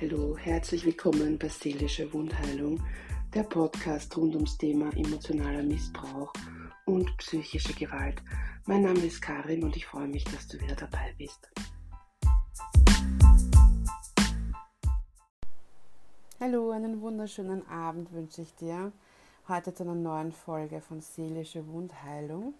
Hallo, 0.00 0.34
herzlich 0.38 0.86
willkommen 0.86 1.38
bei 1.38 1.48
Seelische 1.48 2.10
Wundheilung, 2.14 2.82
der 3.34 3.42
Podcast 3.42 4.16
rund 4.16 4.34
ums 4.34 4.56
Thema 4.56 4.88
emotionaler 4.96 5.62
Missbrauch 5.62 6.32
und 6.86 7.14
psychische 7.18 7.74
Gewalt. 7.74 8.22
Mein 8.64 8.80
Name 8.80 9.00
ist 9.00 9.20
Karin 9.20 9.62
und 9.62 9.76
ich 9.76 9.84
freue 9.84 10.08
mich, 10.08 10.24
dass 10.24 10.48
du 10.48 10.58
wieder 10.58 10.74
dabei 10.74 11.14
bist. 11.18 11.50
Hallo, 16.40 16.70
einen 16.70 17.02
wunderschönen 17.02 17.68
Abend 17.68 18.10
wünsche 18.14 18.40
ich 18.40 18.54
dir. 18.54 18.92
Heute 19.48 19.74
zu 19.74 19.82
einer 19.82 19.94
neuen 19.94 20.32
Folge 20.32 20.80
von 20.80 21.02
Seelische 21.02 21.66
Wundheilung. 21.66 22.54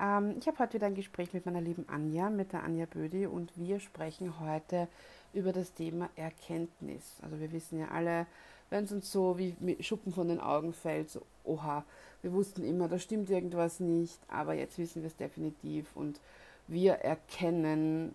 Ähm, 0.00 0.36
ich 0.38 0.46
habe 0.46 0.58
heute 0.58 0.74
wieder 0.74 0.86
ein 0.86 0.94
Gespräch 0.94 1.34
mit 1.34 1.44
meiner 1.44 1.60
lieben 1.60 1.86
Anja, 1.88 2.30
mit 2.30 2.52
der 2.52 2.62
Anja 2.62 2.86
Bödi, 2.86 3.26
und 3.26 3.52
wir 3.56 3.78
sprechen 3.78 4.40
heute 4.40 4.76
über 4.78 4.88
das 5.32 5.72
Thema 5.72 6.10
Erkenntnis. 6.16 7.16
Also 7.22 7.40
wir 7.40 7.52
wissen 7.52 7.78
ja 7.78 7.88
alle, 7.88 8.26
wenn 8.70 8.84
es 8.84 8.92
uns 8.92 9.10
so 9.10 9.38
wie 9.38 9.76
Schuppen 9.82 10.12
von 10.12 10.28
den 10.28 10.40
Augen 10.40 10.72
fällt, 10.72 11.10
so, 11.10 11.22
oha, 11.44 11.84
wir 12.22 12.32
wussten 12.32 12.64
immer, 12.64 12.88
da 12.88 12.98
stimmt 12.98 13.30
irgendwas 13.30 13.80
nicht, 13.80 14.18
aber 14.28 14.54
jetzt 14.54 14.78
wissen 14.78 15.02
wir 15.02 15.08
es 15.08 15.16
definitiv 15.16 15.94
und 15.94 16.20
wir 16.68 16.94
erkennen 16.94 18.14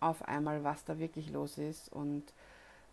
auf 0.00 0.22
einmal, 0.28 0.62
was 0.62 0.84
da 0.84 0.98
wirklich 0.98 1.30
los 1.30 1.58
ist 1.58 1.90
und 1.92 2.24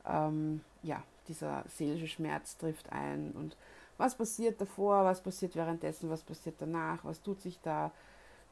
ähm, 0.06 0.62
ja, 0.82 1.04
dieser 1.28 1.64
seelische 1.68 2.08
Schmerz 2.08 2.58
trifft 2.58 2.92
ein 2.92 3.32
und 3.32 3.58
was 3.98 4.16
passiert 4.16 4.60
davor, 4.60 5.06
was 5.06 5.22
passiert 5.22 5.56
währenddessen, 5.56 6.10
was 6.10 6.24
passiert 6.24 6.56
danach, 6.60 7.04
was 7.06 7.22
tut 7.22 7.42
sich 7.42 7.60
da, 7.62 7.92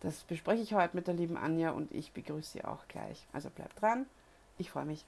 das 0.01 0.23
bespreche 0.23 0.63
ich 0.63 0.73
heute 0.73 0.95
mit 0.95 1.07
der 1.07 1.13
lieben 1.13 1.37
Anja 1.37 1.71
und 1.71 1.91
ich 1.91 2.11
begrüße 2.11 2.51
sie 2.51 2.65
auch 2.65 2.87
gleich. 2.87 3.25
Also 3.33 3.49
bleibt 3.49 3.81
dran, 3.81 4.05
ich 4.61 4.71
freue 4.71 4.85
mich. 4.85 5.05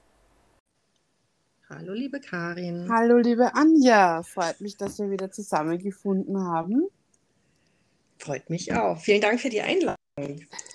Hallo, 1.70 1.94
liebe 1.94 2.20
Karin. 2.20 2.88
Hallo, 2.90 3.16
liebe 3.16 3.54
Anja. 3.54 4.22
Freut 4.22 4.60
mich, 4.60 4.76
dass 4.76 4.98
wir 4.98 5.10
wieder 5.10 5.30
zusammengefunden 5.30 6.38
haben. 6.38 6.88
Freut 8.18 8.50
mich 8.50 8.72
auch. 8.72 8.98
Vielen 9.00 9.22
Dank 9.22 9.40
für 9.40 9.48
die 9.48 9.62
Einladung. 9.62 9.96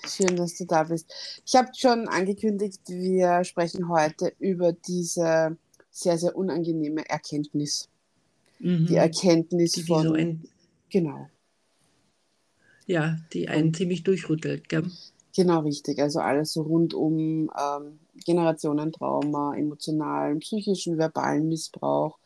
Schön, 0.06 0.36
dass 0.36 0.56
du 0.56 0.66
da 0.66 0.82
bist. 0.82 1.42
Ich 1.46 1.54
habe 1.54 1.70
schon 1.76 2.08
angekündigt, 2.08 2.80
wir 2.88 3.44
sprechen 3.44 3.88
heute 3.88 4.32
über 4.38 4.72
diese 4.72 5.56
sehr, 5.90 6.18
sehr 6.18 6.36
unangenehme 6.36 7.08
Erkenntnis. 7.08 7.88
Mhm. 8.58 8.86
Die 8.86 8.96
Erkenntnis 8.96 9.72
die 9.72 9.82
von. 9.84 10.02
So 10.02 10.12
ein... 10.14 10.44
Genau. 10.90 11.28
Ja, 12.86 13.18
die 13.32 13.48
einen 13.48 13.72
ziemlich 13.72 14.02
durchrüttelt. 14.02 14.68
Gell? 14.68 14.90
Genau, 15.34 15.60
richtig. 15.60 15.98
Also 16.00 16.20
alles 16.20 16.52
so 16.52 16.62
rund 16.62 16.92
um 16.94 17.50
ähm, 17.58 18.00
Generationentrauma, 18.24 19.54
emotionalen, 19.56 20.40
psychischen, 20.40 20.98
verbalen 20.98 21.48
Missbrauch, 21.48 22.18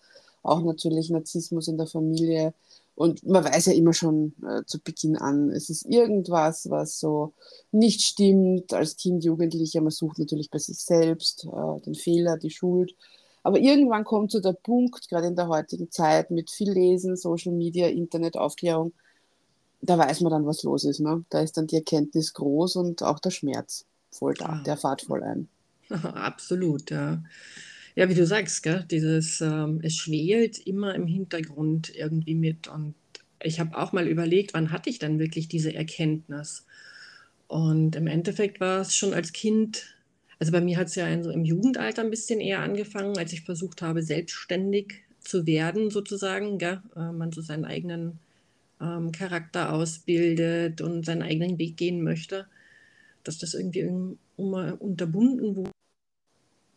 auch 0.42 0.62
natürlich 0.62 1.10
Narzissmus 1.10 1.68
in 1.68 1.76
der 1.76 1.86
Familie. 1.86 2.54
Und 2.94 3.26
man 3.26 3.44
weiß 3.44 3.66
ja 3.66 3.72
immer 3.74 3.92
schon 3.92 4.34
äh, 4.46 4.62
zu 4.66 4.78
Beginn 4.80 5.16
an, 5.16 5.50
es 5.50 5.68
ist 5.68 5.84
irgendwas, 5.86 6.70
was 6.70 6.98
so 7.00 7.34
nicht 7.72 8.00
stimmt 8.02 8.72
als 8.72 8.96
Kind, 8.96 9.24
Jugendlicher. 9.24 9.80
Man 9.82 9.90
sucht 9.90 10.18
natürlich 10.18 10.50
bei 10.50 10.58
sich 10.58 10.78
selbst 10.78 11.44
äh, 11.44 11.80
den 11.82 11.94
Fehler, 11.94 12.38
die 12.38 12.50
Schuld. 12.50 12.94
Aber 13.42 13.58
irgendwann 13.58 14.04
kommt 14.04 14.30
so 14.32 14.40
der 14.40 14.52
Punkt, 14.54 15.08
gerade 15.10 15.26
in 15.26 15.36
der 15.36 15.48
heutigen 15.48 15.90
Zeit 15.90 16.30
mit 16.30 16.50
viel 16.50 16.70
Lesen, 16.72 17.16
Social 17.16 17.52
Media, 17.52 17.88
Internet, 17.88 18.36
Aufklärung, 18.38 18.92
da 19.84 19.98
weiß 19.98 20.20
man 20.20 20.30
dann, 20.30 20.46
was 20.46 20.62
los 20.62 20.84
ist. 20.84 21.00
Ne? 21.00 21.24
Da 21.30 21.40
ist 21.40 21.56
dann 21.56 21.66
die 21.66 21.76
Erkenntnis 21.76 22.32
groß 22.34 22.76
und 22.76 23.02
auch 23.02 23.18
der 23.18 23.30
Schmerz 23.30 23.86
voll 24.10 24.34
da, 24.34 24.46
ah. 24.46 24.62
der 24.64 24.76
fahrt 24.76 25.02
voll 25.02 25.22
ein. 25.22 25.48
Absolut, 25.88 26.90
ja. 26.90 27.22
Ja, 27.96 28.08
wie 28.08 28.14
du 28.14 28.26
sagst, 28.26 28.62
gell, 28.62 28.84
dieses, 28.90 29.40
ähm, 29.40 29.80
es 29.82 29.94
schwelt 29.94 30.58
immer 30.66 30.94
im 30.94 31.06
Hintergrund 31.06 31.94
irgendwie 31.94 32.34
mit. 32.34 32.66
Und 32.66 32.94
ich 33.40 33.60
habe 33.60 33.78
auch 33.78 33.92
mal 33.92 34.08
überlegt, 34.08 34.54
wann 34.54 34.72
hatte 34.72 34.90
ich 34.90 34.98
dann 34.98 35.18
wirklich 35.18 35.46
diese 35.46 35.74
Erkenntnis? 35.74 36.64
Und 37.46 37.94
im 37.94 38.08
Endeffekt 38.08 38.58
war 38.58 38.80
es 38.80 38.96
schon 38.96 39.14
als 39.14 39.32
Kind, 39.32 39.94
also 40.40 40.50
bei 40.50 40.60
mir 40.60 40.76
hat 40.76 40.88
es 40.88 40.96
ja 40.96 41.06
in, 41.06 41.22
so 41.22 41.30
im 41.30 41.44
Jugendalter 41.44 42.02
ein 42.02 42.10
bisschen 42.10 42.40
eher 42.40 42.60
angefangen, 42.60 43.16
als 43.16 43.32
ich 43.32 43.42
versucht 43.42 43.80
habe, 43.80 44.02
selbstständig 44.02 45.04
zu 45.20 45.46
werden, 45.46 45.90
sozusagen, 45.90 46.58
gell? 46.58 46.82
Äh, 46.96 47.12
man 47.12 47.30
so 47.30 47.42
seinen 47.42 47.64
eigenen 47.64 48.18
ähm, 48.84 49.12
Charakter 49.12 49.72
ausbildet 49.72 50.80
und 50.80 51.06
seinen 51.06 51.22
eigenen 51.22 51.58
Weg 51.58 51.76
gehen 51.76 52.02
möchte, 52.02 52.46
dass 53.22 53.38
das 53.38 53.54
irgendwie 53.54 54.16
immer 54.36 54.80
unterbunden 54.80 55.56
wurde. 55.56 55.70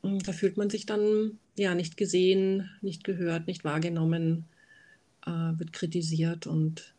Und 0.02 0.28
da 0.28 0.32
fühlt 0.32 0.58
man 0.58 0.70
sich 0.70 0.86
dann 0.86 1.38
ja 1.58 1.76
nicht 1.76 1.98
gesehen, 1.98 2.70
nicht 2.82 3.04
gehört, 3.04 3.48
nicht 3.48 3.66
wahrgenommen, 3.66 4.46
äh, 5.26 5.30
wird 5.30 5.74
kritisiert 5.74 6.48
und 6.48 6.94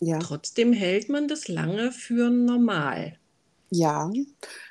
ja. 0.00 0.18
trotzdem 0.18 0.72
hält 0.72 1.08
man 1.08 1.28
das 1.28 1.48
lange 1.48 1.92
für 1.92 2.30
normal. 2.30 3.18
Ja, 3.70 4.10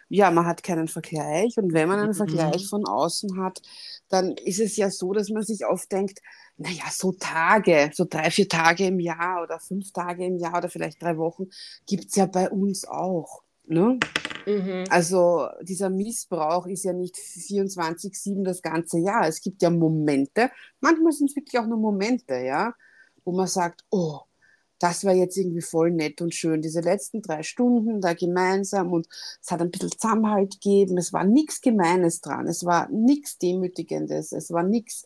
ja, 0.09 0.29
man 0.29 0.45
hat 0.45 0.61
keinen 0.61 0.87
Vergleich 0.87 1.57
und 1.57 1.73
wenn 1.73 1.87
man 1.87 1.99
einen 1.99 2.09
mhm. 2.09 2.13
Vergleich 2.15 2.67
von 2.67 2.85
außen 2.85 3.41
hat, 3.41 3.61
dann 4.09 4.33
ist 4.37 4.59
es 4.59 4.77
ja 4.77 4.91
so, 4.91 5.11
dass 5.11 5.29
man 5.29 5.43
sich 5.43 5.65
oft 5.65 5.91
denkt, 5.91 6.19
naja, 6.57 6.83
so 6.91 7.13
Tage, 7.13 7.89
so 7.93 8.05
drei, 8.07 8.29
vier 8.29 8.47
Tage 8.47 8.85
im 8.85 8.99
Jahr 8.99 9.41
oder 9.41 9.59
fünf 9.59 9.91
Tage 9.91 10.25
im 10.25 10.37
Jahr 10.37 10.57
oder 10.57 10.69
vielleicht 10.69 11.01
drei 11.01 11.17
Wochen 11.17 11.47
gibt 11.87 12.05
es 12.09 12.15
ja 12.15 12.27
bei 12.27 12.49
uns 12.49 12.87
auch. 12.87 13.41
Ne? 13.65 13.97
Mhm. 14.45 14.83
Also 14.89 15.47
dieser 15.61 15.89
Missbrauch 15.89 16.67
ist 16.67 16.83
ja 16.83 16.93
nicht 16.93 17.15
24-7 17.15 18.43
das 18.43 18.61
ganze 18.61 18.99
Jahr. 18.99 19.27
Es 19.27 19.41
gibt 19.41 19.61
ja 19.61 19.69
Momente, 19.69 20.51
manchmal 20.79 21.11
sind 21.11 21.29
es 21.29 21.35
wirklich 21.35 21.59
auch 21.59 21.65
nur 21.65 21.79
Momente, 21.79 22.35
ja, 22.35 22.73
wo 23.23 23.31
man 23.31 23.47
sagt, 23.47 23.83
oh, 23.89 24.19
das 24.83 25.05
war 25.05 25.13
jetzt 25.13 25.37
irgendwie 25.37 25.61
voll 25.61 25.91
nett 25.91 26.21
und 26.21 26.35
schön, 26.35 26.61
diese 26.61 26.81
letzten 26.81 27.21
drei 27.21 27.41
Stunden 27.41 28.01
da 28.01 28.13
gemeinsam 28.13 28.91
und 28.91 29.07
es 29.41 29.49
hat 29.49 29.61
ein 29.61 29.71
bisschen 29.71 29.91
Zusammenhalt 29.91 30.55
gegeben, 30.55 30.97
es 30.97 31.13
war 31.13 31.23
nichts 31.23 31.61
Gemeines 31.61 32.19
dran, 32.19 32.47
es 32.47 32.65
war 32.65 32.89
nichts 32.89 33.37
Demütigendes, 33.37 34.33
es 34.33 34.51
war 34.51 34.63
nichts. 34.63 35.05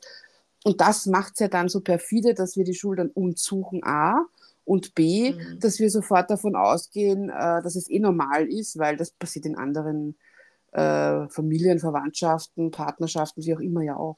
Und 0.64 0.82
das 0.82 1.06
macht 1.06 1.34
es 1.34 1.42
ja 1.42 1.48
dann 1.48 1.70
so 1.70 1.82
perfide, 1.82 2.34
dass 2.34 2.58
wir 2.58 2.64
die 2.64 2.74
Schultern 2.74 3.10
uns 3.10 3.44
suchen, 3.44 3.84
A, 3.84 4.26
und 4.66 4.96
B, 4.96 5.34
mhm. 5.34 5.60
dass 5.60 5.80
wir 5.80 5.92
sofort 5.92 6.32
davon 6.32 6.56
ausgehen, 6.56 7.30
äh, 7.30 7.62
dass 7.62 7.76
es 7.76 7.88
eh 7.88 8.00
normal 8.00 8.48
ist, 8.48 8.80
weil 8.80 8.98
das 8.98 9.12
passiert 9.12 9.46
in 9.46 9.56
anderen 9.56 10.18
äh, 10.72 11.30
Familien, 11.30 11.78
Verwandtschaften, 11.78 12.72
Partnerschaften, 12.72 13.44
wie 13.44 13.56
auch 13.56 13.60
immer 13.60 13.84
ja 13.84 13.96
auch. 13.96 14.18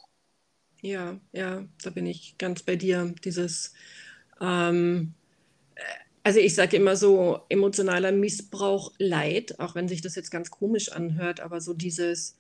Ja, 0.82 1.20
ja, 1.34 1.66
da 1.84 1.90
bin 1.90 2.06
ich 2.06 2.38
ganz 2.38 2.64
bei 2.64 2.78
dir. 2.78 3.14
Dieses, 3.24 3.74
ähm, 4.42 5.14
also 6.30 6.42
ich 6.42 6.54
sage 6.54 6.78
immer 6.78 6.96
so, 6.96 7.40
emotionaler 7.50 8.12
Missbrauch, 8.12 8.92
Leid, 9.00 9.60
auch 9.60 9.74
wenn 9.74 9.88
sich 9.88 10.02
das 10.02 10.14
jetzt 10.14 10.30
ganz 10.30 10.52
komisch 10.52 10.92
anhört, 10.92 11.40
aber 11.40 11.60
so 11.60 11.74
dieses, 11.74 12.36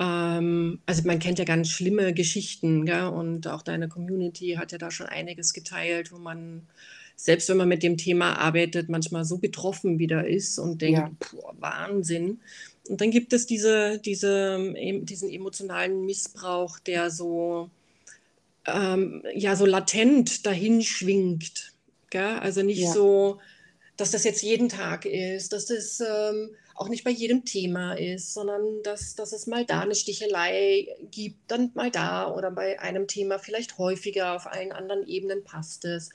ähm, 0.00 0.80
also 0.84 1.04
man 1.04 1.20
kennt 1.20 1.38
ja 1.38 1.44
ganz 1.44 1.68
schlimme 1.68 2.12
Geschichten, 2.12 2.86
gell? 2.86 3.04
und 3.04 3.46
auch 3.46 3.62
deine 3.62 3.86
Community 3.86 4.56
hat 4.58 4.72
ja 4.72 4.78
da 4.78 4.90
schon 4.90 5.06
einiges 5.06 5.52
geteilt, 5.52 6.10
wo 6.10 6.18
man 6.18 6.66
selbst 7.14 7.48
wenn 7.48 7.58
man 7.58 7.68
mit 7.68 7.84
dem 7.84 7.96
Thema 7.98 8.36
arbeitet, 8.36 8.88
manchmal 8.88 9.24
so 9.24 9.38
betroffen 9.38 10.00
wieder 10.00 10.26
ist 10.26 10.58
und 10.58 10.82
denkt, 10.82 10.98
ja. 10.98 11.10
Boah, 11.30 11.54
Wahnsinn. 11.60 12.40
Und 12.88 13.00
dann 13.00 13.12
gibt 13.12 13.32
es 13.32 13.46
diese, 13.46 14.00
diese, 14.00 14.74
diesen 15.02 15.30
emotionalen 15.30 16.04
Missbrauch, 16.04 16.80
der 16.80 17.12
so, 17.12 17.70
ähm, 18.66 19.22
ja, 19.36 19.54
so 19.54 19.66
latent 19.66 20.46
dahin 20.46 20.82
schwingt. 20.82 21.74
Gell? 22.10 22.38
Also 22.40 22.62
nicht 22.62 22.80
ja. 22.80 22.92
so, 22.92 23.40
dass 23.96 24.10
das 24.10 24.24
jetzt 24.24 24.42
jeden 24.42 24.68
Tag 24.68 25.04
ist, 25.04 25.52
dass 25.52 25.66
das 25.66 26.00
ähm, 26.00 26.50
auch 26.74 26.88
nicht 26.88 27.04
bei 27.04 27.10
jedem 27.10 27.44
Thema 27.44 27.92
ist, 27.92 28.32
sondern 28.32 28.82
dass, 28.82 29.14
dass 29.14 29.32
es 29.32 29.46
mal 29.46 29.66
da 29.66 29.80
eine 29.80 29.94
Stichelei 29.94 30.88
gibt, 31.10 31.50
dann 31.50 31.70
mal 31.74 31.90
da 31.90 32.34
oder 32.34 32.50
bei 32.50 32.80
einem 32.80 33.06
Thema 33.06 33.38
vielleicht 33.38 33.76
häufiger, 33.76 34.34
auf 34.34 34.46
allen 34.46 34.72
anderen 34.72 35.06
Ebenen 35.06 35.44
passt 35.44 35.84
es. 35.84 36.10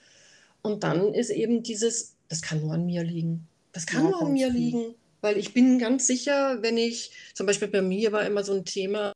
Und 0.64 0.84
dann 0.84 1.14
ist 1.14 1.30
eben 1.30 1.62
dieses, 1.62 2.16
das 2.28 2.42
kann 2.42 2.62
nur 2.62 2.74
an 2.74 2.88
mir 2.88 3.04
liegen. 3.04 3.48
Das 3.72 3.86
kann 3.86 4.06
ja, 4.06 4.10
nur 4.12 4.24
an 4.24 4.34
mir 4.34 4.52
viel. 4.52 4.60
liegen, 4.60 4.96
weil 5.22 5.38
ich 5.38 5.54
bin 5.54 5.78
ganz 5.78 6.08
sicher, 6.08 6.64
wenn 6.64 6.78
ich, 6.78 7.12
zum 7.36 7.46
Beispiel 7.46 7.68
bei 7.68 7.84
mir 7.84 8.12
war 8.12 8.26
immer 8.26 8.44
so 8.44 8.54
ein 8.54 8.66
Thema, 8.66 9.14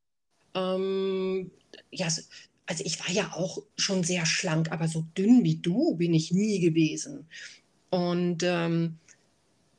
ähm, 0.53 1.49
ja, 1.89 2.07
also 2.69 2.83
ich 2.85 2.99
war 2.99 3.09
ja 3.09 3.31
auch 3.33 3.63
schon 3.77 4.03
sehr 4.03 4.27
schlank, 4.27 4.71
aber 4.71 4.87
so 4.87 5.03
dünn 5.17 5.43
wie 5.43 5.55
du 5.55 5.95
bin 5.95 6.13
ich 6.13 6.31
nie 6.31 6.59
gewesen. 6.59 7.27
Und 7.89 8.43
ähm, 8.43 8.99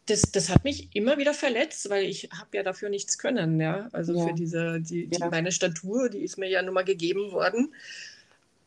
das, 0.07 0.23
das 0.23 0.49
hat 0.49 0.65
mich 0.65 0.89
immer 0.93 1.17
wieder 1.17 1.33
verletzt, 1.33 1.89
weil 1.89 2.05
ich 2.07 2.31
habe 2.33 2.57
ja 2.57 2.65
dafür 2.65 2.89
nichts 2.89 3.17
können, 3.17 3.61
ja. 3.61 3.89
Also 3.93 4.13
ja. 4.17 4.27
für 4.27 4.35
diese, 4.35 4.81
die, 4.81 5.07
die, 5.07 5.21
ja. 5.21 5.31
meine 5.31 5.53
Statur, 5.53 6.09
die 6.09 6.19
ist 6.19 6.37
mir 6.37 6.49
ja 6.49 6.63
nun 6.63 6.75
mal 6.75 6.85
gegeben 6.85 7.31
worden. 7.31 7.73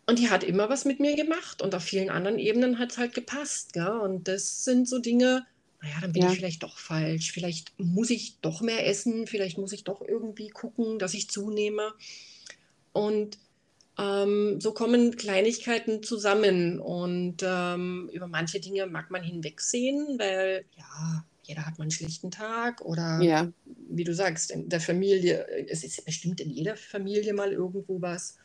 Und 0.06 0.20
die 0.20 0.30
hat 0.30 0.46
immer 0.46 0.70
was 0.70 0.86
mit 0.86 1.02
mir 1.02 1.18
gemacht 1.18 1.62
und 1.62 1.76
auf 1.76 1.84
vielen 1.84 2.10
anderen 2.10 2.40
Ebenen 2.40 2.80
hat 2.80 2.92
es 2.92 2.98
halt 2.98 3.14
gepasst. 3.14 3.74
Gell? 3.74 3.88
Und 3.88 4.30
das 4.30 4.64
sind 4.64 4.88
so 4.88 5.00
Dinge, 5.00 5.46
naja, 5.82 5.96
dann 6.00 6.14
bin 6.14 6.22
ja. 6.22 6.32
ich 6.32 6.38
vielleicht 6.38 6.64
doch 6.64 6.78
falsch. 6.78 7.34
Vielleicht 7.34 7.74
muss 7.78 8.10
ich 8.10 8.40
doch 8.40 8.62
mehr 8.62 8.88
essen, 8.88 9.28
vielleicht 9.28 9.58
muss 9.58 9.74
ich 9.74 9.84
doch 9.84 10.02
irgendwie 10.02 10.48
gucken, 10.48 10.98
dass 10.98 11.14
ich 11.14 11.30
zunehme. 11.30 11.92
Und 12.94 13.38
ähm, 13.98 14.60
so 14.60 14.74
kommen 14.74 15.16
Kleinigkeiten 15.16 16.04
zusammen 16.04 16.80
und 16.80 17.38
ähm, 17.44 18.10
über 18.14 18.28
manche 18.28 18.60
Dinge 18.60 18.88
mag 18.88 19.12
man 19.12 19.24
hinwegsehen, 19.24 20.18
weil 20.20 20.66
ja, 20.76 21.26
jeder 21.44 21.66
hat 21.66 21.78
mal 21.78 21.84
einen 21.84 21.92
schlechten 21.92 22.32
Tag 22.32 22.82
oder 22.82 23.22
Ja. 23.22 23.52
wie 23.66 24.04
du 24.04 24.14
sagst, 24.16 24.52
in 24.52 24.70
der 24.70 24.82
Familie, 24.82 25.46
es 25.70 25.84
ist 25.84 26.04
bestimmt 26.06 26.42
in 26.42 26.50
jeder 26.50 26.76
Familie 26.78 27.34
mal 27.34 27.52
irgendwo 27.52 28.02
was. 28.02 28.38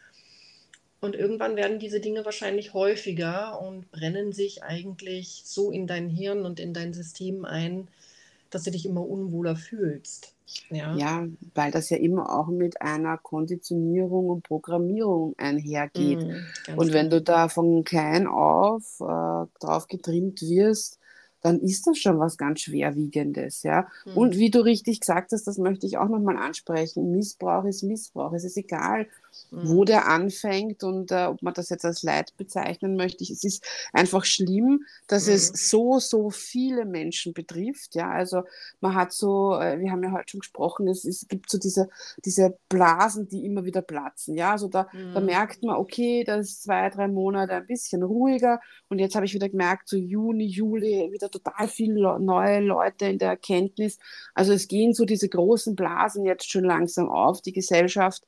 Und 1.00 1.14
irgendwann 1.16 1.56
werden 1.56 1.78
diese 1.80 2.00
Dinge 2.00 2.24
wahrscheinlich 2.24 2.72
häufiger 2.74 3.60
und 3.60 3.90
brennen 3.90 4.32
sich 4.32 4.62
eigentlich 4.62 5.42
so 5.44 5.70
in 5.72 5.86
dein 5.88 6.08
Hirn 6.08 6.44
und 6.44 6.60
in 6.60 6.74
dein 6.74 6.92
System 6.94 7.44
ein, 7.44 7.88
dass 8.50 8.64
du 8.64 8.70
dich 8.72 8.86
immer 8.86 9.06
unwohler 9.06 9.56
fühlst. 9.56 10.34
Ja. 10.70 10.94
Ja, 10.94 11.26
weil 11.54 11.70
das 11.70 11.90
ja 11.90 11.98
immer 11.98 12.30
auch 12.38 12.48
mit 12.48 12.80
einer 12.80 13.18
Konditionierung 13.18 14.28
und 14.30 14.42
Programmierung 14.42 15.34
einhergeht. 15.38 16.24
Mm, 16.24 16.52
Und 16.74 16.92
wenn 16.92 17.10
genau. 17.10 17.16
du 17.18 17.22
da 17.22 17.48
von 17.48 17.84
klein 17.84 18.26
auf 18.26 19.00
äh, 19.00 19.46
drauf 19.60 19.86
getrimmt 19.88 20.40
wirst, 20.42 20.98
dann 21.40 21.60
ist 21.60 21.86
das 21.86 21.98
schon 21.98 22.18
was 22.18 22.36
ganz 22.36 22.60
Schwerwiegendes, 22.62 23.62
ja. 23.62 23.88
Und 24.12 24.34
Mm, 24.34 24.38
wie 24.38 24.50
du 24.50 24.60
richtig 24.60 25.00
gesagt 25.00 25.30
hast, 25.32 25.46
das 25.46 25.58
möchte 25.58 25.86
ich 25.86 25.96
auch 25.98 26.08
nochmal 26.08 26.36
ansprechen, 26.36 27.12
Missbrauch 27.12 27.64
ist 27.64 27.82
Missbrauch. 27.84 28.32
Es 28.32 28.44
ist 28.44 28.56
egal, 28.56 29.06
wo 29.50 29.82
mm, 29.82 29.87
der 29.87 30.08
anfängt 30.08 30.85
und 30.85 31.11
äh, 31.11 31.26
ob 31.26 31.43
man 31.43 31.55
das 31.55 31.69
jetzt 31.70 31.85
als 31.85 32.02
Leid 32.02 32.37
bezeichnen 32.37 32.96
möchte. 32.96 33.25
Es 33.25 33.44
ist 33.44 33.64
einfach 33.93 34.25
schlimm, 34.25 34.85
dass 35.06 35.26
es 35.29 35.52
mm, 35.52 35.55
so, 35.55 35.99
so 35.99 36.31
viele 36.31 36.85
Menschen 36.85 37.32
betrifft, 37.32 37.94
ja. 37.94 38.11
Also 38.11 38.43
man 38.81 38.94
hat 38.94 39.12
so, 39.12 39.58
äh, 39.58 39.79
wir 39.81 39.90
haben 39.90 40.02
ja 40.02 40.12
heute 40.12 40.31
schon 40.31 40.40
gesprochen, 40.40 40.88
es, 40.88 41.05
es 41.05 41.26
gibt 41.29 41.50
so 41.50 41.58
diese, 41.58 41.88
diese 42.25 42.56
Blasen, 42.69 43.29
die 43.29 43.44
immer 43.44 43.64
wieder 43.64 43.82
platzen, 43.82 44.37
ja. 44.37 44.52
Also 44.52 44.69
da, 44.69 44.88
da 45.14 45.20
mm, 45.20 45.25
merkt 45.25 45.62
man, 45.62 45.76
okay, 45.76 46.25
das 46.25 46.49
ist 46.49 46.62
zwei, 46.64 46.91
drei 46.91 47.08
Monate 47.08 47.55
ein 47.55 47.67
bisschen 47.67 48.02
ruhiger 48.02 48.61
und 48.88 48.99
jetzt 48.99 49.14
habe 49.14 49.26
ich 49.26 49.34
wieder 49.34 49.49
gemerkt, 49.49 49.88
so 49.88 49.96
Juni, 49.96 50.46
Juli, 50.46 51.11
wieder 51.12 51.31
total 51.31 51.69
viele 51.69 52.00
Le 52.00 52.20
neue 52.20 52.61
Leute 52.61 53.06
in 53.06 53.19
der 53.19 53.31
Erkenntnis. 53.31 53.99
Also 54.34 54.52
es 54.52 54.69
gehen 54.69 54.94
so 54.94 55.05
diese 55.05 55.29
großen 55.29 55.75
Blasen 55.75 56.25
jetzt 56.25 56.50
schon 56.50 56.64
langsam 56.64 57.08
auf. 57.08 57.41
Die 57.43 57.52
Gesellschaft 57.52 58.25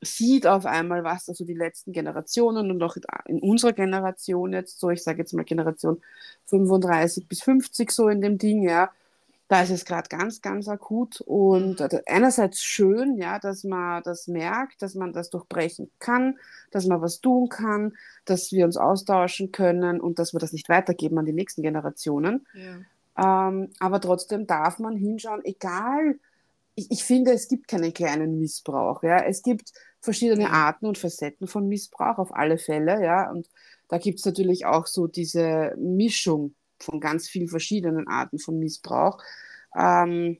sieht 0.00 0.46
auf 0.46 0.66
einmal, 0.66 1.04
was 1.04 1.28
also 1.28 1.44
die 1.44 1.54
letzten 1.54 1.92
Generationen 1.92 2.70
und 2.70 2.82
auch 2.82 2.96
in 3.26 3.40
unserer 3.40 3.72
Generation 3.72 4.52
jetzt 4.52 4.80
so, 4.80 4.90
ich 4.90 5.02
sage 5.02 5.18
jetzt 5.18 5.34
mal 5.34 5.44
Generation 5.44 6.00
35 6.46 7.28
bis 7.28 7.42
50 7.42 7.90
so 7.90 8.08
in 8.08 8.20
dem 8.20 8.38
Ding, 8.38 8.62
ja, 8.62 8.90
da 9.48 9.62
ist 9.62 9.70
es 9.70 9.84
gerade 9.84 10.08
ganz, 10.08 10.42
ganz 10.42 10.68
akut 10.68 11.20
und 11.22 11.80
mm, 11.80 11.96
einerseits 12.06 12.62
schön, 12.62 13.16
ja, 13.16 13.38
dass 13.40 13.64
man 13.64 14.02
das 14.04 14.28
merkt, 14.28 14.80
dass 14.80 14.94
man 14.94 15.12
das 15.12 15.28
durchbrechen 15.28 15.90
kann, 15.98 16.38
dass 16.70 16.86
man 16.86 17.02
was 17.02 17.20
tun 17.20 17.48
kann, 17.48 17.94
dass 18.24 18.52
wir 18.52 18.64
uns 18.64 18.76
austauschen 18.76 19.50
können 19.50 20.00
und 20.00 20.18
dass 20.20 20.32
wir 20.32 20.38
das 20.38 20.52
nicht 20.52 20.68
weitergeben 20.68 21.18
an 21.18 21.26
die 21.26 21.32
nächsten 21.32 21.62
Generationen. 21.62 22.46
ja. 22.54 22.78
Ähm, 23.18 23.70
aber 23.80 24.00
trotzdem 24.00 24.46
darf 24.46 24.78
man 24.78 24.96
hinschauen, 24.96 25.44
egal, 25.44 26.18
ich, 26.80 26.90
ich 26.90 27.04
finde, 27.04 27.32
es 27.32 27.48
gibt 27.48 27.68
keinen 27.68 27.92
kleinen 27.92 28.38
Missbrauch. 28.38 29.02
Ja? 29.02 29.18
Es 29.24 29.42
gibt 29.42 29.70
verschiedene 30.00 30.44
Ja. 30.44 30.50
Arten 30.50 30.86
und 30.86 30.98
Facetten 30.98 31.46
von 31.46 31.68
Missbrauch, 31.68 32.18
auf 32.18 32.34
alle 32.34 32.58
Fälle. 32.58 33.02
Ja? 33.04 33.30
Und 33.30 33.48
da 33.88 33.98
gibt 33.98 34.18
es 34.20 34.24
natürlich 34.24 34.66
auch 34.66 34.86
so 34.86 35.06
diese 35.06 35.74
Mischung 35.78 36.54
von 36.80 37.00
ganz 37.00 37.28
vielen 37.28 37.48
verschiedenen 37.48 38.08
Arten 38.08 38.38
von 38.38 38.58
Missbrauch. 38.58 39.18
Ähm, 39.76 40.38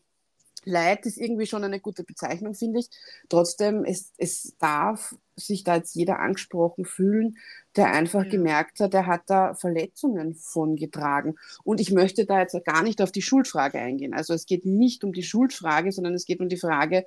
Leid 0.64 1.06
ist 1.06 1.18
irgendwie 1.18 1.46
schon 1.46 1.64
eine 1.64 1.80
gute 1.80 2.04
Bezeichnung, 2.04 2.54
finde 2.54 2.80
ich. 2.80 2.90
Trotzdem, 3.28 3.84
es, 3.84 4.12
es 4.18 4.54
darf 4.58 5.14
sich 5.36 5.64
da 5.64 5.76
jetzt 5.76 5.94
jeder 5.94 6.18
angesprochen 6.20 6.84
fühlen, 6.84 7.36
der 7.76 7.92
einfach 7.92 8.24
Ja. 8.24 8.30
gemerkt 8.30 8.80
hat, 8.80 8.94
er 8.94 9.06
hat 9.06 9.22
da 9.28 9.54
Verletzungen 9.54 10.34
von 10.34 10.76
getragen. 10.76 11.36
Und 11.64 11.80
ich 11.80 11.92
möchte 11.92 12.26
da 12.26 12.40
jetzt 12.40 12.56
gar 12.64 12.82
nicht 12.82 13.00
auf 13.02 13.12
die 13.12 13.22
Schuldfrage 13.22 13.78
eingehen. 13.78 14.14
Also 14.14 14.34
es 14.34 14.46
geht 14.46 14.66
nicht 14.66 15.04
um 15.04 15.12
die 15.12 15.22
Schuldfrage, 15.22 15.92
sondern 15.92 16.14
es 16.14 16.26
geht 16.26 16.40
um 16.40 16.48
die 16.48 16.58
Frage, 16.58 17.06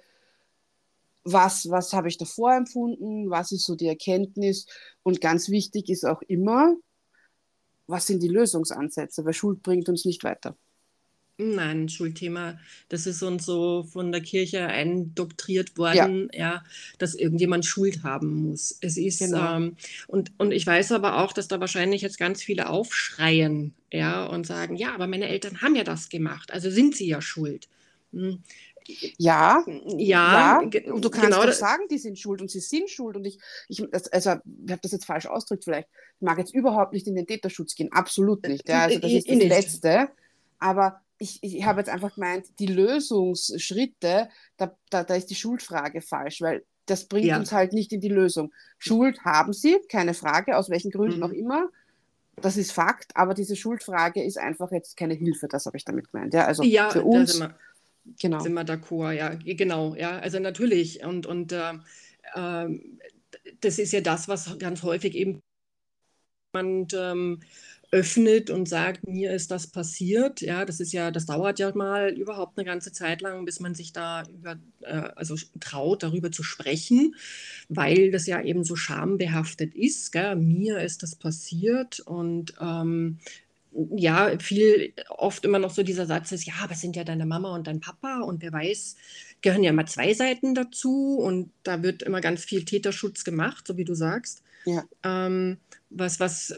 was, 1.25 1.69
was 1.69 1.93
habe 1.93 2.07
ich 2.09 2.17
davor 2.17 2.53
empfunden, 2.53 3.29
was 3.29 3.51
ist 3.51 3.65
so 3.65 3.75
die 3.75 3.87
Erkenntnis. 3.87 4.65
Und 5.03 5.21
ganz 5.21 5.49
wichtig 5.49 5.89
ist 5.89 6.05
auch 6.05 6.21
immer, 6.23 6.75
was 7.87 8.07
sind 8.07 8.21
die 8.23 8.27
Lösungsansätze, 8.27 9.23
weil 9.25 9.33
Schuld 9.33 9.63
bringt 9.63 9.87
uns 9.89 10.05
nicht 10.05 10.23
weiter. 10.23 10.57
Nein, 11.39 11.89
Schulthema, 11.89 12.59
das 12.89 13.07
ist 13.07 13.23
uns 13.23 13.45
so 13.45 13.83
von 13.91 14.11
der 14.11 14.21
Kirche 14.21 14.67
eindoktriert 14.67 15.75
Ja, 15.89 16.09
worden, 16.09 16.29
ja, 16.31 16.63
dass 16.99 17.15
irgendjemand 17.15 17.65
Schuld 17.65 18.03
haben 18.03 18.49
muss. 18.49 18.77
Es 18.81 18.97
ist, 18.97 19.19
genau. 19.19 19.55
ähm, 19.57 19.75
und, 20.07 20.31
und 20.37 20.51
ich 20.51 20.65
weiß 20.67 20.91
aber 20.91 21.17
auch, 21.23 21.33
dass 21.33 21.47
da 21.47 21.59
wahrscheinlich 21.59 22.03
jetzt 22.03 22.19
ganz 22.19 22.43
viele 22.43 22.69
aufschreien, 22.69 23.73
ja, 23.91 24.25
und 24.27 24.45
sagen, 24.45 24.75
ja, 24.75 24.93
aber 24.93 25.07
meine 25.07 25.27
Eltern 25.27 25.61
haben 25.61 25.75
ja 25.75 25.83
das 25.83 26.09
gemacht, 26.09 26.51
also 26.53 26.69
sind 26.69 26.95
sie 26.95 27.07
ja 27.07 27.19
schuld. 27.19 27.67
Hm, 28.13 28.43
Ja, 29.17 29.63
Ja, 29.97 30.59
ja, 30.59 30.59
und 30.59 31.03
du 31.05 31.09
kannst 31.09 31.41
genau, 31.41 31.49
sagen, 31.51 31.83
die 31.89 31.97
sind 31.97 32.19
schuld 32.19 32.41
und 32.41 32.51
sie 32.51 32.59
sind 32.59 32.89
schuld. 32.89 33.15
Und 33.15 33.25
ich, 33.25 33.39
ich 33.69 33.81
also, 34.11 34.31
ich 34.31 34.71
habe 34.71 34.81
das 34.81 34.91
jetzt 34.91 35.05
falsch 35.05 35.25
ausgedrückt 35.25 35.63
vielleicht. 35.63 35.87
Ich 36.17 36.21
mag 36.21 36.37
jetzt 36.37 36.53
überhaupt 36.53 36.93
nicht 36.93 37.07
in 37.07 37.15
den 37.15 37.27
Täterschutz 37.27 37.75
gehen, 37.75 37.91
absolut 37.91 38.45
nicht. 38.47 38.67
Ja, 38.69 38.81
also 38.83 38.99
das 38.99 39.11
ich, 39.13 39.27
ist 39.27 39.29
das. 39.29 39.49
Letzte. 39.49 40.09
Aber 40.59 41.01
ich, 41.17 41.39
ich 41.41 41.63
habe 41.65 41.79
jetzt 41.79 41.89
einfach 41.89 42.13
gemeint, 42.15 42.47
die 42.59 42.67
Lösungsschritte, 42.67 44.29
da, 44.57 44.75
da, 44.89 45.03
da 45.03 45.15
ist 45.15 45.29
die 45.29 45.35
Schuldfrage 45.35 46.01
falsch, 46.01 46.41
weil 46.41 46.65
das 46.85 47.05
bringt 47.05 47.27
Ja. 47.27 47.37
uns 47.37 47.51
halt 47.51 47.73
nicht 47.73 47.93
in 47.93 48.01
die 48.01 48.09
Lösung. 48.09 48.51
Schuld 48.77 49.23
haben 49.23 49.53
sie, 49.53 49.77
keine 49.89 50.13
Frage, 50.13 50.57
aus 50.57 50.69
welchen 50.69 50.91
Gründen 50.91 51.23
auch 51.23 51.29
Mhm. 51.29 51.35
immer. 51.35 51.69
Das 52.41 52.57
ist 52.57 52.71
Fakt, 52.71 53.15
aber 53.15 53.33
diese 53.33 53.55
Schuldfrage 53.55 54.21
ist 54.23 54.37
einfach 54.37 54.71
jetzt 54.71 54.97
keine 54.97 55.13
Hilfe, 55.13 55.47
das 55.47 55.65
habe 55.65 55.77
ich 55.77 55.85
damit 55.85 56.11
gemeint. 56.11 56.33
Ja, 56.33 56.45
also 56.45 56.63
Ja, 56.63 56.89
für 56.89 56.99
da 56.99 57.05
uns, 57.05 57.31
sind 57.33 57.41
wir, 57.41 57.55
genau. 58.19 58.39
sind 58.39 58.53
wir 58.53 58.65
d'accord, 58.65 59.11
ja, 59.13 59.35
genau, 59.35 59.95
ja, 59.95 60.17
also 60.19 60.39
natürlich. 60.39 61.03
Und, 61.05 61.25
und 61.25 61.51
äh, 61.51 61.73
ähm, 62.35 62.99
das 63.61 63.79
ist 63.79 63.93
ja 63.93 64.01
das, 64.01 64.27
was 64.27 64.57
ganz 64.57 64.83
häufig 64.83 65.15
eben 65.15 65.41
jemand 66.53 66.93
ähm, 66.93 67.39
öffnet 67.93 68.49
und 68.49 68.67
sagt, 68.67 69.07
mir 69.07 69.31
ist 69.31 69.51
das 69.51 69.67
passiert. 69.67 70.41
Ja, 70.41 70.65
das 70.65 70.79
ist 70.79 70.93
ja, 70.93 71.11
das 71.11 71.27
dauert 71.27 71.59
ja 71.59 71.71
mal 71.75 72.09
überhaupt 72.09 72.57
eine 72.57 72.65
ganze 72.65 72.91
Zeit 72.91 73.21
lang, 73.21 73.45
bis 73.45 73.59
man 73.59 73.75
sich 73.75 73.93
da 73.93 74.23
über, 74.23 74.57
äh, 74.81 75.09
also 75.15 75.35
traut, 75.59 76.01
darüber 76.01 76.31
zu 76.31 76.41
sprechen, 76.41 77.15
weil 77.69 78.09
das 78.09 78.25
ja 78.25 78.41
eben 78.41 78.63
so 78.63 78.75
schambehaftet 78.75 79.75
ist. 79.75 80.11
Gell? 80.11 80.35
Mir 80.35 80.79
ist 80.79 81.03
das 81.03 81.15
passiert 81.15 81.99
und 81.99 82.55
ähm, 82.59 83.19
ja, 83.95 84.37
viel, 84.39 84.93
oft 85.09 85.45
immer 85.45 85.59
noch 85.59 85.71
so 85.71 85.83
dieser 85.83 86.07
Satz 86.07 86.31
ist, 86.31 86.45
ja, 86.45 86.53
aber 86.63 86.73
sind 86.73 86.95
ja 86.95 87.03
deine 87.03 87.27
Mama 87.27 87.53
und 87.53 87.67
dein 87.67 87.79
Papa 87.79 88.21
und 88.21 88.41
wer 88.41 88.53
weiß, 88.53 88.95
gehören 89.41 89.63
ja 89.63 89.69
immer 89.69 89.85
zwei 89.85 90.15
Seiten 90.15 90.55
dazu 90.55 91.17
und 91.17 91.51
da 91.61 91.83
wird 91.83 92.01
immer 92.01 92.21
ganz 92.21 92.43
viel 92.43 92.65
Täterschutz 92.65 93.23
gemacht, 93.23 93.67
so 93.67 93.77
wie 93.77 93.85
du 93.85 93.93
sagst. 93.93 94.41
Ja. 94.65 94.83
Ähm, 95.03 95.57
was, 95.89 96.19
was 96.19 96.53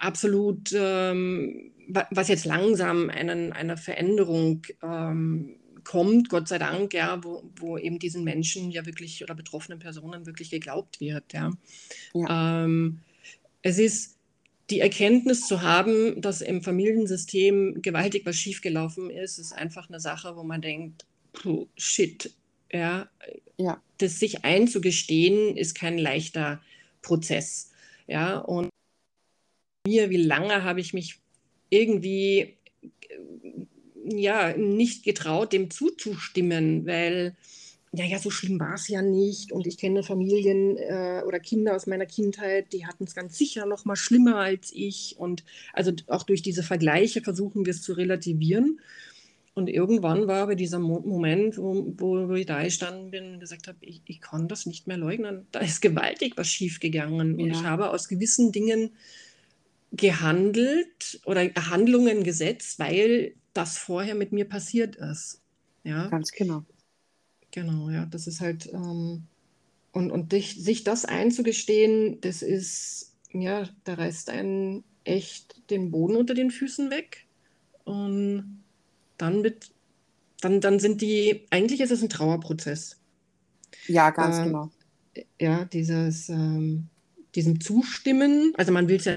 absolut, 0.00 0.72
ähm, 0.74 1.72
wa- 1.88 2.08
was 2.10 2.28
jetzt 2.28 2.44
langsam 2.44 3.10
einen, 3.10 3.52
einer 3.52 3.76
Veränderung 3.76 4.62
ähm, 4.82 5.56
kommt, 5.84 6.28
Gott 6.28 6.48
sei 6.48 6.58
Dank, 6.58 6.94
ja, 6.94 7.22
wo, 7.24 7.42
wo 7.56 7.78
eben 7.78 7.98
diesen 7.98 8.24
Menschen 8.24 8.70
ja 8.70 8.84
wirklich 8.86 9.22
oder 9.24 9.34
betroffenen 9.34 9.78
Personen 9.78 10.26
wirklich 10.26 10.50
geglaubt 10.50 11.00
wird, 11.00 11.32
ja. 11.32 11.50
Ja. 12.14 12.64
Ähm, 12.64 13.00
es 13.62 13.78
ist 13.78 14.16
die 14.70 14.80
Erkenntnis 14.80 15.46
zu 15.48 15.62
haben, 15.62 16.20
dass 16.20 16.40
im 16.42 16.62
Familiensystem 16.62 17.82
gewaltig 17.82 18.24
was 18.24 18.36
schiefgelaufen 18.36 19.10
ist, 19.10 19.38
ist 19.38 19.52
einfach 19.52 19.88
eine 19.88 19.98
Sache, 20.00 20.36
wo 20.36 20.44
man 20.44 20.62
denkt, 20.62 21.04
puh, 21.32 21.66
shit, 21.76 22.32
ja, 22.72 23.08
Ja. 23.56 23.82
das 23.98 24.20
sich 24.20 24.44
einzugestehen, 24.44 25.56
ist 25.56 25.74
kein 25.74 25.98
leichter 25.98 26.60
Prozess. 27.02 27.70
Ja, 28.06 28.38
und 28.38 28.70
mir, 29.86 30.10
wie 30.10 30.22
lange 30.22 30.62
habe 30.64 30.80
ich 30.80 30.92
mich 30.92 31.20
irgendwie 31.70 32.56
ja 34.04 34.56
nicht 34.56 35.04
getraut, 35.04 35.52
dem 35.52 35.70
zuzustimmen, 35.70 36.86
weil 36.86 37.36
ja, 37.92 38.04
ja, 38.04 38.20
so 38.20 38.30
schlimm 38.30 38.60
war 38.60 38.74
es 38.74 38.86
ja 38.86 39.02
nicht. 39.02 39.50
Und 39.50 39.66
ich 39.66 39.76
kenne 39.76 40.04
Familien 40.04 40.76
äh, 40.76 41.22
oder 41.26 41.40
Kinder 41.40 41.74
aus 41.74 41.88
meiner 41.88 42.06
Kindheit, 42.06 42.72
die 42.72 42.86
hatten 42.86 43.04
es 43.04 43.16
ganz 43.16 43.36
sicher 43.36 43.66
noch 43.66 43.84
mal 43.84 43.96
schlimmer 43.96 44.36
als 44.36 44.70
ich. 44.72 45.16
Und 45.18 45.44
also 45.72 45.92
auch 46.06 46.22
durch 46.22 46.40
diese 46.42 46.62
Vergleiche 46.62 47.20
versuchen 47.20 47.66
wir 47.66 47.72
es 47.72 47.82
zu 47.82 47.92
relativieren. 47.92 48.80
Und 49.54 49.68
irgendwann 49.68 50.26
war 50.28 50.42
aber 50.42 50.54
dieser 50.54 50.78
Mo 50.78 51.00
Moment, 51.00 51.58
wo, 51.58 51.92
wo 51.98 52.34
ich 52.34 52.46
da 52.46 52.62
gestanden 52.62 53.10
bin 53.10 53.34
und 53.34 53.40
gesagt 53.40 53.68
habe, 53.68 53.78
ich, 53.80 54.02
ich 54.06 54.20
kann 54.20 54.48
das 54.48 54.64
nicht 54.66 54.86
mehr 54.86 54.96
leugnen. 54.96 55.46
Da 55.52 55.60
ist 55.60 55.80
gewaltig 55.82 56.34
was 56.36 56.48
schiefgegangen. 56.48 57.40
Und 57.40 57.50
ich 57.50 57.62
Ja. 57.62 57.70
habe 57.70 57.90
aus 57.90 58.08
gewissen 58.08 58.52
Dingen 58.52 58.90
gehandelt 59.92 61.20
oder 61.24 61.42
Handlungen 61.54 62.22
gesetzt, 62.22 62.78
weil 62.78 63.34
das 63.54 63.76
vorher 63.76 64.14
mit 64.14 64.32
mir 64.32 64.48
passiert 64.48 64.96
ist. 64.96 65.40
Ja, 65.82 66.08
Ganz 66.10 66.30
genau. 66.32 66.64
genau, 67.50 67.90
ja. 67.90 68.06
Das 68.06 68.26
ist 68.26 68.40
halt, 68.40 68.68
ähm, 68.72 69.26
und, 69.92 70.10
und 70.12 70.32
dich, 70.32 70.62
sich 70.62 70.84
das 70.84 71.04
einzugestehen, 71.04 72.20
das 72.20 72.42
ist, 72.42 73.16
ja, 73.32 73.68
da 73.84 73.94
reißt 73.94 74.30
einen 74.30 74.84
echt 75.04 75.70
den 75.70 75.90
Boden 75.90 76.16
unter 76.16 76.34
den 76.34 76.50
Füßen 76.50 76.90
weg. 76.90 77.26
Und 77.84 78.59
dann 79.20 79.44
wird, 79.44 79.70
dann, 80.40 80.60
dann 80.60 80.78
sind 80.78 81.00
die, 81.02 81.46
eigentlich 81.50 81.80
ist 81.80 81.90
es 81.90 82.02
ein 82.02 82.08
Trauerprozess. 82.08 82.98
Ja, 83.86 84.10
ganz 84.10 84.38
äh, 84.38 84.44
genau. 84.44 84.70
Ja, 85.40 85.64
dieses, 85.64 86.28
ähm, 86.28 86.88
diesem 87.34 87.60
Zustimmen, 87.60 88.52
also 88.56 88.72
man 88.72 88.88
will 88.88 88.96
es 88.96 89.04
ja, 89.04 89.16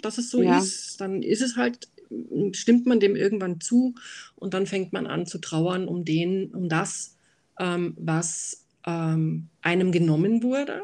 dass 0.00 0.18
es 0.18 0.30
so 0.30 0.42
ja. 0.42 0.58
ist, 0.58 1.00
dann 1.00 1.22
ist 1.22 1.42
es 1.42 1.56
halt, 1.56 1.88
stimmt 2.52 2.86
man 2.86 3.00
dem 3.00 3.16
irgendwann 3.16 3.60
zu 3.60 3.94
und 4.36 4.54
dann 4.54 4.66
fängt 4.66 4.92
man 4.92 5.06
an 5.06 5.26
zu 5.26 5.38
trauern 5.38 5.88
um 5.88 6.04
den, 6.04 6.54
um 6.54 6.68
das, 6.68 7.16
ähm, 7.58 7.94
was 7.98 8.66
ähm, 8.86 9.48
einem 9.62 9.92
genommen 9.92 10.42
wurde, 10.42 10.82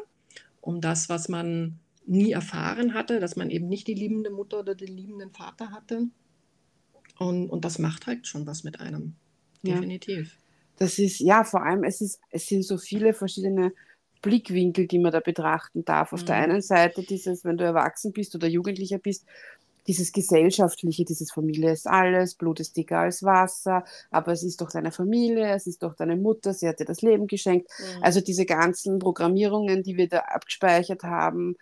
um 0.59 0.81
das, 0.81 1.09
was 1.09 1.29
man 1.29 1.79
nie 2.05 2.31
erfahren 2.31 2.93
hatte, 2.93 3.19
dass 3.19 3.35
man 3.35 3.49
eben 3.49 3.67
nicht 3.67 3.87
die 3.87 3.93
liebende 3.93 4.31
Mutter 4.31 4.59
oder 4.59 4.75
den 4.75 4.95
liebenden 4.95 5.31
Vater 5.31 5.71
hatte. 5.71 6.07
Und, 7.21 7.51
und 7.51 7.65
das 7.65 7.77
macht 7.77 8.07
halt 8.07 8.25
schon 8.25 8.47
was 8.47 8.63
mit 8.63 8.79
einem. 8.79 9.13
Definitiv. 9.61 10.33
Ja. 10.33 10.39
Das 10.77 10.97
ist, 10.97 11.19
ja, 11.19 11.43
vor 11.43 11.63
allem, 11.63 11.83
es, 11.83 12.01
ist, 12.01 12.19
es 12.31 12.47
sind 12.47 12.63
so 12.63 12.79
viele 12.79 13.13
verschiedene 13.13 13.73
Blickwinkel, 14.23 14.87
die 14.87 14.97
man 14.97 15.11
da 15.11 15.19
betrachten 15.19 15.85
darf. 15.85 16.13
Auf 16.13 16.23
mhm. 16.23 16.25
der 16.25 16.35
einen 16.37 16.61
Seite 16.63 17.03
dieses, 17.03 17.45
wenn 17.45 17.57
du 17.57 17.63
erwachsen 17.63 18.11
bist 18.11 18.33
oder 18.33 18.47
Jugendlicher 18.47 18.97
bist, 18.97 19.27
dieses 19.85 20.11
gesellschaftliche, 20.11 21.05
dieses 21.05 21.31
Familie 21.31 21.71
ist 21.71 21.87
alles, 21.87 22.33
Blut 22.33 22.59
ist 22.59 22.75
dicker 22.75 22.99
als 22.99 23.21
Wasser, 23.21 23.83
aber 24.09 24.31
es 24.31 24.41
ist 24.41 24.61
doch 24.61 24.71
deine 24.71 24.91
Familie, 24.91 25.53
es 25.53 25.67
ist 25.67 25.83
doch 25.83 25.95
deine 25.95 26.15
Mutter, 26.15 26.53
sie 26.53 26.67
hat 26.67 26.79
dir 26.79 26.85
das 26.85 27.03
Leben 27.03 27.27
geschenkt. 27.27 27.69
Mhm. 27.77 28.03
Also 28.03 28.19
diese 28.21 28.45
ganzen 28.45 28.97
Programmierungen, 28.97 29.83
die 29.83 29.95
wir 29.95 30.09
da 30.09 30.19
abgespeichert 30.19 31.03
haben, 31.03 31.55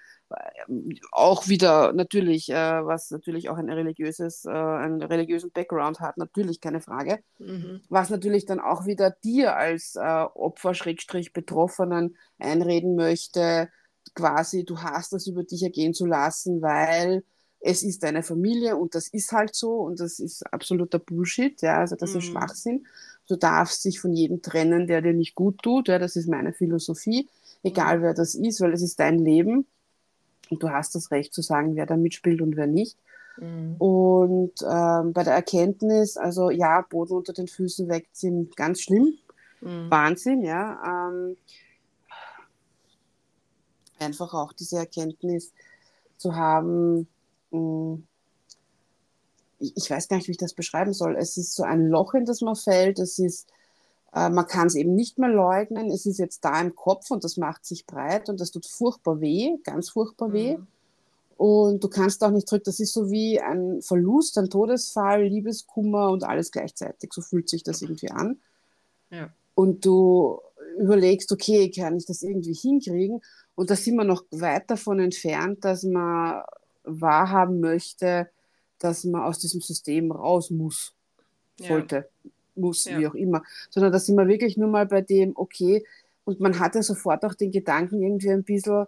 auch 1.11 1.47
wieder 1.47 1.93
natürlich, 1.93 2.49
äh, 2.49 2.85
was 2.85 3.11
natürlich 3.11 3.49
auch 3.49 3.57
ein 3.57 3.69
religiöses, 3.69 4.45
äh, 4.45 4.49
einen 4.49 5.01
religiösen 5.01 5.51
Background 5.51 5.99
hat, 5.99 6.17
natürlich 6.17 6.61
keine 6.61 6.81
Frage. 6.81 7.19
Mhm. 7.39 7.81
Was 7.89 8.09
natürlich 8.09 8.45
dann 8.45 8.59
auch 8.59 8.85
wieder 8.85 9.11
dir 9.11 9.55
als 9.55 9.95
äh, 9.95 9.99
Opfer, 10.01 10.73
Schrägstrich, 10.73 11.33
Betroffenen 11.33 12.15
einreden 12.37 12.95
möchte, 12.95 13.69
quasi, 14.13 14.65
du 14.65 14.81
hast 14.81 15.13
das 15.13 15.27
über 15.27 15.43
dich 15.43 15.63
ergehen 15.63 15.93
zu 15.93 16.05
lassen, 16.05 16.61
weil 16.61 17.23
es 17.59 17.83
ist 17.83 18.03
deine 18.03 18.23
Familie 18.23 18.77
und 18.77 18.95
das 18.95 19.07
ist 19.07 19.31
halt 19.31 19.55
so 19.55 19.73
und 19.79 19.99
das 19.99 20.19
ist 20.19 20.43
absoluter 20.53 20.99
Bullshit, 20.99 21.61
ja, 21.61 21.79
also 21.79 21.95
das 21.95 22.13
mhm. 22.13 22.19
ist 22.19 22.25
Schwachsinn. 22.25 22.87
Du 23.27 23.35
darfst 23.35 23.85
dich 23.85 23.99
von 23.99 24.13
jedem 24.13 24.41
trennen, 24.41 24.87
der 24.87 25.01
dir 25.01 25.13
nicht 25.13 25.35
gut 25.35 25.61
tut, 25.61 25.87
ja, 25.87 25.99
das 25.99 26.15
ist 26.15 26.29
meine 26.29 26.53
Philosophie, 26.53 27.27
egal 27.63 27.99
mhm. 27.99 28.03
wer 28.03 28.13
das 28.13 28.35
ist, 28.35 28.61
weil 28.61 28.73
es 28.73 28.81
ist 28.81 28.99
dein 28.99 29.19
Leben 29.19 29.65
und 30.49 30.63
du 30.63 30.69
hast 30.69 30.95
das 30.95 31.11
Recht 31.11 31.33
zu 31.33 31.41
sagen, 31.41 31.75
wer 31.75 31.85
da 31.85 31.97
mitspielt 31.97 32.41
und 32.41 32.55
wer 32.55 32.67
nicht. 32.67 32.97
Mhm. 33.37 33.75
Und 33.77 34.53
ähm, 34.61 35.13
bei 35.13 35.23
der 35.23 35.33
Erkenntnis, 35.33 36.17
also 36.17 36.49
ja, 36.49 36.81
Boden 36.81 37.13
unter 37.13 37.33
den 37.33 37.47
Füßen 37.47 37.89
wegziehen, 37.89 38.51
ganz 38.55 38.81
schlimm. 38.81 39.13
Mhm. 39.61 39.89
Wahnsinn, 39.89 40.43
ja. 40.43 41.09
Ähm, 41.09 41.37
einfach 43.99 44.33
auch 44.33 44.53
diese 44.53 44.77
Erkenntnis 44.77 45.53
zu 46.17 46.35
haben, 46.35 47.07
mh, 47.51 47.59
hm, 47.59 48.03
ich 49.59 49.89
weiß 49.89 50.07
gar 50.07 50.15
nicht, 50.15 50.27
wie 50.27 50.31
ich 50.31 50.37
das 50.37 50.53
beschreiben 50.53 50.93
soll. 50.93 51.17
Es 51.17 51.35
ist 51.35 51.53
so 51.53 51.63
ein 51.63 51.89
Loch, 51.89 52.13
in 52.13 52.23
das 52.23 52.39
man 52.39 52.55
fällt. 52.55 52.97
Es 52.97 53.19
ist 53.19 53.49
äh, 54.13 54.29
man 54.29 54.47
kann 54.47 54.67
es 54.67 54.75
eben 54.75 54.95
nicht 54.95 55.17
mehr 55.19 55.29
leugnen. 55.29 55.91
Es 55.91 56.05
ist 56.05 56.17
jetzt 56.17 56.43
da 56.43 56.59
im 56.61 56.75
Kopf 56.75 57.11
und 57.11 57.23
das 57.23 57.37
macht 57.37 57.65
sich 57.65 57.85
breit 57.85 58.29
und 58.29 58.39
das 58.39 58.51
tut 58.51 58.65
furchtbar 58.65 59.21
weh, 59.21 59.57
ganz 59.63 59.89
furchtbar 59.89 60.33
weh. 60.33 60.57
Mhm. 60.57 60.67
Und 61.37 61.83
du 61.83 61.87
kannst 61.87 62.23
auch 62.23 62.31
nicht 62.31 62.47
zurück. 62.47 62.63
Das 62.65 62.79
ist 62.79 62.93
so 62.93 63.11
wie 63.11 63.39
ein 63.39 63.81
Verlust, 63.81 64.37
ein 64.37 64.49
Todesfall, 64.49 65.23
Liebeskummer 65.23 66.09
und 66.09 66.23
alles 66.23 66.51
gleichzeitig. 66.51 67.13
So 67.13 67.21
fühlt 67.21 67.47
sich 67.47 67.63
das 67.63 67.81
irgendwie 67.81 68.11
an. 68.11 68.39
Ja. 69.09 69.29
Und 69.55 69.85
du 69.85 70.39
überlegst, 70.77 71.31
okay, 71.31 71.71
kann 71.71 71.95
ich 71.95 72.05
das 72.05 72.23
irgendwie 72.23 72.53
hinkriegen? 72.53 73.21
Und 73.55 73.69
da 73.69 73.75
sind 73.75 73.95
wir 73.95 74.03
noch 74.03 74.23
weit 74.31 74.69
davon 74.69 74.99
entfernt, 74.99 75.63
dass 75.63 75.83
man 75.83 76.43
wahrhaben 76.83 77.59
möchte, 77.59 78.29
dass 78.79 79.03
man 79.03 79.21
aus 79.21 79.39
diesem 79.39 79.61
System 79.61 80.11
raus 80.11 80.49
muss, 80.49 80.93
sollte. 81.57 81.95
Ja 82.23 82.31
muss, 82.59 82.85
ja. 82.85 82.99
wie 82.99 83.07
auch 83.07 83.15
immer, 83.15 83.43
sondern 83.69 83.91
da 83.91 83.99
sind 83.99 84.15
wir 84.15 84.27
wirklich 84.27 84.57
nur 84.57 84.69
mal 84.69 84.85
bei 84.85 85.01
dem, 85.01 85.33
okay, 85.35 85.85
und 86.25 86.39
man 86.39 86.59
hat 86.59 86.75
ja 86.75 86.83
sofort 86.83 87.25
auch 87.25 87.33
den 87.33 87.51
Gedanken 87.51 88.01
irgendwie 88.01 88.29
ein 88.29 88.43
bisschen, 88.43 88.85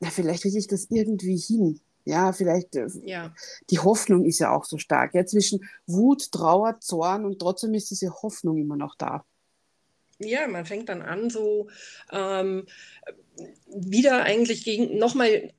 na, 0.00 0.10
vielleicht 0.10 0.42
kriege 0.42 0.58
ich 0.58 0.66
das 0.66 0.86
irgendwie 0.90 1.36
hin. 1.36 1.80
Ja, 2.04 2.32
vielleicht, 2.32 2.76
äh, 2.76 2.88
ja. 3.04 3.34
die 3.70 3.78
Hoffnung 3.78 4.24
ist 4.24 4.38
ja 4.38 4.54
auch 4.54 4.64
so 4.64 4.76
stark. 4.78 5.14
Ja, 5.14 5.24
zwischen 5.24 5.64
Wut, 5.86 6.32
Trauer, 6.32 6.80
Zorn 6.80 7.24
und 7.24 7.38
trotzdem 7.38 7.74
ist 7.74 7.90
diese 7.90 8.12
Hoffnung 8.22 8.58
immer 8.58 8.76
noch 8.76 8.94
da. 8.96 9.24
Ja, 10.18 10.46
man 10.46 10.64
fängt 10.64 10.88
dann 10.88 11.02
an, 11.02 11.30
so 11.30 11.68
ähm, 12.12 12.66
wieder 13.66 14.22
eigentlich 14.22 14.64
gegen 14.64 14.98
nochmal 14.98 15.52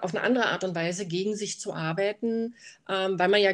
auf 0.00 0.14
eine 0.14 0.22
andere 0.22 0.46
Art 0.46 0.64
und 0.64 0.74
Weise 0.74 1.06
gegen 1.06 1.34
sich 1.34 1.58
zu 1.58 1.72
arbeiten, 1.72 2.54
ähm, 2.88 3.18
weil 3.18 3.28
man 3.28 3.40
ja 3.40 3.52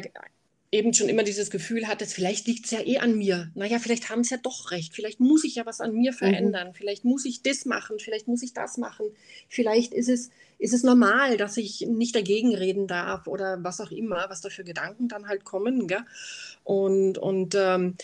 eben 0.73 0.93
schon 0.93 1.07
immer 1.07 1.23
dieses 1.23 1.51
Gefühl 1.51 1.87
hattest, 1.87 2.13
vielleicht 2.13 2.47
liegt 2.47 2.65
es 2.65 2.71
ja 2.71 2.81
eh 2.81 2.97
an 2.97 3.15
mir. 3.15 3.51
Naja, 3.53 3.77
vielleicht 3.77 4.09
haben 4.09 4.23
sie 4.23 4.35
ja 4.35 4.41
doch 4.41 4.71
recht. 4.71 4.95
Vielleicht 4.95 5.19
muss 5.19 5.43
ich 5.43 5.55
ja 5.55 5.65
was 5.65 5.79
an 5.79 5.93
mir 5.93 6.11
mhm. 6.11 6.15
verändern. 6.15 6.69
Mhm. 6.69 6.73
Vielleicht 6.73 7.05
muss 7.05 7.25
ich 7.25 7.43
das 7.43 7.65
machen. 7.65 7.99
Vielleicht 7.99 8.27
muss 8.27 8.41
ich 8.41 8.53
das 8.53 8.77
machen. 8.77 9.05
Vielleicht 9.49 9.93
ist 9.93 10.09
es, 10.09 10.31
ist 10.57 10.73
es 10.73 10.83
normal, 10.83 11.37
dass 11.37 11.57
ich 11.57 11.81
nicht 11.81 12.15
dagegen 12.15 12.55
reden 12.55 12.87
darf 12.87 13.27
oder 13.27 13.63
was 13.63 13.79
auch 13.81 13.91
immer, 13.91 14.25
was 14.29 14.41
da 14.41 14.49
für 14.49 14.63
Gedanken 14.63 15.07
dann 15.07 15.27
halt 15.27 15.43
kommen. 15.43 15.87
Gell? 15.87 16.03
Und, 16.63 17.19
und 17.19 17.53
ähm, 17.55 17.95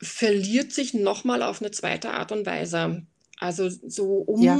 verliert 0.00 0.72
sich 0.72 0.94
nochmal 0.94 1.42
auf 1.42 1.60
eine 1.60 1.72
zweite 1.72 2.10
Art 2.10 2.32
und 2.32 2.46
Weise. 2.46 3.02
Also 3.38 3.68
so 3.68 4.14
um 4.14 4.42
ja. 4.42 4.58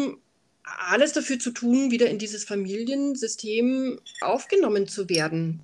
alles 0.90 1.14
dafür 1.14 1.38
zu 1.38 1.50
tun, 1.50 1.90
wieder 1.90 2.11
in 2.11 2.19
dieses 2.19 2.45
Familiensystem 2.45 3.99
aufgenommen 4.21 4.87
zu 4.87 5.09
werden. 5.09 5.62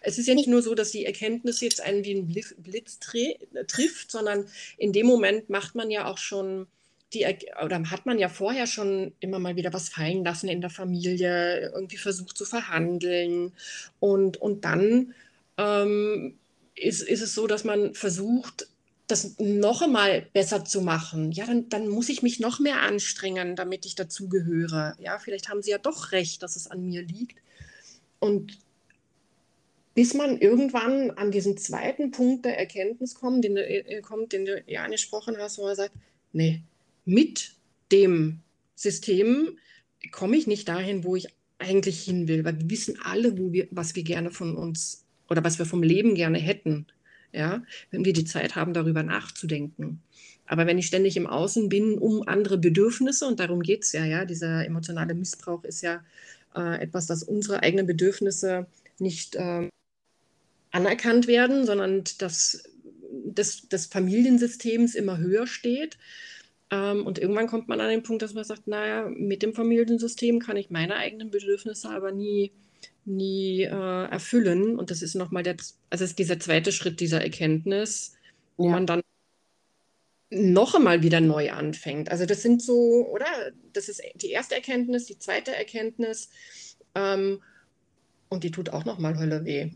Es 0.00 0.18
ist 0.18 0.26
ja 0.26 0.34
nicht 0.34 0.48
nur 0.48 0.62
so, 0.62 0.74
dass 0.74 0.90
die 0.90 1.04
Erkenntnis 1.04 1.60
jetzt 1.60 1.80
einen 1.80 2.04
wie 2.04 2.14
ein 2.14 2.26
Blitz 2.58 2.98
trifft, 2.98 4.10
sondern 4.10 4.46
in 4.78 4.92
dem 4.92 5.06
Moment 5.06 5.50
macht 5.50 5.74
man 5.74 5.90
ja 5.90 6.06
auch 6.06 6.18
schon 6.18 6.66
die, 7.14 7.26
oder 7.62 7.90
hat 7.90 8.06
man 8.06 8.18
ja 8.18 8.28
vorher 8.28 8.66
schon 8.66 9.12
immer 9.20 9.38
mal 9.38 9.56
wieder 9.56 9.72
was 9.72 9.88
fallen 9.88 10.24
lassen 10.24 10.48
in 10.48 10.60
der 10.60 10.70
Familie, 10.70 11.70
irgendwie 11.74 11.98
versucht 11.98 12.36
zu 12.36 12.44
verhandeln. 12.44 13.52
Und, 14.00 14.38
und 14.38 14.64
dann 14.64 15.14
ähm, 15.58 16.38
ist, 16.74 17.02
ist 17.02 17.20
es 17.20 17.34
so, 17.34 17.46
dass 17.46 17.64
man 17.64 17.94
versucht, 17.94 18.68
das 19.06 19.38
noch 19.38 19.82
einmal 19.82 20.22
besser 20.32 20.64
zu 20.64 20.80
machen. 20.80 21.32
Ja, 21.32 21.46
dann, 21.46 21.68
dann 21.68 21.88
muss 21.88 22.08
ich 22.08 22.22
mich 22.22 22.40
noch 22.40 22.60
mehr 22.60 22.80
anstrengen, 22.80 23.56
damit 23.56 23.84
ich 23.84 23.94
dazugehöre. 23.94 24.96
Ja, 24.98 25.18
vielleicht 25.18 25.48
haben 25.48 25.62
sie 25.62 25.70
ja 25.70 25.78
doch 25.78 26.12
recht, 26.12 26.42
dass 26.42 26.56
es 26.56 26.70
an 26.70 26.86
mir 26.86 27.02
liegt. 27.02 27.38
Und 28.20 28.58
bis 29.94 30.14
man 30.14 30.38
irgendwann 30.38 31.10
an 31.12 31.30
diesen 31.30 31.56
zweiten 31.56 32.10
Punkt 32.10 32.44
der 32.44 32.58
Erkenntnis 32.58 33.14
kommt, 33.14 33.44
den 33.44 33.56
du, 33.56 33.66
äh, 33.66 34.00
kommt, 34.00 34.32
den 34.32 34.44
du 34.44 34.62
ja 34.66 34.84
angesprochen 34.84 35.36
hast, 35.38 35.58
wo 35.58 35.64
man 35.64 35.76
sagt, 35.76 35.94
nee, 36.32 36.62
mit 37.04 37.52
dem 37.90 38.40
System 38.74 39.58
komme 40.10 40.36
ich 40.36 40.46
nicht 40.46 40.68
dahin, 40.68 41.04
wo 41.04 41.16
ich 41.16 41.28
eigentlich 41.58 42.02
hin 42.02 42.26
will, 42.26 42.44
weil 42.44 42.58
wir 42.58 42.70
wissen 42.70 42.98
alle, 43.04 43.38
wo 43.38 43.52
wir, 43.52 43.68
was 43.70 43.94
wir 43.94 44.02
gerne 44.02 44.30
von 44.30 44.56
uns 44.56 45.04
oder 45.28 45.44
was 45.44 45.58
wir 45.58 45.66
vom 45.66 45.82
Leben 45.82 46.14
gerne 46.14 46.38
hätten, 46.38 46.86
ja, 47.32 47.62
wenn 47.90 48.04
wir 48.04 48.12
die 48.12 48.24
Zeit 48.24 48.56
haben, 48.56 48.74
darüber 48.74 49.02
nachzudenken. 49.02 50.02
Aber 50.46 50.66
wenn 50.66 50.78
ich 50.78 50.86
ständig 50.86 51.16
im 51.16 51.26
Außen 51.26 51.68
bin, 51.68 51.98
um 51.98 52.26
andere 52.26 52.58
Bedürfnisse, 52.58 53.26
und 53.26 53.40
darum 53.40 53.62
geht 53.62 53.84
es 53.84 53.92
ja, 53.92 54.04
ja, 54.04 54.24
dieser 54.24 54.66
emotionale 54.66 55.14
Missbrauch 55.14 55.64
ist 55.64 55.82
ja 55.82 56.04
äh, 56.54 56.82
etwas, 56.82 57.06
das 57.06 57.22
unsere 57.22 57.62
eigenen 57.62 57.86
Bedürfnisse 57.86 58.66
nicht 58.98 59.36
äh, 59.36 59.68
anerkannt 60.72 61.26
werden, 61.26 61.64
sondern 61.66 62.04
dass 62.18 62.64
das, 63.24 63.68
des 63.68 63.86
Familiensystems 63.86 64.94
immer 64.94 65.18
höher 65.18 65.46
steht. 65.46 65.98
Ähm, 66.70 67.06
und 67.06 67.18
irgendwann 67.18 67.46
kommt 67.46 67.68
man 67.68 67.80
an 67.80 67.90
den 67.90 68.02
Punkt, 68.02 68.22
dass 68.22 68.34
man 68.34 68.44
sagt, 68.44 68.66
naja, 68.66 69.08
mit 69.14 69.42
dem 69.42 69.54
Familiensystem 69.54 70.40
kann 70.40 70.56
ich 70.56 70.70
meine 70.70 70.96
eigenen 70.96 71.30
Bedürfnisse 71.30 71.90
aber 71.90 72.12
nie, 72.12 72.52
nie 73.04 73.62
äh, 73.62 74.04
erfüllen. 74.10 74.78
Und 74.78 74.90
das 74.90 75.02
ist 75.02 75.14
nochmal 75.14 75.42
der, 75.42 75.56
also 75.90 76.04
ist 76.04 76.18
dieser 76.18 76.40
zweite 76.40 76.72
Schritt 76.72 77.00
dieser 77.00 77.22
Erkenntnis, 77.22 78.14
wo 78.56 78.66
ja. 78.66 78.72
man 78.72 78.86
dann 78.86 79.02
noch 80.30 80.74
einmal 80.74 81.02
wieder 81.02 81.20
neu 81.20 81.52
anfängt. 81.52 82.10
Also 82.10 82.24
das 82.24 82.40
sind 82.40 82.62
so, 82.62 83.06
oder? 83.10 83.26
Das 83.74 83.90
ist 83.90 84.02
die 84.14 84.30
erste 84.30 84.54
Erkenntnis, 84.54 85.04
die 85.04 85.18
zweite 85.18 85.54
Erkenntnis. 85.54 86.30
Ähm, 86.94 87.42
und 88.30 88.44
die 88.44 88.50
tut 88.50 88.70
auch 88.70 88.86
nochmal 88.86 89.18
Hölle 89.18 89.44
weh. 89.44 89.72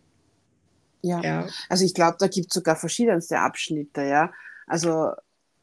Ja. 1.02 1.22
ja. 1.22 1.46
Also 1.68 1.84
ich 1.84 1.94
glaube, 1.94 2.16
da 2.18 2.26
gibt 2.26 2.48
es 2.48 2.54
sogar 2.54 2.76
verschiedenste 2.76 3.38
Abschnitte, 3.38 4.02
ja. 4.02 4.32
Also 4.66 5.12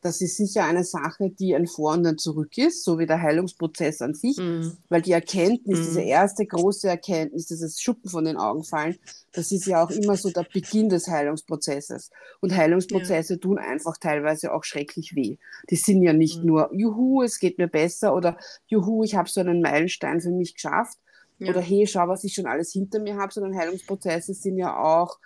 das 0.04 0.20
ist 0.20 0.36
sicher 0.36 0.66
eine 0.66 0.84
Sache, 0.84 1.30
die 1.30 1.56
ein 1.56 1.66
Vor 1.66 1.94
und 1.94 2.06
ein 2.06 2.18
Zurück 2.18 2.58
ist, 2.58 2.84
so 2.84 3.00
wie 3.00 3.06
der 3.06 3.22
Heilungsprozess 3.22 4.02
an 4.02 4.14
sich, 4.14 4.38
mhm. 4.38 4.78
weil 4.90 5.02
die 5.02 5.14
Erkenntnis, 5.14 5.80
mhm. 5.80 5.84
diese 5.84 6.02
erste 6.02 6.46
große 6.46 6.90
Erkenntnis, 6.90 7.48
dieses 7.48 7.82
Schuppen 7.82 8.10
von 8.10 8.26
den 8.26 8.36
Augen 8.38 8.64
fallen, 8.64 8.98
das 9.32 9.52
ist 9.52 9.66
ja 9.66 9.82
auch 9.82 9.90
immer 9.90 10.18
so 10.18 10.30
der 10.30 10.46
Beginn 10.54 10.90
des 10.90 11.08
Heilungsprozesses. 11.08 12.12
Und 12.42 12.56
Heilungsprozesse 12.56 13.36
ja. 13.36 13.40
tun 13.40 13.58
einfach 13.58 13.98
teilweise 13.98 14.54
auch 14.54 14.66
schrecklich 14.66 15.16
weh. 15.16 15.38
Die 15.70 15.78
sind 15.78 16.04
ja 16.04 16.12
nicht 16.12 16.40
mhm. 16.40 16.48
nur, 16.48 16.70
juhu, 16.74 17.24
es 17.24 17.40
geht 17.40 17.58
mir 17.58 17.70
besser 17.70 18.14
oder 18.14 18.38
juhu, 18.68 19.04
ich 19.04 19.16
habe 19.16 19.30
so 19.30 19.40
einen 19.40 19.62
Meilenstein 19.62 20.20
für 20.20 20.32
mich 20.32 20.56
geschafft 20.56 20.98
ja. 21.46 21.52
oder 21.52 21.62
hey, 21.62 21.86
schau, 21.88 22.08
was 22.08 22.24
ich 22.24 22.34
schon 22.34 22.46
alles 22.46 22.72
hinter 22.72 23.00
mir 23.00 23.16
habe, 23.16 23.34
sondern 23.34 23.58
Heilungsprozesse 23.58 24.34
sind 24.34 24.58
ja 24.58 24.78
auch 24.78 25.20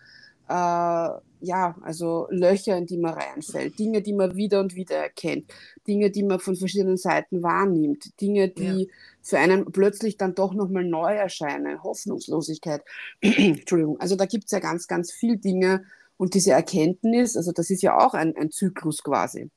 äh, 0.49 1.19
ja, 1.39 1.75
also 1.81 2.27
Löcher, 2.29 2.77
in 2.77 2.85
die 2.85 2.97
man 2.97 3.13
reinfällt, 3.13 3.77
Dinge, 3.77 4.01
die 4.01 4.13
man 4.13 4.35
wieder 4.35 4.59
und 4.59 4.75
wieder 4.75 4.95
erkennt, 4.95 5.51
Dinge, 5.87 6.09
die 6.09 6.23
man 6.23 6.39
von 6.39 6.55
verschiedenen 6.55 6.97
Seiten 6.97 7.43
wahrnimmt, 7.43 8.19
Dinge, 8.21 8.49
die 8.49 8.83
ja. 8.83 8.87
für 9.21 9.37
einen 9.37 9.71
plötzlich 9.71 10.17
dann 10.17 10.35
doch 10.35 10.53
nochmal 10.53 10.83
neu 10.83 11.13
erscheinen, 11.13 11.83
Hoffnungslosigkeit. 11.83 12.81
Entschuldigung, 13.21 13.99
also 13.99 14.15
da 14.15 14.25
gibt 14.25 14.45
es 14.45 14.51
ja 14.51 14.59
ganz, 14.59 14.87
ganz 14.87 15.11
viele 15.11 15.37
Dinge 15.37 15.83
und 16.17 16.33
diese 16.33 16.51
Erkenntnis, 16.51 17.37
also 17.37 17.51
das 17.51 17.69
ist 17.69 17.83
ja 17.83 17.97
auch 17.97 18.13
ein, 18.13 18.35
ein 18.35 18.49
Zyklus 18.49 19.03
quasi. 19.03 19.51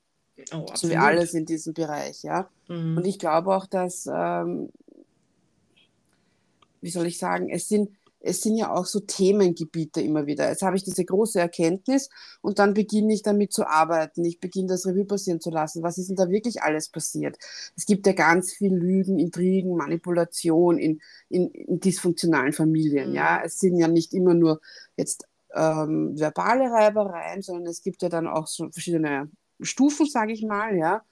Oh, 0.53 0.67
so 0.75 0.89
wie 0.89 0.97
alles 0.97 1.35
in 1.35 1.45
diesem 1.45 1.75
Bereich, 1.75 2.23
ja. 2.23 2.49
Mhm. 2.69 2.97
Und 2.97 3.07
ich 3.07 3.19
glaube 3.19 3.55
auch, 3.55 3.67
dass, 3.67 4.09
ähm, 4.11 4.71
wie 6.81 6.91
soll 6.91 7.07
ich 7.07 7.19
sagen, 7.19 7.49
es 7.51 7.69
sind 7.69 7.91
es 8.21 8.43
sind 8.43 8.57
ja 8.57 8.73
auch 8.73 8.85
so 8.85 9.01
Themengebiete 9.01 10.01
immer 10.01 10.27
wieder. 10.27 10.49
Jetzt 10.49 10.63
habe 10.63 10.77
ich 10.77 10.85
diese 10.85 11.05
große 11.05 11.41
Erkenntnis 11.41 12.11
und 12.43 12.59
dann 12.59 12.75
beginne 12.75 13.15
ich 13.15 13.23
damit 13.23 13.53
zu 13.53 13.67
arbeiten. 13.67 14.25
Ich 14.25 14.41
beginne 14.41 14.69
das 14.69 14.87
Revue 14.87 15.07
passieren 15.07 15.41
zu 15.41 15.51
lassen. 15.51 15.83
Was 15.83 15.97
ist 15.97 16.09
denn 16.09 16.17
da 16.17 16.29
wirklich 16.29 16.63
alles 16.63 16.91
passiert? 16.91 17.39
Es 17.77 17.87
gibt 17.87 18.07
ja 18.07 18.13
ganz 18.13 18.53
viel 18.53 18.75
Lügen, 18.75 19.19
Intrigen, 19.19 19.75
Manipulation 19.75 20.79
in, 20.79 21.01
in, 21.31 21.51
in 21.51 21.81
dysfunktionalen 21.81 22.53
Familien. 22.53 23.11
Mhm. 23.11 23.15
Ja, 23.15 23.43
es 23.43 23.59
sind 23.59 23.77
ja 23.77 23.89
nicht 23.89 24.13
immer 24.13 24.35
nur 24.35 24.61
jetzt 24.97 25.27
ähm, 25.55 26.19
verbale 26.19 26.71
Reibereien, 26.71 27.43
sondern 27.43 27.67
es 27.69 27.83
gibt 27.83 28.03
ja 28.03 28.11
dann 28.11 28.29
auch 28.29 28.47
so 28.47 28.71
verschiedene 28.71 29.31
Stufen, 29.63 30.07
sage 30.07 30.33
ich 30.33 30.43
mal. 30.43 30.77
Ja, 30.77 31.03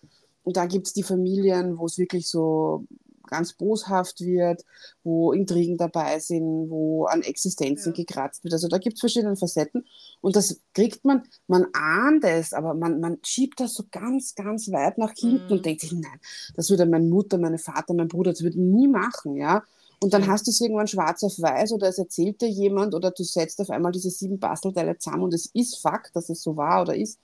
und 0.43 0.57
da 0.59 0.67
gibt 0.67 0.89
es 0.89 0.93
die 0.93 1.03
Familien, 1.03 1.79
wo 1.79 1.87
es 1.87 1.97
wirklich 1.97 2.29
so 2.29 2.85
ganz 3.29 3.53
boshaft 3.53 4.21
wird, 4.21 4.65
wo 5.05 5.33
Intrigen 5.33 5.77
dabei 5.77 6.19
sind, 6.19 6.71
wo 6.71 7.05
an 7.05 7.23
Existenzen 7.23 7.93
ja. 7.93 8.05
gekratzt 8.05 8.45
wird. 8.45 8.55
Also 8.55 8.69
da 8.69 8.79
gibt 8.79 8.95
es 8.95 9.01
verschiedene 9.01 9.37
Facetten 9.37 9.87
und 10.21 10.37
das 10.37 10.61
kriegt 10.75 11.05
man, 11.05 11.23
man 11.47 11.67
ahnt 11.73 12.25
es, 12.25 12.53
aber 12.53 12.75
man, 12.75 13.01
man 13.01 13.19
schiebt 13.23 13.61
das 13.61 13.75
so 13.75 13.85
ganz, 13.91 14.35
ganz 14.35 14.71
weit 14.73 14.99
nach 14.99 15.13
hinten 15.17 15.47
mhm. 15.47 15.53
und 15.53 15.67
denkt 15.67 15.83
sich, 15.83 15.93
nein, 15.93 16.21
das 16.57 16.71
würde 16.71 16.87
meine 16.87 17.07
Mutter, 17.07 17.39
meine 17.39 17.59
Vater, 17.59 17.95
mein 17.95 18.09
Bruder, 18.09 18.33
das 18.33 18.43
würden 18.43 18.71
nie 18.71 18.89
machen, 18.89 19.37
ja. 19.37 19.63
Und 20.01 20.15
dann 20.15 20.29
hast 20.29 20.47
du 20.47 20.53
es 20.53 20.61
irgendwann 20.61 20.87
schwarz 20.87 21.25
auf 21.25 21.41
weiß 21.41 21.73
oder 21.73 21.89
es 21.89 21.99
erzählt 21.99 22.41
dir 22.41 22.49
jemand 22.49 22.95
oder 22.95 23.11
du 23.11 23.25
setzt 23.25 23.61
auf 23.61 23.71
einmal 23.71 23.91
diese 23.91 24.11
sieben 24.11 24.39
Bastelteile 24.39 24.97
zusammen 24.97 25.25
und 25.25 25.35
es 25.35 25.47
ist 25.53 25.79
Fakt, 25.79 26.15
dass 26.15 26.29
es 26.29 26.41
so 26.41 26.57
war 26.57 26.83
oder 26.83 26.97
ist. 26.97 27.19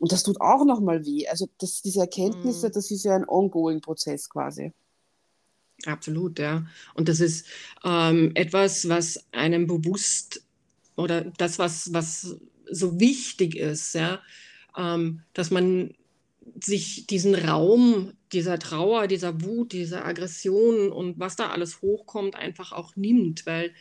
Und 0.00 0.12
das 0.12 0.22
tut 0.22 0.40
auch 0.40 0.64
nochmal 0.64 1.04
weh. 1.04 1.28
Also 1.28 1.46
das, 1.58 1.82
diese 1.82 2.00
Erkenntnisse, 2.00 2.68
mhm. 2.68 2.72
das 2.72 2.90
ist 2.90 3.04
ja 3.04 3.14
ein 3.14 3.28
ongoing 3.28 3.80
Prozess 3.80 4.28
quasi. 4.28 4.72
Absolut, 5.86 6.38
ja. 6.38 6.66
Und 6.94 7.08
das 7.08 7.20
ist 7.20 7.46
ähm, 7.84 8.32
etwas, 8.34 8.88
was 8.88 9.24
einem 9.32 9.66
bewusst 9.66 10.42
oder 10.96 11.22
das, 11.38 11.58
was, 11.58 11.92
was 11.92 12.36
so 12.68 12.98
wichtig 12.98 13.56
ist, 13.56 13.94
ja, 13.94 14.20
ähm, 14.76 15.22
dass 15.34 15.50
man 15.50 15.94
sich 16.60 17.06
diesen 17.06 17.34
Raum 17.34 18.12
dieser 18.32 18.58
Trauer, 18.58 19.06
dieser 19.06 19.40
Wut, 19.42 19.72
dieser 19.72 20.04
Aggression 20.04 20.90
und 20.90 21.18
was 21.20 21.36
da 21.36 21.50
alles 21.50 21.80
hochkommt, 21.80 22.34
einfach 22.34 22.72
auch 22.72 22.96
nimmt, 22.96 23.46
weil 23.46 23.72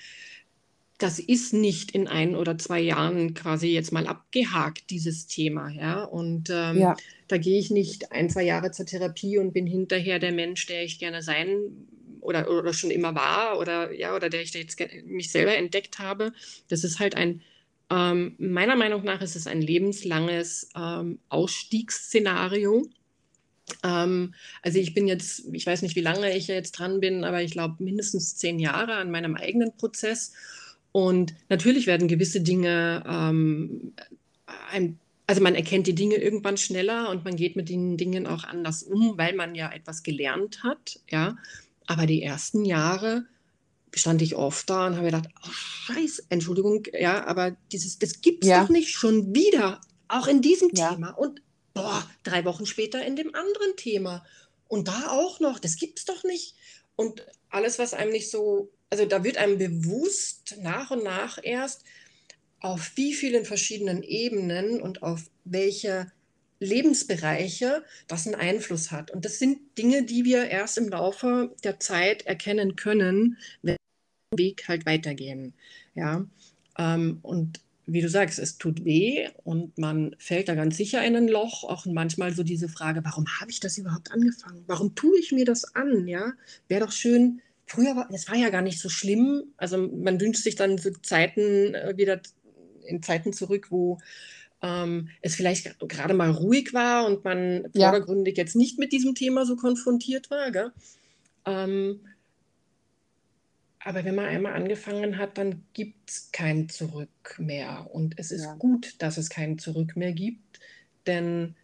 das 0.98 1.20
ist 1.20 1.54
nicht 1.54 1.92
in 1.92 2.08
ein 2.08 2.36
oder 2.36 2.58
zwei 2.58 2.80
Jahren 2.80 3.34
quasi 3.36 3.68
jetzt 3.68 3.92
mal 3.92 4.08
abgehakt, 4.08 4.90
dieses 4.90 5.28
Thema. 5.28 5.70
Ja? 5.70 6.04
Und 6.04 6.50
ähm, 6.50 6.80
ja. 6.80 6.98
da 7.28 7.38
gehe 7.38 7.60
ich 7.60 7.70
nicht 7.70 8.12
ein, 8.12 8.30
zwei 8.30 8.44
Jahre 8.44 8.72
zur 8.72 8.88
Therapie 8.88 9.38
und 9.38 9.54
bin 9.54 9.68
hinterher 9.68 10.18
der 10.18 10.32
Mensch, 10.32 10.66
der 10.66 10.84
ich 10.84 10.98
gerne 10.98 11.22
sein 11.22 11.88
oder, 12.22 12.50
oder 12.50 12.74
schon 12.74 12.92
immer 12.92 13.14
war 13.14 13.60
oder 13.60 13.94
ja, 13.94 14.16
oder 14.16 14.30
der 14.30 14.42
ich 14.42 14.54
jetzt 14.54 14.80
mich 15.06 15.32
selber 15.32 15.56
entdeckt 15.56 16.00
habe. 16.00 16.34
Das 16.68 16.84
ist 16.84 17.00
halt 17.00 17.16
ein, 17.16 17.42
ähm, 17.92 18.36
meiner 18.40 18.76
Meinung 18.76 19.04
nach 19.04 19.22
ist 19.22 19.36
es 19.36 19.46
ein 19.46 19.62
lebenslanges 19.62 20.70
ähm, 20.76 21.20
Ausstiegsszenario. 21.30 22.88
Ähm, 23.84 24.34
also 24.64 24.80
ich 24.80 24.94
bin 24.94 25.08
jetzt, 25.08 25.44
ich 25.54 25.66
weiß 25.66 25.84
nicht, 25.84 25.96
wie 25.96 26.02
lange 26.02 26.36
ich 26.36 26.48
jetzt 26.48 26.72
dran 26.72 27.00
bin, 27.00 27.24
aber 27.24 27.44
ich 27.44 27.52
glaube 27.52 27.84
mindestens 27.84 28.36
zehn 28.36 28.58
Jahre 28.60 28.96
an 28.96 29.12
meinem 29.12 29.36
eigenen 29.36 29.78
Prozess. 29.78 30.34
Und 30.92 31.36
natürlich 31.50 31.88
werden 31.88 32.08
gewisse 32.08 32.42
Dinge 32.42 33.04
ähm, 33.08 33.94
ein 34.72 35.00
also 35.28 35.42
man 35.42 35.56
erkennt 35.56 35.88
die 35.88 35.96
Dinge 35.96 36.16
irgendwann 36.16 36.56
schneller 36.56 37.10
und 37.10 37.26
man 37.26 37.36
geht 37.36 37.58
mit 37.58 37.68
den 37.68 37.98
Dingen 37.98 38.26
auch 38.26 38.46
anders 38.46 38.82
um, 38.82 39.18
weil 39.18 39.36
man 39.36 39.56
ja 39.56 39.70
etwas 39.72 40.02
gelernt 40.02 40.64
hat, 40.64 41.02
ja. 41.10 41.38
Aber 41.86 42.06
die 42.06 42.24
ersten 42.24 42.64
Jahre 42.64 43.26
stand 43.94 44.22
ich 44.22 44.36
oft 44.36 44.70
da 44.70 44.88
und 44.88 44.96
habe 44.96 45.08
gedacht, 45.08 45.28
oh 45.46 45.52
Scheiße, 45.52 46.24
Entschuldigung, 46.30 46.84
ja, 46.98 47.26
aber 47.26 47.58
dieses, 47.72 48.00
das 48.00 48.22
gibt's 48.22 48.48
ja. 48.48 48.62
doch 48.62 48.70
nicht 48.70 48.92
schon 48.92 49.36
wieder, 49.36 49.82
auch 50.08 50.28
in 50.28 50.42
diesem 50.42 50.70
ja. 50.74 50.94
Thema. 50.94 51.10
Und 51.10 51.42
boah, 51.74 52.10
drei 52.24 52.46
Wochen 52.46 52.66
später 52.66 53.06
in 53.06 53.18
dem 53.18 53.36
anderen 53.36 53.76
Thema. 53.76 54.26
Und 54.70 54.88
da 54.88 55.10
auch 55.10 55.42
noch, 55.42 55.60
das 55.60 55.76
gibt's 55.76 56.06
doch 56.06 56.24
nicht. 56.24 56.56
Und 56.96 57.26
alles, 57.50 57.80
was 57.80 57.94
einem 57.94 58.12
nicht 58.12 58.32
so 58.32 58.72
also 58.90 59.06
da 59.06 59.24
wird 59.24 59.38
einem 59.38 59.58
bewusst 59.58 60.58
nach 60.62 60.92
und 60.92 61.04
nach 61.04 61.40
erst, 61.42 61.84
auf 62.60 62.94
wie 62.96 63.14
vielen 63.14 63.46
verschiedenen 63.46 64.02
Ebenen 64.04 64.82
und 64.82 65.04
auf 65.04 65.30
welche 65.46 66.12
Lebensbereiche 66.60 67.84
das 68.08 68.26
einen 68.26 68.36
Einfluss 68.36 68.92
hat. 68.92 69.12
Und 69.12 69.26
das 69.26 69.38
sind 69.38 69.60
Dinge, 69.78 70.04
die 70.04 70.26
wir 70.26 70.50
erst 70.50 70.78
im 70.78 70.90
Laufe 70.90 71.56
der 71.64 71.80
Zeit 71.80 72.26
erkennen 72.26 72.76
können, 72.76 73.38
wenn 73.62 73.76
wir 73.76 74.38
den 74.38 74.46
Weg 74.46 74.68
halt 74.68 74.86
weitergehen. 74.86 75.54
Ja, 75.94 76.26
ähm, 76.80 77.20
und 77.22 77.62
wie 77.86 78.02
du 78.02 78.10
sagst, 78.10 78.38
es 78.38 78.58
tut 78.58 78.84
weh 78.84 79.30
und 79.44 79.78
man 79.78 80.14
fällt 80.20 80.50
da 80.50 80.56
ganz 80.56 80.76
sicher 80.76 81.06
in 81.06 81.16
ein 81.16 81.28
Loch. 81.30 81.64
Auch 81.64 81.86
manchmal 81.86 82.34
so 82.34 82.44
diese 82.44 82.68
Frage, 82.68 83.02
warum 83.06 83.26
habe 83.40 83.50
ich 83.50 83.62
das 83.62 83.78
überhaupt 83.78 84.12
angefangen? 84.12 84.64
Warum 84.68 84.94
tue 84.94 85.18
ich 85.20 85.32
mir 85.32 85.46
das 85.46 85.76
an? 85.76 86.06
Ja, 86.08 86.34
wäre 86.68 86.86
doch 86.86 86.92
schön, 86.92 87.42
früher 87.68 87.96
war, 87.96 88.10
es 88.12 88.28
war 88.28 88.36
ja 88.36 88.50
gar 88.50 88.62
nicht 88.62 88.80
so 88.80 88.90
schlimm. 88.90 89.54
Also 89.58 89.78
man 89.78 90.20
wünscht 90.20 90.44
sich 90.44 90.56
dann 90.56 90.78
so 90.78 90.90
Zeiten 91.04 91.76
äh, 91.76 91.94
wieder 91.98 92.22
in 92.86 93.04
Zeiten 93.04 93.34
zurück, 93.34 93.68
wo 93.70 94.00
ähm, 94.62 95.10
es 95.22 95.36
vielleicht 95.36 95.78
gerade 95.80 96.14
mal 96.14 96.32
ruhig 96.32 96.74
war 96.74 97.06
und 97.06 97.24
man 97.24 97.68
ja. 97.74 97.90
vordergründig 97.90 98.38
jetzt 98.38 98.56
nicht 98.56 98.80
mit 98.80 98.92
diesem 98.92 99.14
Thema 99.14 99.46
so 99.46 99.56
konfrontiert 99.56 100.32
war. 100.32 100.72
Ähm, 101.46 102.00
aber 103.80 104.04
wenn 104.04 104.16
man 104.16 104.26
einmal 104.26 104.54
angefangen 104.54 105.18
hat, 105.18 105.38
dann 105.38 105.64
gibt 105.74 106.10
es 106.10 106.30
kein 106.32 106.68
Zurück 106.70 107.36
mehr. 107.38 107.88
Und 107.92 108.18
es 108.18 108.32
ist 108.32 108.44
ja. 108.44 108.56
gut, 108.56 108.96
dass 108.98 109.18
es 109.18 109.30
kein 109.30 109.60
Zurück 109.60 109.96
mehr 109.96 110.14
gibt, 110.14 110.60
denn 111.06 111.56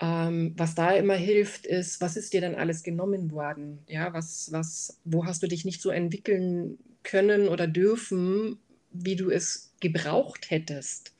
ähm, 0.00 0.54
was 0.56 0.74
da 0.74 0.92
immer 0.92 1.14
hilft, 1.14 1.66
ist, 1.66 2.00
was 2.00 2.16
ist 2.16 2.32
dir 2.32 2.40
denn 2.40 2.54
alles 2.54 2.82
genommen 2.82 3.30
worden? 3.32 3.80
Ja, 3.86 4.12
was, 4.14 4.50
was, 4.50 4.98
wo 5.04 5.26
hast 5.26 5.42
du 5.42 5.46
dich 5.46 5.64
nicht 5.66 5.82
so 5.82 5.90
entwickeln 5.90 6.78
können 7.02 7.48
oder 7.48 7.66
dürfen, 7.66 8.58
wie 8.92 9.16
du 9.16 9.30
es 9.30 9.74
gebraucht 9.80 10.50
hättest? 10.50 11.12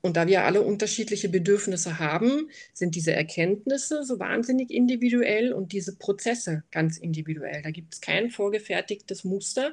Und 0.00 0.16
da 0.16 0.26
wir 0.26 0.44
alle 0.44 0.60
unterschiedliche 0.60 1.28
Bedürfnisse 1.28 1.98
haben, 1.98 2.50
sind 2.74 2.94
diese 2.94 3.12
Erkenntnisse 3.12 4.04
so 4.04 4.18
wahnsinnig 4.18 4.70
individuell 4.70 5.52
und 5.52 5.72
diese 5.72 5.96
Prozesse 5.96 6.64
ganz 6.72 6.98
individuell. 6.98 7.62
Da 7.62 7.70
gibt 7.70 7.94
es 7.94 8.00
kein 8.00 8.30
vorgefertigtes 8.30 9.24
Muster. 9.24 9.72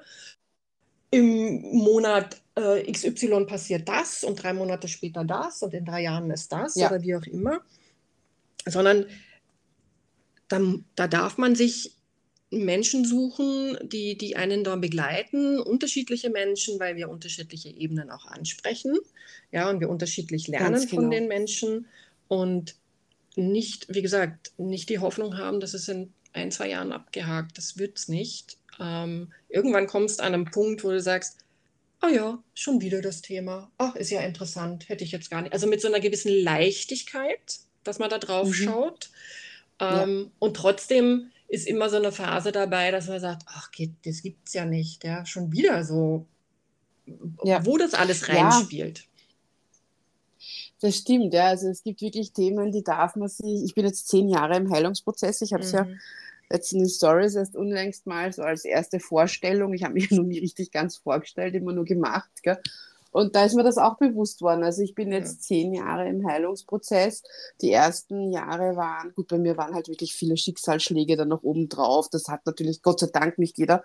Im 1.09 1.61
Monat 1.61 2.41
äh, 2.55 2.89
XY 2.89 3.45
passiert 3.45 3.89
das 3.89 4.23
und 4.23 4.41
drei 4.41 4.53
Monate 4.53 4.87
später 4.87 5.25
das 5.25 5.63
und 5.63 5.73
in 5.73 5.83
drei 5.83 6.03
Jahren 6.03 6.31
ist 6.31 6.51
das 6.53 6.75
ja. 6.75 6.87
oder 6.87 7.01
wie 7.01 7.15
auch 7.15 7.25
immer 7.25 7.61
sondern 8.65 9.05
da, 10.47 10.61
da 10.95 11.07
darf 11.07 11.37
man 11.37 11.55
sich 11.55 11.95
Menschen 12.51 13.05
suchen, 13.05 13.77
die, 13.81 14.17
die 14.17 14.35
einen 14.35 14.63
da 14.63 14.75
begleiten, 14.75 15.59
unterschiedliche 15.59 16.29
Menschen, 16.29 16.79
weil 16.79 16.97
wir 16.97 17.09
unterschiedliche 17.09 17.69
Ebenen 17.69 18.11
auch 18.11 18.25
ansprechen, 18.25 18.97
ja, 19.51 19.69
und 19.69 19.79
wir 19.79 19.89
unterschiedlich 19.89 20.47
lernen 20.47 20.81
genau. 20.81 21.01
von 21.01 21.11
den 21.11 21.27
Menschen 21.27 21.87
und 22.27 22.75
nicht, 23.35 23.87
wie 23.89 24.01
gesagt, 24.01 24.51
nicht 24.57 24.89
die 24.89 24.99
Hoffnung 24.99 25.37
haben, 25.37 25.61
dass 25.61 25.73
es 25.73 25.87
in 25.87 26.11
ein, 26.33 26.51
zwei 26.51 26.69
Jahren 26.69 26.91
abgehakt, 26.91 27.57
das 27.57 27.77
wird 27.77 27.97
es 27.97 28.07
nicht. 28.09 28.57
Ähm, 28.79 29.31
irgendwann 29.47 29.87
kommst 29.87 30.19
du 30.19 30.23
an 30.23 30.33
einem 30.33 30.45
Punkt, 30.45 30.83
wo 30.83 30.89
du 30.89 30.99
sagst, 30.99 31.37
ah 32.01 32.07
oh 32.07 32.13
ja, 32.13 32.43
schon 32.53 32.81
wieder 32.81 33.01
das 33.01 33.21
Thema, 33.21 33.71
ach, 33.77 33.95
ist 33.95 34.11
ja 34.11 34.21
interessant, 34.21 34.89
hätte 34.89 35.03
ich 35.03 35.11
jetzt 35.11 35.29
gar 35.29 35.41
nicht. 35.41 35.53
Also 35.53 35.67
mit 35.67 35.81
so 35.81 35.87
einer 35.87 35.99
gewissen 35.99 36.31
Leichtigkeit, 36.31 37.59
dass 37.83 37.99
man 37.99 38.09
da 38.09 38.17
drauf 38.17 38.47
mhm. 38.47 38.53
schaut. 38.53 39.09
Ähm, 39.79 40.23
ja. 40.23 40.31
Und 40.39 40.55
trotzdem 40.55 41.31
ist 41.47 41.67
immer 41.67 41.89
so 41.89 41.97
eine 41.97 42.11
Phase 42.11 42.51
dabei, 42.51 42.91
dass 42.91 43.07
man 43.07 43.19
sagt, 43.19 43.43
ach, 43.47 43.71
geht, 43.71 43.91
das 44.05 44.21
gibt 44.21 44.47
es 44.47 44.53
ja 44.53 44.65
nicht, 44.65 45.03
ja, 45.03 45.25
schon 45.25 45.51
wieder 45.51 45.83
so, 45.83 46.25
ja. 47.43 47.65
wo 47.65 47.77
das 47.77 47.93
alles 47.93 48.29
reinspielt. 48.29 48.99
Ja. 48.99 49.05
Das 50.81 50.97
stimmt, 50.97 51.33
ja. 51.33 51.47
Also 51.47 51.67
es 51.67 51.83
gibt 51.83 52.01
wirklich 52.01 52.31
Themen, 52.31 52.71
die 52.71 52.83
darf 52.83 53.15
man 53.15 53.29
sich. 53.29 53.63
Ich 53.63 53.75
bin 53.75 53.85
jetzt 53.85 54.07
zehn 54.07 54.29
Jahre 54.29 54.57
im 54.57 54.71
Heilungsprozess. 54.71 55.41
Ich 55.41 55.53
habe 55.53 55.63
es 55.63 55.73
mhm. 55.73 55.77
ja 55.77 55.87
jetzt 56.51 56.73
in 56.73 56.79
den 56.79 56.89
Stories 56.89 57.35
erst 57.35 57.55
unlängst 57.55 58.05
mal 58.07 58.31
so 58.33 58.41
als 58.41 58.65
erste 58.65 58.99
Vorstellung. 58.99 59.73
Ich 59.73 59.83
habe 59.83 59.93
mich 59.93 60.09
noch 60.11 60.23
nie 60.23 60.39
richtig 60.39 60.71
ganz 60.71 60.97
vorgestellt, 60.97 61.55
immer 61.55 61.73
nur 61.73 61.85
gemacht. 61.85 62.31
Gell? 62.43 62.59
Und 63.11 63.35
da 63.35 63.43
ist 63.43 63.55
mir 63.55 63.63
das 63.63 63.77
auch 63.77 63.97
bewusst 63.97 64.41
worden. 64.41 64.63
Also 64.63 64.81
ich 64.81 64.95
bin 64.95 65.11
jetzt 65.11 65.43
zehn 65.43 65.73
Jahre 65.73 66.07
im 66.07 66.25
Heilungsprozess. 66.25 67.23
Die 67.61 67.71
ersten 67.71 68.31
Jahre 68.31 68.75
waren, 68.77 69.13
gut, 69.13 69.27
bei 69.27 69.37
mir 69.37 69.57
waren 69.57 69.75
halt 69.75 69.89
wirklich 69.89 70.13
viele 70.15 70.37
Schicksalsschläge 70.37 71.17
dann 71.17 71.27
noch 71.27 71.43
oben 71.43 71.67
drauf. 71.67 72.07
Das 72.09 72.29
hat 72.29 72.45
natürlich 72.45 72.81
Gott 72.81 73.01
sei 73.01 73.07
Dank 73.11 73.37
nicht 73.37 73.57
jeder. 73.57 73.83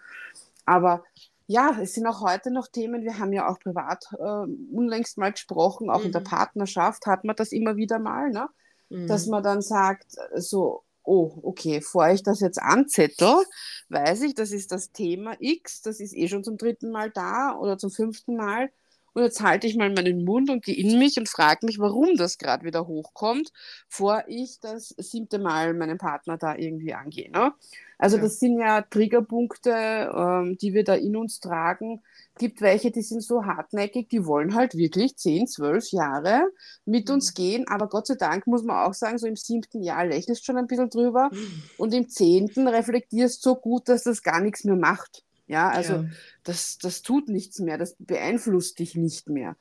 Aber 0.64 1.02
ja, 1.48 1.78
es 1.80 1.94
sind 1.94 2.06
auch 2.06 2.20
heute 2.22 2.50
noch 2.50 2.66
Themen, 2.66 3.04
wir 3.04 3.18
haben 3.18 3.32
ja 3.32 3.48
auch 3.48 3.60
privat 3.60 4.06
äh, 4.18 4.74
unlängst 4.74 5.16
mal 5.16 5.30
gesprochen, 5.30 5.90
auch 5.90 6.00
mhm. 6.00 6.06
in 6.06 6.12
der 6.12 6.22
mhm. 6.22 6.26
Partnerschaft 6.26 7.06
hat 7.06 7.24
man 7.24 7.36
das 7.36 7.52
immer 7.52 7.76
wieder 7.76 7.98
mal, 7.98 8.30
ne? 8.30 8.48
Mhm. 8.88 9.06
dass 9.06 9.26
man 9.26 9.42
dann 9.42 9.62
sagt, 9.62 10.16
so, 10.34 10.82
oh, 11.04 11.32
okay, 11.42 11.78
bevor 11.78 12.08
ich 12.08 12.22
das 12.22 12.40
jetzt 12.40 12.60
anzettel, 12.60 13.44
weiß 13.88 14.22
ich, 14.22 14.34
das 14.34 14.50
ist 14.50 14.72
das 14.72 14.90
Thema 14.92 15.36
X, 15.38 15.82
das 15.82 16.00
ist 16.00 16.14
eh 16.14 16.28
schon 16.28 16.44
zum 16.44 16.56
dritten 16.56 16.90
Mal 16.90 17.10
da 17.10 17.56
oder 17.56 17.78
zum 17.78 17.90
fünften 17.90 18.36
Mal. 18.36 18.70
Und 19.16 19.22
jetzt 19.22 19.40
halte 19.40 19.66
ich 19.66 19.76
mal 19.76 19.88
meinen 19.88 20.26
Mund 20.26 20.50
und 20.50 20.62
gehe 20.62 20.76
in 20.76 20.98
mich 20.98 21.18
und 21.18 21.26
frage 21.26 21.64
mich, 21.64 21.78
warum 21.78 22.18
das 22.18 22.36
gerade 22.36 22.66
wieder 22.66 22.86
hochkommt, 22.86 23.50
bevor 23.88 24.24
ich 24.26 24.60
das 24.60 24.94
siebte 24.98 25.38
Mal 25.38 25.72
meinen 25.72 25.96
Partner 25.96 26.36
da 26.36 26.54
irgendwie 26.54 26.92
angehe. 26.92 27.30
Ne? 27.30 27.54
Also 27.96 28.18
ja. 28.18 28.24
das 28.24 28.38
sind 28.38 28.60
ja 28.60 28.82
Triggerpunkte, 28.82 29.70
ähm, 30.14 30.58
die 30.60 30.74
wir 30.74 30.84
da 30.84 30.94
in 30.96 31.16
uns 31.16 31.40
tragen. 31.40 32.02
Gibt 32.36 32.60
welche, 32.60 32.90
die 32.90 33.00
sind 33.00 33.22
so 33.22 33.46
hartnäckig, 33.46 34.10
die 34.10 34.26
wollen 34.26 34.54
halt 34.54 34.74
wirklich 34.74 35.16
10, 35.16 35.46
12 35.46 35.92
Jahre 35.92 36.42
mit 36.84 37.08
uns 37.08 37.30
mhm. 37.30 37.34
gehen. 37.36 37.68
Aber 37.68 37.88
Gott 37.88 38.08
sei 38.08 38.16
Dank 38.16 38.46
muss 38.46 38.64
man 38.64 38.84
auch 38.84 38.92
sagen, 38.92 39.16
so 39.16 39.26
im 39.26 39.36
siebten 39.36 39.82
Jahr 39.82 40.04
lächelst 40.04 40.44
schon 40.44 40.58
ein 40.58 40.66
bisschen 40.66 40.90
drüber 40.90 41.30
mhm. 41.32 41.62
und 41.78 41.94
im 41.94 42.10
zehnten 42.10 42.68
reflektierst 42.68 43.40
so 43.40 43.54
gut, 43.54 43.88
dass 43.88 44.02
das 44.02 44.22
gar 44.22 44.42
nichts 44.42 44.64
mehr 44.64 44.76
macht. 44.76 45.22
Ja, 45.46 45.68
also 45.68 45.94
ja. 45.94 46.04
Das, 46.44 46.78
das 46.78 47.02
tut 47.02 47.28
nichts 47.28 47.58
mehr, 47.60 47.78
das 47.78 47.96
beeinflusst 47.98 48.78
dich 48.78 48.96
nicht 48.96 49.28
mehr. 49.28 49.56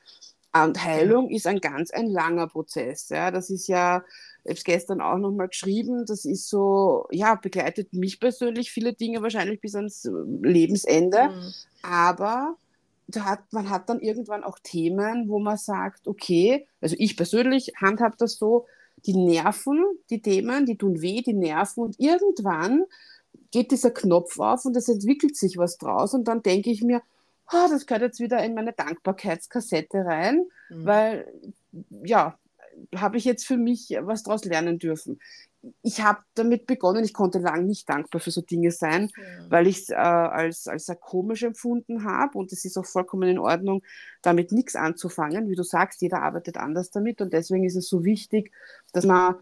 Und 0.63 0.83
Heilung 0.83 1.29
ist 1.29 1.47
ein 1.47 1.59
ganz 1.59 1.91
ein 1.91 2.07
langer 2.07 2.47
Prozess. 2.47 3.09
Ja. 3.09 3.29
Das 3.29 3.49
ist 3.49 3.67
ja, 3.67 4.03
ich 4.43 4.49
habe 4.49 4.57
es 4.57 4.63
gestern 4.63 5.01
auch 5.01 5.17
nochmal 5.17 5.49
geschrieben, 5.49 6.05
das 6.05 6.23
ist 6.23 6.47
so, 6.47 7.07
ja, 7.11 7.35
begleitet 7.35 7.93
mich 7.93 8.19
persönlich 8.19 8.71
viele 8.71 8.93
Dinge 8.93 9.21
wahrscheinlich 9.21 9.59
bis 9.59 9.75
ans 9.75 10.09
Lebensende. 10.41 11.29
Mhm. 11.29 11.53
Aber 11.81 12.55
hat, 13.15 13.51
man 13.51 13.69
hat 13.69 13.89
dann 13.89 13.99
irgendwann 13.99 14.43
auch 14.43 14.57
Themen, 14.59 15.27
wo 15.27 15.39
man 15.39 15.57
sagt, 15.57 16.07
okay, 16.07 16.67
also 16.81 16.95
ich 16.97 17.17
persönlich 17.17 17.73
handhab 17.81 18.17
das 18.17 18.37
so, 18.37 18.65
die 19.05 19.13
nerven, 19.13 19.83
die 20.09 20.21
Themen, 20.21 20.65
die 20.65 20.77
tun 20.77 21.01
weh, 21.01 21.21
die 21.21 21.33
nerven 21.33 21.83
und 21.83 21.99
irgendwann 21.99 22.85
geht 23.55 23.71
dieser 23.71 23.91
Knopf 23.91 24.37
auf 24.37 24.65
und 24.65 24.75
es 24.75 24.89
entwickelt 24.89 25.37
sich 25.37 25.57
was 25.57 25.77
draus 25.77 26.13
und 26.13 26.27
dann 26.27 26.43
denke 26.43 26.69
ich 26.69 26.83
mir, 26.83 27.01
oh, 27.53 27.67
das 27.69 27.85
gehört 27.85 28.01
jetzt 28.01 28.19
wieder 28.19 28.43
in 28.43 28.53
meine 28.53 28.73
Dankbarkeitskassette 28.73 29.99
rein, 29.99 30.45
mhm. 30.67 30.85
weil 30.85 31.33
ja, 32.03 32.37
habe 32.93 33.15
ich 33.15 33.23
jetzt 33.23 33.47
für 33.47 33.55
mich 33.55 33.97
was 34.01 34.23
daraus 34.23 34.43
lernen 34.43 34.77
dürfen. 34.77 35.21
Ich 35.83 36.01
habe 36.01 36.19
damit 36.33 36.67
begonnen, 36.67 37.05
ich 37.05 37.13
konnte 37.13 37.39
lange 37.39 37.63
nicht 37.63 37.87
dankbar 37.87 38.19
für 38.19 38.29
so 38.29 38.41
Dinge 38.41 38.71
sein, 38.71 39.09
ja. 39.15 39.23
weil 39.47 39.67
ich 39.67 39.83
es 39.83 39.89
äh, 39.89 39.93
als, 39.95 40.67
als 40.67 40.87
sehr 40.87 40.97
komisch 40.97 41.43
empfunden 41.43 42.03
habe 42.03 42.37
und 42.37 42.51
es 42.51 42.65
ist 42.65 42.77
auch 42.77 42.85
vollkommen 42.85 43.29
in 43.29 43.39
Ordnung, 43.39 43.83
damit 44.21 44.51
nichts 44.51 44.75
anzufangen. 44.75 45.49
Wie 45.49 45.55
du 45.55 45.63
sagst, 45.63 46.01
jeder 46.01 46.23
arbeitet 46.23 46.57
anders 46.57 46.91
damit 46.91 47.21
und 47.21 47.31
deswegen 47.31 47.63
ist 47.63 47.77
es 47.77 47.87
so 47.87 48.03
wichtig, 48.03 48.51
dass 48.91 49.05
man 49.05 49.35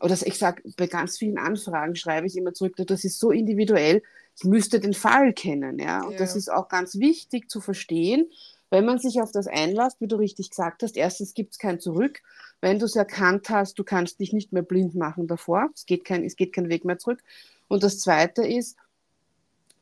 oder 0.00 0.14
ich 0.14 0.38
sage, 0.38 0.62
bei 0.76 0.86
ganz 0.86 1.18
vielen 1.18 1.38
Anfragen 1.38 1.96
schreibe 1.96 2.26
ich 2.26 2.36
immer 2.36 2.54
zurück, 2.54 2.74
das 2.76 3.04
ist 3.04 3.18
so 3.18 3.30
individuell, 3.30 4.02
ich 4.36 4.44
müsste 4.44 4.80
den 4.80 4.94
Fall 4.94 5.32
kennen. 5.32 5.78
Ja? 5.78 6.02
Und 6.02 6.12
ja. 6.12 6.18
das 6.18 6.36
ist 6.36 6.50
auch 6.50 6.68
ganz 6.68 6.98
wichtig 6.98 7.50
zu 7.50 7.60
verstehen, 7.60 8.26
wenn 8.70 8.84
man 8.84 8.98
sich 8.98 9.20
auf 9.20 9.30
das 9.30 9.46
einlässt, 9.46 10.00
wie 10.00 10.08
du 10.08 10.16
richtig 10.16 10.50
gesagt 10.50 10.82
hast, 10.82 10.96
erstens 10.96 11.34
gibt 11.34 11.52
es 11.52 11.58
kein 11.58 11.78
Zurück. 11.78 12.20
Wenn 12.60 12.78
du 12.78 12.86
es 12.86 12.96
erkannt 12.96 13.48
hast, 13.48 13.78
du 13.78 13.84
kannst 13.84 14.18
dich 14.18 14.32
nicht 14.32 14.52
mehr 14.52 14.62
blind 14.62 14.94
machen 14.94 15.28
davor. 15.28 15.70
Es 15.74 15.86
geht 15.86 16.04
kein, 16.04 16.24
es 16.24 16.36
geht 16.36 16.52
kein 16.52 16.68
Weg 16.68 16.84
mehr 16.84 16.98
zurück. 16.98 17.22
Und 17.68 17.82
das 17.84 18.00
Zweite 18.00 18.44
ist, 18.44 18.76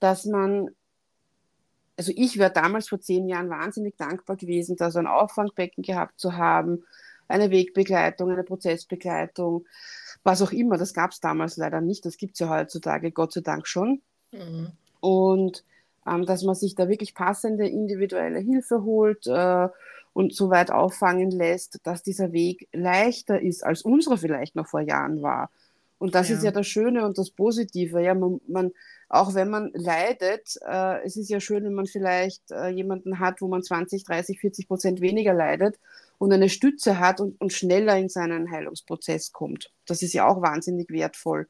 dass 0.01 0.27
man, 0.27 0.71
also 1.97 2.13
ich 2.15 2.37
wäre 2.39 2.53
damals 2.53 2.89
vor 2.89 3.01
zehn 3.01 3.27
Jahren 3.27 3.49
wahnsinnig 3.49 3.97
dankbar 3.97 4.37
gewesen, 4.37 4.77
da 4.77 4.91
so 4.91 4.99
ein 4.99 5.07
Auffangbecken 5.07 5.83
gehabt 5.83 6.21
zu 6.21 6.37
haben, 6.37 6.85
eine 7.27 7.51
Wegbegleitung, 7.51 8.31
eine 8.31 8.45
Prozessbegleitung, 8.45 9.65
was 10.25 10.43
auch 10.43 10.53
immer. 10.53 10.79
Das 10.79 10.95
gab 10.95 11.13
es 11.13 11.21
damals 11.21 11.57
leider 11.57 11.81
nicht. 11.81 12.05
Das 12.05 12.17
gibt 12.17 12.35
es 12.35 12.41
ja 12.41 12.49
heutzutage, 12.49 13.13
Gott 13.13 13.33
sei 13.33 13.43
Dank 13.43 13.69
schon. 13.69 14.01
Mhm. 14.33 14.73
Und 15.01 15.65
ähm, 16.07 16.27
dass 16.27 16.43
man 16.43 16.55
sich 16.55 16.75
da 16.75 16.89
wirklich 16.89 17.15
passende 17.15 17.69
individuelle 17.69 18.41
Hilfe 18.41 18.83
holt 18.83 19.27
äh, 19.27 19.69
und 20.13 20.35
so 20.35 20.51
weit 20.51 20.71
auffangen 20.71 21.31
lässt, 21.31 21.81
dass 21.85 22.03
dieser 22.03 22.33
Weg 22.33 22.69
leichter 22.73 23.41
ist, 23.41 23.65
als 23.65 23.83
unsere 23.83 24.19
vielleicht 24.19 24.57
noch 24.57 24.67
vor 24.67 24.81
Jahren 24.81 25.23
war. 25.23 25.51
Und 25.99 26.15
das 26.15 26.29
ja. 26.29 26.37
ist 26.37 26.45
ja 26.45 26.51
das 26.51 26.67
Schöne 26.67 27.07
und 27.07 27.19
das 27.19 27.31
Positive. 27.31 28.03
Ja, 28.03 28.15
man, 28.15 28.41
man 28.49 28.73
auch 29.09 29.35
wenn 29.35 29.49
man 29.49 29.71
leidet, 29.75 30.59
äh, 30.67 31.05
es 31.05 31.17
ist 31.17 31.31
ja 31.31 31.41
schön, 31.41 31.65
wenn 31.65 31.75
man 31.75 31.87
vielleicht 31.87 32.51
äh, 32.51 32.69
jemanden 32.69 33.21
hat, 33.21 33.41
wo 33.41 33.49
man 33.49 33.63
20, 33.63 34.05
30, 34.05 34.41
40 34.41 34.69
Prozent 34.69 35.01
weniger 35.01 35.35
leidet 35.35 35.79
und 36.19 36.33
eine 36.33 36.49
Stütze 36.49 36.99
hat 36.99 37.21
und, 37.21 37.41
und 37.41 37.53
schneller 37.53 37.99
in 37.99 38.09
seinen 38.09 38.51
Heilungsprozess 38.51 39.33
kommt. 39.33 39.73
Das 39.87 40.03
ist 40.03 40.13
ja 40.13 40.27
auch 40.27 40.43
wahnsinnig 40.43 40.91
wertvoll, 40.91 41.49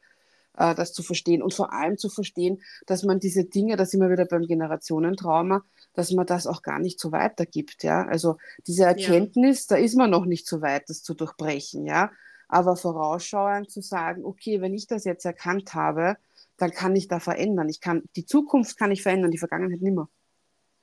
äh, 0.57 0.75
das 0.75 0.93
zu 0.93 1.03
verstehen 1.03 1.43
und 1.43 1.55
vor 1.55 1.73
allem 1.73 1.99
zu 1.99 2.09
verstehen, 2.09 2.63
dass 2.87 3.03
man 3.03 3.21
diese 3.21 3.45
Dinge, 3.45 3.77
das 3.77 3.95
immer 3.95 4.11
wieder 4.11 4.25
beim 4.25 4.47
Generationentrauma, 4.47 5.65
dass 5.95 6.11
man 6.13 6.27
das 6.27 6.47
auch 6.47 6.63
gar 6.63 6.79
nicht 6.79 7.01
so 7.01 7.13
weitergibt. 7.13 7.83
Ja? 7.83 8.07
Also 8.07 8.37
diese 8.67 8.85
Erkenntnis, 8.85 9.69
ja. 9.69 9.77
da 9.77 9.83
ist 9.83 9.97
man 9.97 10.11
noch 10.11 10.27
nicht 10.27 10.47
so 10.47 10.61
weit, 10.61 10.89
das 10.89 11.03
zu 11.03 11.15
durchbrechen. 11.15 11.87
Ja? 11.87 12.11
Aber 12.49 12.77
vorausschauend 12.77 13.71
zu 13.71 13.81
sagen, 13.81 14.25
okay, 14.25 14.61
wenn 14.61 14.75
ich 14.75 14.87
das 14.87 15.05
jetzt 15.05 15.25
erkannt 15.25 15.75
habe, 15.75 16.17
dann 16.57 16.71
kann 16.71 16.95
ich 16.95 17.09
da 17.09 17.19
verändern. 17.19 17.69
Ich 17.69 17.81
kann, 17.81 18.05
die 18.17 18.27
Zukunft 18.27 18.79
kann 18.79 18.93
ich 18.93 19.03
verändern, 19.03 19.31
die 19.31 19.39
Vergangenheit 19.39 19.81
nimmer. 19.81 20.09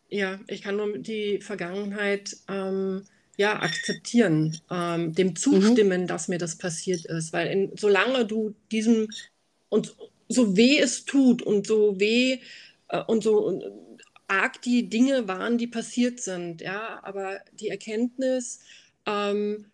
Ja, 0.10 0.40
ich 0.48 0.62
kann 0.62 0.76
nur 0.76 0.98
die 0.98 1.40
Vergangenheit 1.40 2.36
ähm, 2.50 3.06
ja, 3.38 3.62
akzeptieren, 3.62 4.60
ähm, 4.70 5.14
dem 5.14 5.36
zustimmen, 5.36 6.02
mhm. 6.02 6.08
dass 6.08 6.28
mir 6.28 6.38
das 6.38 6.58
passiert 6.58 7.06
ist. 7.06 7.34
Weil 7.34 7.48
in, 7.48 7.72
solange 7.78 8.26
du 8.26 8.56
diesem 8.72 9.08
und 9.70 9.96
so 10.28 10.56
weh 10.56 10.80
es 10.80 11.06
tut 11.06 11.42
und 11.42 11.68
so 11.68 12.00
weh 12.00 12.40
äh, 12.90 13.04
und 13.08 13.24
so 13.24 13.62
arg 14.28 14.62
die 14.62 14.90
Dinge 14.90 15.28
waren, 15.28 15.58
die 15.58 15.68
passiert 15.68 16.22
sind, 16.22 16.62
ja, 16.62 17.00
aber 17.04 17.42
die 17.54 17.68
Erkenntnis, 17.68 18.60
ähm, 19.06 19.66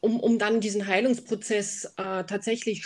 um, 0.00 0.18
um 0.18 0.38
dann 0.38 0.60
diesen 0.60 0.86
Heilungsprozess 0.86 1.84
äh, 1.96 2.24
tatsächlich 2.24 2.84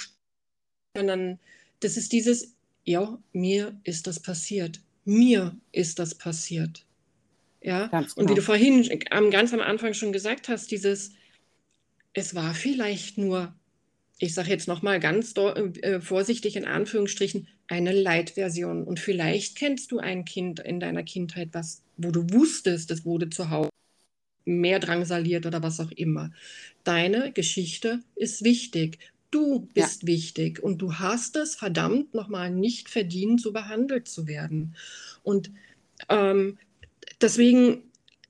können, 0.95 1.39
das 1.81 1.97
ist 1.97 2.13
dieses, 2.13 2.55
ja, 2.85 3.19
mir 3.33 3.79
ist 3.85 4.07
das 4.07 4.21
passiert. 4.21 4.81
Mir 5.05 5.57
ist 5.73 5.99
das 5.99 6.15
passiert. 6.15 6.85
Ja, 7.67 7.89
genau. 7.89 8.07
und 8.15 8.31
wie 8.31 8.35
du 8.35 8.43
genau. 8.43 8.47
vorhin 8.47 8.89
ganz 9.31 9.53
am 9.53 9.61
Anfang 9.61 9.93
schon 9.93 10.13
gesagt 10.13 10.49
hast, 10.49 10.71
dieses, 10.71 11.11
es 12.13 12.37
war 12.37 12.55
vielleicht 12.55 13.19
nur, 13.19 13.53
ich 14.21 14.35
sage 14.35 14.51
jetzt 14.51 14.69
nochmal 14.69 15.01
ganz 15.01 15.35
äh, 15.37 16.01
vorsichtig 16.01 16.55
in 16.55 16.65
Anführungsstrichen, 16.65 17.49
eine 17.67 17.91
Leitversion. 17.91 18.85
Und 18.85 19.01
vielleicht 19.01 19.57
kennst 19.59 19.91
du 19.91 19.99
ein 19.99 20.25
Kind 20.25 20.61
in 20.61 20.79
deiner 20.79 21.03
Kindheit, 21.03 21.49
was, 21.53 21.83
wo 21.97 22.13
du 22.13 22.23
wusstest, 22.31 22.93
es 22.93 23.05
wurde 23.05 23.31
zu 23.31 23.51
Hause 23.51 23.71
mehr 24.45 24.79
drangsaliert 24.79 25.45
oder 25.45 25.61
was 25.61 25.81
auch 25.81 25.91
immer. 25.91 26.31
Deine 26.85 27.33
Geschichte 27.33 27.99
ist 28.15 28.45
wichtig. 28.45 29.01
Du 29.33 29.69
bist 29.75 30.03
ja. 30.03 30.07
wichtig 30.07 30.63
und 30.63 30.79
du 30.79 31.01
hast 31.01 31.35
es 31.35 31.57
verdammt 31.57 32.15
nochmal 32.15 32.53
nicht 32.53 32.89
verdient, 32.89 33.41
so 33.41 33.53
behandelt 33.53 34.07
zu 34.07 34.29
werden. 34.29 34.77
Und 35.25 35.51
ähm, 36.09 36.59
deswegen 37.21 37.83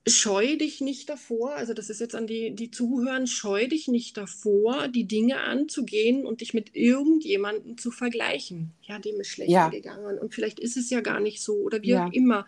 scheu 0.09 0.57
dich 0.57 0.81
nicht 0.81 1.09
davor, 1.09 1.55
also 1.57 1.75
das 1.75 1.91
ist 1.91 2.01
jetzt 2.01 2.15
an 2.15 2.29
die, 2.29 2.55
die 2.55 2.71
Zuhören, 2.71 3.27
scheu 3.27 3.67
dich 3.67 3.89
nicht 3.89 4.17
davor, 4.17 4.87
die 4.87 5.07
Dinge 5.09 5.41
anzugehen 5.41 6.25
und 6.25 6.41
dich 6.41 6.55
mit 6.55 6.77
irgendjemandem 6.77 7.77
zu 7.77 7.91
vergleichen. 7.91 8.73
Ja, 8.83 9.01
dem 9.01 9.21
ist 9.21 9.29
schlecht 9.29 9.51
ja. 9.51 9.69
gegangen 9.69 10.19
und 10.19 10.33
vielleicht 10.33 10.61
ist 10.61 10.77
es 10.77 10.91
ja 10.91 11.01
gar 11.01 11.19
nicht 11.19 11.43
so 11.43 11.55
oder 11.55 11.83
wie 11.83 11.89
ja. 11.89 12.07
auch 12.07 12.13
immer. 12.13 12.47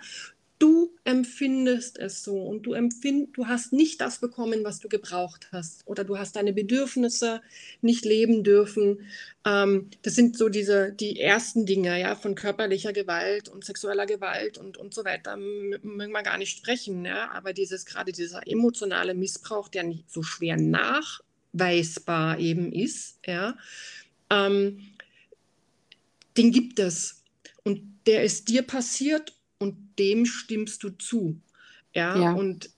Du 0.59 0.93
empfindest 1.05 1.99
es 1.99 2.25
so 2.25 2.37
und 2.43 2.65
du 2.65 2.73
empfind, 2.73 3.37
du 3.37 3.47
hast 3.47 3.73
nicht 3.73 4.01
das 4.01 4.19
bekommen, 4.19 4.65
was 4.65 4.81
du 4.81 4.89
gebraucht 4.89 5.49
hast 5.53 5.87
oder 5.87 6.05
du 6.05 6.19
hast 6.19 6.37
deine 6.37 6.53
Bedürfnisse 6.53 7.41
nicht 7.81 8.05
leben 8.05 8.43
dürfen. 8.43 9.07
Ähm, 9.45 9.91
das 10.03 10.17
sind 10.17 10.37
so 10.37 10.49
diese 10.49 10.93
die 10.93 11.21
ersten 11.21 11.65
Dinge, 11.65 11.99
ja, 12.01 12.17
von 12.17 12.35
körperlicher 12.35 12.93
Gewalt 12.93 13.49
und 13.49 13.65
sexueller 13.65 14.07
Gewalt 14.07 14.59
und, 14.59 14.77
und 14.77 14.95
so 14.95 15.05
weiter 15.05 15.37
mögen 15.37 16.13
wir 16.13 16.23
gar 16.23 16.39
nicht 16.39 16.57
sprechen, 16.59 17.05
ja, 17.05 17.31
aber 17.31 17.53
dieses 17.53 17.87
gerade 17.87 18.11
dieser 18.11 18.47
emotionale 18.47 19.15
Missbrauch, 19.15 19.69
der 19.69 19.85
nicht 19.85 20.11
so 20.11 20.23
schwer 20.23 20.57
nachweisbar 20.57 22.41
eben 22.41 22.73
ist, 22.73 23.19
ja, 23.25 23.57
ähm, 24.31 24.89
den 26.37 26.51
gibt 26.51 26.81
es 26.81 27.23
und 27.63 27.83
der 28.07 28.25
ist 28.25 28.49
dir 28.49 28.63
passiert 28.63 29.38
und 29.59 29.99
dem 29.99 30.27
stimmst 30.27 30.83
du 30.83 30.91
zu. 30.91 31.41
Ja, 31.95 32.23
ja. 32.23 32.35
und 32.35 32.71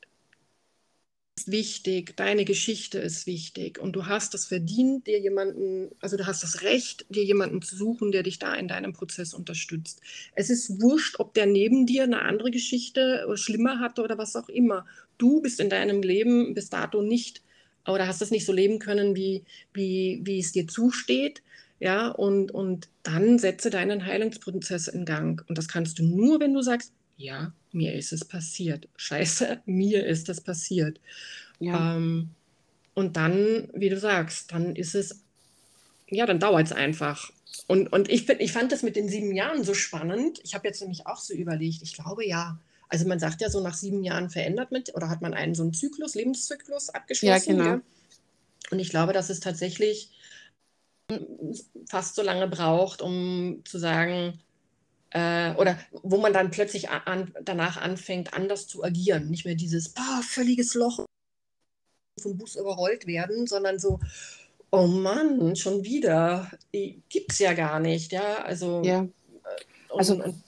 ist 1.36 1.50
wichtig, 1.50 2.16
deine 2.16 2.44
Geschichte 2.44 2.98
ist 2.98 3.26
wichtig 3.26 3.78
und 3.78 3.92
du 3.96 4.06
hast 4.06 4.34
es 4.34 4.44
verdient, 4.46 5.06
dir 5.06 5.18
jemanden, 5.18 5.90
also 6.00 6.18
du 6.18 6.26
hast 6.26 6.42
das 6.42 6.62
Recht, 6.62 7.06
dir 7.08 7.24
jemanden 7.24 7.62
zu 7.62 7.76
suchen, 7.76 8.12
der 8.12 8.22
dich 8.22 8.38
da 8.38 8.52
in 8.54 8.68
deinem 8.68 8.92
Prozess 8.92 9.32
unterstützt. 9.32 10.02
Es 10.34 10.50
ist 10.50 10.82
wurscht, 10.82 11.18
ob 11.18 11.32
der 11.32 11.46
neben 11.46 11.86
dir 11.86 12.02
eine 12.02 12.22
andere 12.22 12.50
Geschichte 12.50 13.26
schlimmer 13.36 13.80
hatte 13.80 14.02
oder 14.02 14.18
was 14.18 14.36
auch 14.36 14.50
immer. 14.50 14.84
Du 15.16 15.40
bist 15.40 15.60
in 15.60 15.70
deinem 15.70 16.02
Leben 16.02 16.52
bis 16.52 16.68
dato 16.68 17.00
nicht 17.00 17.42
oder 17.86 18.06
hast 18.06 18.20
es 18.20 18.30
nicht 18.30 18.44
so 18.44 18.52
leben 18.52 18.78
können, 18.78 19.16
wie, 19.16 19.44
wie, 19.72 20.20
wie 20.24 20.40
es 20.40 20.52
dir 20.52 20.66
zusteht. 20.68 21.42
Ja, 21.80 22.08
und, 22.08 22.52
und 22.52 22.88
dann 23.02 23.38
setze 23.38 23.70
deinen 23.70 24.04
Heilungsprozess 24.04 24.86
in 24.86 25.06
Gang. 25.06 25.42
Und 25.48 25.56
das 25.56 25.66
kannst 25.66 25.98
du 25.98 26.04
nur, 26.04 26.38
wenn 26.38 26.52
du 26.52 26.60
sagst, 26.60 26.92
ja, 27.16 27.52
mir 27.72 27.94
ist 27.94 28.12
es 28.12 28.24
passiert. 28.24 28.86
Scheiße, 28.96 29.62
mir 29.66 30.06
ist 30.06 30.28
es 30.28 30.40
passiert. 30.40 31.00
Ja. 31.58 31.96
Ähm, 31.96 32.30
und 32.94 33.16
dann, 33.16 33.68
wie 33.74 33.88
du 33.88 33.98
sagst, 33.98 34.52
dann 34.52 34.76
ist 34.76 34.94
es, 34.94 35.20
ja, 36.08 36.26
dann 36.26 36.38
dauert 36.38 36.66
es 36.66 36.72
einfach. 36.72 37.32
Und, 37.66 37.92
und 37.92 38.10
ich, 38.10 38.26
find, 38.26 38.40
ich 38.40 38.52
fand 38.52 38.72
das 38.72 38.82
mit 38.82 38.96
den 38.96 39.08
sieben 39.08 39.34
Jahren 39.34 39.64
so 39.64 39.72
spannend. 39.72 40.40
Ich 40.44 40.54
habe 40.54 40.68
jetzt 40.68 40.80
nämlich 40.82 41.06
auch 41.06 41.18
so 41.18 41.32
überlegt, 41.32 41.82
ich 41.82 41.94
glaube 41.94 42.26
ja. 42.26 42.58
Also 42.88 43.06
man 43.06 43.20
sagt 43.20 43.40
ja 43.40 43.48
so, 43.48 43.60
nach 43.60 43.74
sieben 43.74 44.02
Jahren 44.02 44.28
verändert 44.28 44.72
mit, 44.72 44.94
oder 44.94 45.08
hat 45.08 45.22
man 45.22 45.32
einen 45.32 45.54
so 45.54 45.62
einen 45.62 45.72
Zyklus, 45.72 46.14
Lebenszyklus 46.14 46.90
abgeschlossen. 46.90 47.56
Ja, 47.56 47.64
genau. 47.64 47.76
Ja? 47.76 47.80
Und 48.70 48.80
ich 48.80 48.90
glaube, 48.90 49.12
dass 49.12 49.30
es 49.30 49.40
tatsächlich 49.40 50.10
fast 51.86 52.14
so 52.14 52.22
lange 52.22 52.48
braucht, 52.48 53.02
um 53.02 53.62
zu 53.64 53.78
sagen, 53.78 54.40
äh, 55.10 55.54
oder 55.54 55.78
wo 56.02 56.18
man 56.18 56.32
dann 56.32 56.50
plötzlich 56.50 56.88
an, 56.90 57.34
danach 57.42 57.76
anfängt, 57.76 58.34
anders 58.34 58.66
zu 58.66 58.84
agieren. 58.84 59.28
Nicht 59.28 59.44
mehr 59.44 59.56
dieses 59.56 59.90
boah, 59.90 60.20
völliges 60.22 60.74
Loch 60.74 61.04
vom 62.20 62.36
Bus 62.36 62.56
überrollt 62.56 63.06
werden, 63.06 63.46
sondern 63.46 63.78
so, 63.78 63.98
oh 64.70 64.86
Mann, 64.86 65.56
schon 65.56 65.84
wieder, 65.84 66.50
gibt 66.70 67.32
es 67.32 67.38
ja 67.38 67.54
gar 67.54 67.80
nicht. 67.80 68.12
Ja, 68.12 68.42
also, 68.42 68.82
ja. 68.84 69.02
Äh, 69.02 69.08
also 69.96 70.14
und, 70.14 70.22
und 70.22 70.42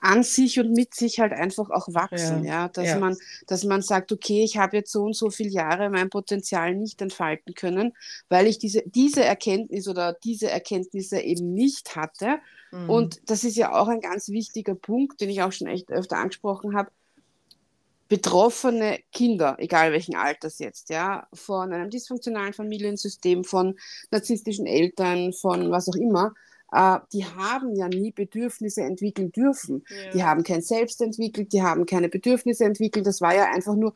an 0.00 0.22
sich 0.22 0.58
und 0.58 0.72
mit 0.72 0.94
sich 0.94 1.20
halt 1.20 1.32
einfach 1.32 1.70
auch 1.70 1.86
wachsen, 1.88 2.44
ja, 2.44 2.62
ja 2.62 2.68
dass 2.68 2.86
ja. 2.86 2.98
man, 2.98 3.16
dass 3.46 3.64
man 3.64 3.82
sagt, 3.82 4.12
okay, 4.12 4.42
ich 4.42 4.56
habe 4.56 4.78
jetzt 4.78 4.92
so 4.92 5.04
und 5.04 5.14
so 5.14 5.30
viele 5.30 5.50
Jahre 5.50 5.90
mein 5.90 6.08
Potenzial 6.08 6.74
nicht 6.74 7.02
entfalten 7.02 7.54
können, 7.54 7.92
weil 8.28 8.46
ich 8.46 8.58
diese, 8.58 8.82
diese 8.86 9.22
Erkenntnis 9.24 9.88
oder 9.88 10.14
diese 10.24 10.50
Erkenntnisse 10.50 11.20
eben 11.20 11.52
nicht 11.52 11.96
hatte. 11.96 12.38
Mhm. 12.70 12.90
Und 12.90 13.30
das 13.30 13.44
ist 13.44 13.56
ja 13.56 13.78
auch 13.78 13.88
ein 13.88 14.00
ganz 14.00 14.28
wichtiger 14.30 14.74
Punkt, 14.74 15.20
den 15.20 15.28
ich 15.28 15.42
auch 15.42 15.52
schon 15.52 15.68
echt 15.68 15.90
öfter 15.90 16.16
angesprochen 16.16 16.74
habe. 16.74 16.90
Betroffene 18.08 18.98
Kinder, 19.12 19.56
egal 19.58 19.92
welchen 19.92 20.16
Alters 20.16 20.58
jetzt, 20.58 20.90
ja, 20.90 21.28
von 21.32 21.72
einem 21.72 21.90
dysfunktionalen 21.90 22.54
Familiensystem, 22.54 23.44
von 23.44 23.78
narzisstischen 24.10 24.66
Eltern, 24.66 25.32
von 25.32 25.70
was 25.70 25.88
auch 25.88 25.94
immer, 25.94 26.34
äh, 26.72 26.98
die 27.12 27.24
haben 27.24 27.74
ja 27.74 27.88
nie 27.88 28.12
Bedürfnisse 28.12 28.82
entwickeln 28.82 29.32
dürfen. 29.32 29.84
Ja. 29.88 30.10
Die 30.12 30.24
haben 30.24 30.42
kein 30.42 30.62
Selbst 30.62 31.00
entwickelt, 31.00 31.52
die 31.52 31.62
haben 31.62 31.86
keine 31.86 32.08
Bedürfnisse 32.08 32.64
entwickelt. 32.64 33.06
Das 33.06 33.20
war 33.20 33.34
ja 33.34 33.50
einfach 33.52 33.74
nur, 33.74 33.94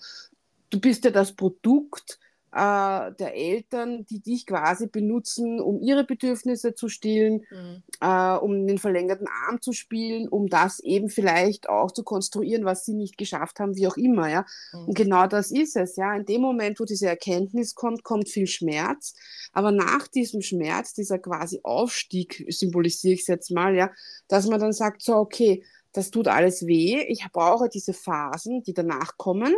du 0.71 0.81
bist 0.81 1.05
ja 1.05 1.11
das 1.11 1.33
Produkt 1.33 2.19
äh, 2.55 3.13
der 3.19 3.35
Eltern, 3.35 4.07
die 4.07 4.21
dich 4.21 4.47
quasi 4.47 4.87
benutzen, 4.87 5.61
um 5.61 5.81
ihre 5.81 6.05
Bedürfnisse 6.05 6.75
zu 6.75 6.89
stillen, 6.89 7.45
mhm. 7.51 7.83
äh, 8.01 8.37
um 8.37 8.67
den 8.67 8.79
verlängerten 8.79 9.27
Arm 9.27 9.61
zu 9.61 9.73
spielen, 9.73 10.29
um 10.29 10.47
das 10.47 10.79
eben 10.79 11.09
vielleicht 11.09 11.69
auch 11.69 11.91
zu 11.91 12.05
konstruieren, 12.05 12.65
was 12.65 12.85
sie 12.85 12.95
nicht 12.95 13.19
geschafft 13.19 13.59
haben, 13.59 13.75
wie 13.75 13.89
auch 13.89 13.97
immer. 13.97 14.31
Ja? 14.31 14.47
Mhm. 14.73 14.89
Und 14.89 14.95
genau 14.95 15.27
das 15.27 15.51
ist 15.51 15.77
es. 15.77 15.97
Ja? 15.97 16.15
In 16.15 16.27
dem 16.27 16.43
Moment, 16.43 16.79
wo 16.79 16.85
diese 16.85 17.09
Erkenntnis 17.09 17.75
kommt, 17.75 18.05
kommt 18.05 18.29
viel 18.29 18.47
Schmerz. 18.47 19.15
Aber 19.53 19.73
nach 19.73 20.07
diesem 20.07 20.41
Schmerz, 20.41 20.95
dieser 20.95 21.19
quasi 21.19 21.59
Aufstieg, 21.65 22.47
symbolisiere 22.49 23.15
ich 23.15 23.23
es 23.23 23.27
jetzt 23.27 23.51
mal, 23.51 23.75
ja, 23.75 23.91
dass 24.29 24.47
man 24.47 24.61
dann 24.61 24.73
sagt, 24.73 25.03
so, 25.03 25.17
okay, 25.17 25.65
das 25.93 26.11
tut 26.11 26.29
alles 26.29 26.67
weh, 26.67 27.05
ich 27.09 27.25
brauche 27.33 27.69
diese 27.69 27.93
Phasen, 27.93 28.63
die 28.63 28.75
danach 28.75 29.17
kommen 29.17 29.55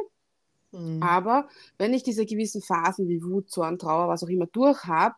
Mhm. 0.77 1.03
Aber 1.03 1.49
wenn 1.79 1.95
ich 1.95 2.03
diese 2.03 2.27
gewissen 2.27 2.63
Phasen 2.63 3.09
wie 3.09 3.23
Wut, 3.23 3.51
Zorn, 3.51 3.79
Trauer, 3.79 4.09
was 4.09 4.23
auch 4.23 4.29
immer 4.29 4.47
durch 4.47 4.85
habe, 4.85 5.15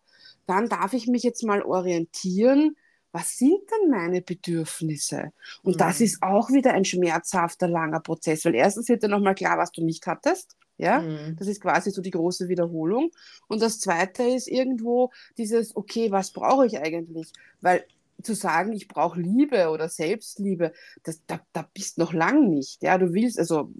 dann 0.46 0.68
darf 0.68 0.92
ich 0.92 1.06
mich 1.06 1.22
jetzt 1.22 1.44
mal 1.44 1.62
orientieren, 1.62 2.76
was 3.12 3.36
sind 3.36 3.60
denn 3.70 3.90
meine 3.90 4.22
Bedürfnisse? 4.22 5.32
Und 5.62 5.74
mhm. 5.74 5.78
das 5.78 6.00
ist 6.00 6.22
auch 6.22 6.50
wieder 6.50 6.72
ein 6.72 6.84
schmerzhafter, 6.84 7.68
langer 7.68 8.00
Prozess, 8.00 8.44
weil 8.44 8.54
erstens 8.54 8.88
wird 8.88 9.02
dir 9.02 9.08
nochmal 9.08 9.34
klar, 9.34 9.58
was 9.58 9.72
du 9.72 9.84
nicht 9.84 10.06
hattest. 10.06 10.56
Ja, 10.76 11.00
mhm. 11.00 11.34
das 11.36 11.48
ist 11.48 11.60
quasi 11.60 11.90
so 11.90 12.00
die 12.00 12.12
große 12.12 12.48
Wiederholung. 12.48 13.10
Und 13.48 13.60
das 13.60 13.80
zweite 13.80 14.22
ist 14.22 14.46
irgendwo 14.46 15.10
dieses, 15.36 15.74
okay, 15.74 16.12
was 16.12 16.30
brauche 16.30 16.66
ich 16.66 16.78
eigentlich? 16.78 17.32
Weil 17.60 17.84
zu 18.22 18.34
sagen, 18.34 18.72
ich 18.72 18.88
brauche 18.88 19.20
Liebe 19.20 19.68
oder 19.70 19.88
Selbstliebe, 19.88 20.72
das, 21.04 21.20
da, 21.26 21.40
da 21.52 21.68
bist 21.72 21.98
noch 21.98 22.12
lang 22.12 22.48
nicht. 22.48 22.82
Ja, 22.82 22.98
du 22.98 23.12
willst, 23.12 23.38
also, 23.38 23.72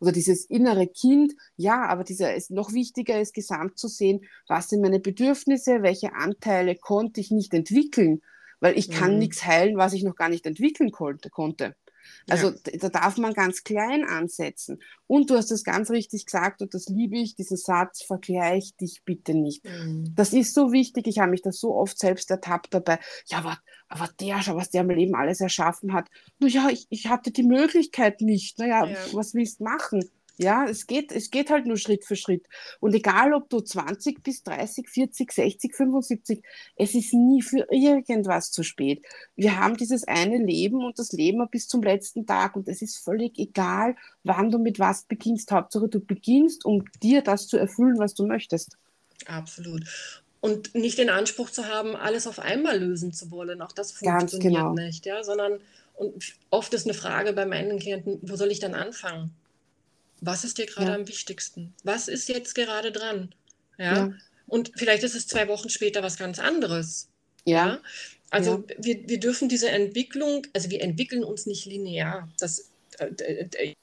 oder 0.00 0.12
dieses 0.12 0.44
innere 0.44 0.86
Kind, 0.86 1.34
ja, 1.56 1.86
aber 1.86 2.04
dieser 2.04 2.34
ist 2.34 2.50
noch 2.50 2.72
wichtiger 2.72 3.20
ist, 3.20 3.34
gesamt 3.34 3.78
zu 3.78 3.88
sehen, 3.88 4.20
was 4.46 4.68
sind 4.68 4.82
meine 4.82 5.00
Bedürfnisse, 5.00 5.82
welche 5.82 6.14
Anteile 6.14 6.76
konnte 6.76 7.20
ich 7.20 7.30
nicht 7.30 7.54
entwickeln, 7.54 8.20
weil 8.60 8.76
ich 8.76 8.90
kann 8.90 9.14
mhm. 9.14 9.18
nichts 9.18 9.44
heilen, 9.44 9.76
was 9.76 9.92
ich 9.92 10.02
noch 10.02 10.16
gar 10.16 10.28
nicht 10.28 10.46
entwickeln 10.46 10.90
konnte. 10.90 11.30
konnte. 11.30 11.74
Also 12.28 12.50
ja. 12.50 12.78
da 12.78 12.88
darf 12.88 13.16
man 13.16 13.32
ganz 13.32 13.64
klein 13.64 14.04
ansetzen. 14.04 14.80
Und 15.06 15.30
du 15.30 15.36
hast 15.36 15.50
es 15.50 15.64
ganz 15.64 15.90
richtig 15.90 16.26
gesagt, 16.26 16.60
und 16.62 16.74
das 16.74 16.86
liebe 16.86 17.18
ich, 17.18 17.34
diesen 17.34 17.56
Satz, 17.56 18.02
vergleich 18.02 18.74
dich 18.76 19.02
bitte 19.04 19.34
nicht. 19.34 19.64
Mhm. 19.64 20.12
Das 20.14 20.32
ist 20.32 20.54
so 20.54 20.72
wichtig, 20.72 21.06
ich 21.06 21.18
habe 21.18 21.30
mich 21.30 21.42
da 21.42 21.52
so 21.52 21.74
oft 21.74 21.98
selbst 21.98 22.30
ertappt 22.30 22.74
dabei. 22.74 22.98
Ja, 23.26 23.38
aber, 23.38 23.58
aber 23.88 24.08
der, 24.20 24.42
schau, 24.42 24.56
was 24.56 24.70
der 24.70 24.82
im 24.82 24.90
Leben 24.90 25.14
alles 25.14 25.40
erschaffen 25.40 25.92
hat. 25.92 26.08
Naja, 26.38 26.68
ich, 26.70 26.86
ich 26.90 27.08
hatte 27.08 27.30
die 27.30 27.42
Möglichkeit 27.42 28.20
nicht. 28.20 28.58
Naja, 28.58 28.86
ja. 28.86 28.96
was 29.12 29.34
willst 29.34 29.60
du 29.60 29.64
machen? 29.64 30.04
Ja, 30.40 30.66
es 30.66 30.86
geht, 30.86 31.10
es 31.10 31.32
geht 31.32 31.50
halt 31.50 31.66
nur 31.66 31.76
Schritt 31.76 32.04
für 32.04 32.14
Schritt. 32.14 32.46
Und 32.78 32.94
egal, 32.94 33.34
ob 33.34 33.50
du 33.50 33.60
20 33.60 34.22
bis 34.22 34.44
30, 34.44 34.88
40, 34.88 35.32
60, 35.32 35.74
75, 35.74 36.44
es 36.76 36.94
ist 36.94 37.12
nie 37.12 37.42
für 37.42 37.66
irgendwas 37.72 38.52
zu 38.52 38.62
spät. 38.62 39.04
Wir 39.34 39.58
haben 39.58 39.76
dieses 39.76 40.06
eine 40.06 40.38
Leben 40.38 40.84
und 40.84 40.96
das 41.00 41.10
leben 41.10 41.38
wir 41.38 41.48
bis 41.48 41.66
zum 41.66 41.82
letzten 41.82 42.24
Tag 42.24 42.54
und 42.54 42.68
es 42.68 42.82
ist 42.82 42.98
völlig 42.98 43.36
egal, 43.36 43.96
wann 44.22 44.52
du 44.52 44.60
mit 44.60 44.78
was 44.78 45.02
beginnst. 45.02 45.50
Hauptsache, 45.50 45.88
du 45.88 45.98
beginnst, 45.98 46.64
um 46.64 46.84
dir 47.02 47.22
das 47.22 47.48
zu 47.48 47.56
erfüllen, 47.56 47.98
was 47.98 48.14
du 48.14 48.24
möchtest. 48.24 48.78
Absolut. 49.26 49.82
Und 50.40 50.74
nicht 50.74 50.98
den 50.98 51.10
Anspruch 51.10 51.50
zu 51.50 51.66
haben, 51.66 51.96
alles 51.96 52.26
auf 52.26 52.38
einmal 52.38 52.78
lösen 52.78 53.12
zu 53.12 53.30
wollen. 53.30 53.60
Auch 53.60 53.72
das 53.72 53.92
funktioniert 53.92 54.54
genau. 54.54 54.72
nicht, 54.72 55.04
ja, 55.04 55.24
sondern 55.24 55.60
und 55.98 56.34
oft 56.50 56.72
ist 56.74 56.86
eine 56.86 56.94
Frage 56.94 57.32
bei 57.32 57.44
meinen 57.44 57.80
Klienten, 57.80 58.20
wo 58.22 58.36
soll 58.36 58.52
ich 58.52 58.60
dann 58.60 58.74
anfangen? 58.74 59.34
Was 60.20 60.44
ist 60.44 60.58
dir 60.58 60.66
gerade 60.66 60.90
ja. 60.90 60.94
am 60.94 61.08
wichtigsten? 61.08 61.74
Was 61.82 62.06
ist 62.06 62.28
jetzt 62.28 62.54
gerade 62.54 62.92
dran? 62.92 63.34
Ja? 63.78 63.96
ja? 63.96 64.12
Und 64.46 64.72
vielleicht 64.76 65.02
ist 65.02 65.16
es 65.16 65.26
zwei 65.26 65.48
Wochen 65.48 65.68
später 65.68 66.02
was 66.02 66.16
ganz 66.16 66.38
anderes. 66.38 67.08
Ja. 67.44 67.66
ja? 67.66 67.80
Also 68.30 68.64
Wir, 68.78 69.08
wir 69.08 69.18
dürfen 69.18 69.48
diese 69.48 69.70
Entwicklung, 69.70 70.46
also 70.52 70.70
wir 70.70 70.82
entwickeln 70.82 71.24
uns 71.24 71.46
nicht 71.46 71.66
linear. 71.66 72.28
Das 72.38 72.70
äh, 72.98 73.06
äh 73.06 73.74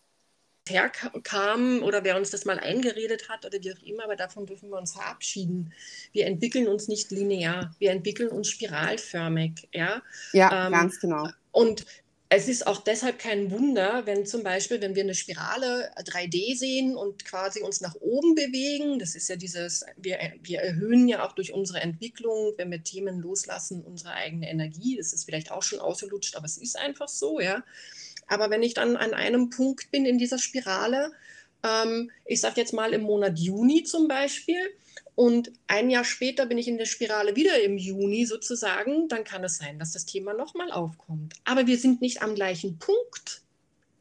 herkam 0.70 1.84
oder 1.84 2.04
wer 2.04 2.18
uns 2.18 2.32
das 2.32 2.46
mal 2.46 2.60
eingeredet 2.60 3.30
hat 3.30 3.46
oder 3.46 3.62
wie 3.62 3.74
auch 3.74 3.84
immer, 3.84 4.06
aber 4.06 4.16
davon 4.16 4.46
dürfen 4.46 4.70
wir 4.70 4.78
uns 4.78 4.94
verabschieden. 4.94 5.74
Wir 6.12 6.26
entwickeln 6.26 6.68
uns 6.68 6.88
nicht 6.88 7.12
linear, 7.12 7.76
wir 7.80 7.92
entwickeln 7.92 8.30
uns 8.30 8.50
spiralförmig. 8.50 9.68
Ja, 9.74 10.02
ja 10.34 10.68
ähm, 10.68 10.74
ganz 10.74 11.00
genau. 11.00 11.28
Und 11.52 11.86
es 12.28 12.48
ist 12.48 12.66
auch 12.66 12.84
deshalb 12.84 13.20
kein 13.20 13.52
Wunder, 13.52 14.06
wenn 14.06 14.26
zum 14.26 14.42
Beispiel, 14.42 14.82
wenn 14.82 14.96
wir 14.96 15.04
eine 15.04 15.14
Spirale 15.14 15.92
3D 16.00 16.58
sehen 16.58 16.96
und 16.96 17.24
quasi 17.24 17.62
uns 17.62 17.82
nach 17.82 17.96
oben 18.02 18.34
bewegen, 18.34 18.98
das 18.98 19.14
ist 19.14 19.30
ja 19.30 19.36
dieses, 19.36 19.86
wir, 19.96 20.18
wir 20.42 20.60
erhöhen 20.60 21.08
ja 21.08 21.26
auch 21.26 21.34
durch 21.34 21.54
unsere 21.54 21.82
Entwicklung, 21.82 22.54
wenn 22.58 22.72
wir 22.72 22.84
Themen 22.84 23.20
loslassen, 23.20 23.84
unsere 23.84 24.14
eigene 24.14 24.50
Energie. 24.50 24.98
Das 24.98 25.14
ist 25.14 25.26
vielleicht 25.26 25.52
auch 25.52 25.62
schon 25.62 25.80
ausgelutscht, 25.80 26.36
aber 26.36 26.46
es 26.46 26.58
ist 26.58 26.78
einfach 26.78 27.08
so, 27.08 27.40
ja. 27.40 27.64
Aber 28.28 28.50
wenn 28.50 28.64
ich 28.64 28.74
dann 28.74 28.98
an 28.98 29.14
einem 29.14 29.50
Punkt 29.50 29.92
bin 29.92 30.06
in 30.06 30.18
dieser 30.18 30.40
Spirale, 30.40 31.12
ähm, 31.64 32.12
ich 32.26 32.42
sage 32.42 32.60
jetzt 32.60 32.74
mal 32.74 32.94
im 32.94 33.02
Monat 33.02 33.40
Juni 33.40 33.84
zum 33.84 34.08
Beispiel, 34.08 34.60
und 35.16 35.54
ein 35.68 35.90
Jahr 35.90 36.04
später 36.04 36.46
bin 36.46 36.58
ich 36.58 36.68
in 36.68 36.78
der 36.78 36.86
Spirale 36.86 37.38
wieder 37.38 37.62
im 37.64 37.78
Juni 37.78 38.26
sozusagen, 38.26 39.08
dann 39.08 39.24
kann 39.24 39.46
es 39.46 39.58
sein, 39.58 39.80
dass 39.80 39.94
das 39.94 40.06
Thema 40.06 40.34
nochmal 40.34 40.72
aufkommt. 40.72 41.36
Aber 41.46 41.68
wir 41.68 41.78
sind 41.78 42.02
nicht 42.02 42.22
am 42.22 42.36
gleichen 42.36 42.80
Punkt 42.80 43.42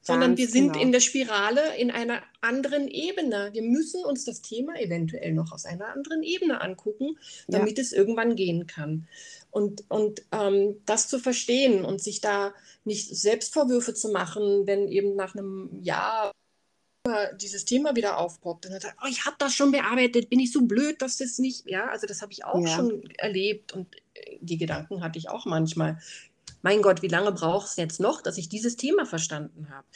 sondern 0.05 0.37
wir 0.37 0.49
sind 0.49 0.75
genau. 0.75 0.85
in 0.85 0.93
der 0.93 1.01
Spirale 1.01 1.77
in 1.79 1.91
einer 1.91 2.23
anderen 2.43 2.89
Ebene. 2.89 3.51
Wir 3.53 3.63
müssen 3.63 4.05
uns 4.05 4.25
das 4.27 4.43
Thema 4.43 4.79
eventuell 4.79 5.33
noch 5.33 5.51
aus 5.51 5.65
einer 5.65 5.89
anderen 5.89 6.23
Ebene 6.23 6.61
angucken, 6.61 7.17
damit 7.49 7.79
ja. 7.79 7.83
es 7.83 7.93
irgendwann 7.93 8.37
gehen 8.37 8.67
kann. 8.67 9.09
Und, 9.55 9.85
und 9.89 10.23
ähm, 10.33 10.83
das 10.85 11.07
zu 11.09 11.21
verstehen 11.21 11.85
und 11.85 12.03
sich 12.03 12.21
da 12.21 12.53
nicht 12.85 13.15
Selbstvorwürfe 13.17 13.95
zu 13.95 14.11
machen, 14.11 14.67
wenn 14.67 14.89
eben 14.89 15.15
nach 15.15 15.37
einem 15.37 15.71
Jahr 15.81 16.33
dieses 17.37 17.65
Thema 17.65 17.95
wieder 17.95 18.19
aufpoppt 18.19 18.67
und 18.67 18.73
dann 18.73 18.81
sagt, 18.81 18.97
oh, 19.03 19.07
ich 19.09 19.27
habe 19.27 19.37
das 19.39 19.55
schon 19.55 19.71
bearbeitet, 19.71 20.31
bin 20.31 20.41
ich 20.41 20.51
so 20.51 20.63
blöd, 20.63 21.03
dass 21.03 21.19
das 21.19 21.39
nicht, 21.39 21.69
ja, 21.69 21.87
also 21.87 22.07
das 22.07 22.23
habe 22.23 22.33
ich 22.33 22.45
auch 22.47 22.61
ja. 22.61 22.69
schon 22.69 23.09
erlebt 23.19 23.73
und 23.73 23.95
äh, 24.15 24.39
die 24.41 24.57
Gedanken 24.57 25.03
hatte 25.03 25.19
ich 25.19 25.29
auch 25.29 25.45
manchmal 25.45 26.01
mein 26.63 26.81
Gott, 26.81 27.03
wie 27.03 27.09
lange 27.09 27.31
braucht 27.31 27.69
es 27.69 27.77
jetzt 27.77 28.01
noch, 28.01 28.23
dass 28.23 28.39
ich 28.39 28.49
dieses 28.49 28.77
Thema 28.77 29.05
verstanden 29.05 29.69
habe? 29.69 29.87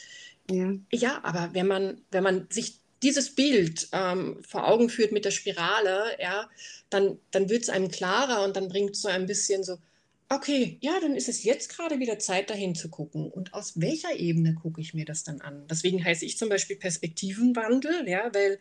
Ja. 0.51 0.71
ja, 0.91 1.19
aber 1.23 1.49
wenn 1.53 1.65
man, 1.65 2.01
wenn 2.11 2.23
man 2.23 2.47
sich 2.51 2.79
dieses 3.01 3.35
Bild 3.35 3.87
ähm, 3.91 4.41
vor 4.47 4.67
Augen 4.67 4.89
führt 4.89 5.11
mit 5.11 5.25
der 5.25 5.31
Spirale, 5.31 6.17
ja, 6.19 6.49
dann, 6.89 7.19
dann 7.31 7.49
wird 7.49 7.63
es 7.63 7.69
einem 7.69 7.89
klarer 7.89 8.43
und 8.43 8.55
dann 8.55 8.67
bringt 8.67 8.91
es 8.91 9.01
so 9.01 9.07
ein 9.07 9.25
bisschen 9.25 9.63
so, 9.63 9.77
okay, 10.29 10.77
ja, 10.81 10.99
dann 11.01 11.15
ist 11.15 11.27
es 11.27 11.43
jetzt 11.43 11.75
gerade 11.75 11.99
wieder 11.99 12.19
Zeit, 12.19 12.49
dahin 12.49 12.75
zu 12.75 12.89
gucken. 12.89 13.31
Und 13.31 13.53
aus 13.53 13.79
welcher 13.79 14.15
Ebene 14.15 14.53
gucke 14.53 14.79
ich 14.79 14.93
mir 14.93 15.05
das 15.05 15.23
dann 15.23 15.41
an? 15.41 15.65
Deswegen 15.67 16.03
heiße 16.03 16.23
ich 16.23 16.37
zum 16.37 16.49
Beispiel 16.49 16.75
Perspektivenwandel, 16.75 18.07
ja, 18.07 18.29
weil 18.33 18.59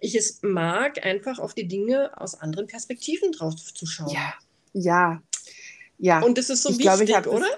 ich 0.00 0.14
es 0.14 0.40
mag, 0.42 1.04
einfach 1.04 1.38
auf 1.38 1.54
die 1.54 1.68
Dinge 1.68 2.18
aus 2.18 2.34
anderen 2.34 2.66
Perspektiven 2.66 3.32
drauf 3.32 3.54
zu 3.56 3.86
schauen. 3.86 4.08
Ja, 4.08 4.34
ja, 4.72 5.22
ja. 5.98 6.22
Und 6.22 6.38
das 6.38 6.48
ist 6.48 6.62
so 6.62 6.70
ich 6.70 6.78
wichtig, 6.78 7.06
glaube, 7.06 7.30
oder? 7.30 7.50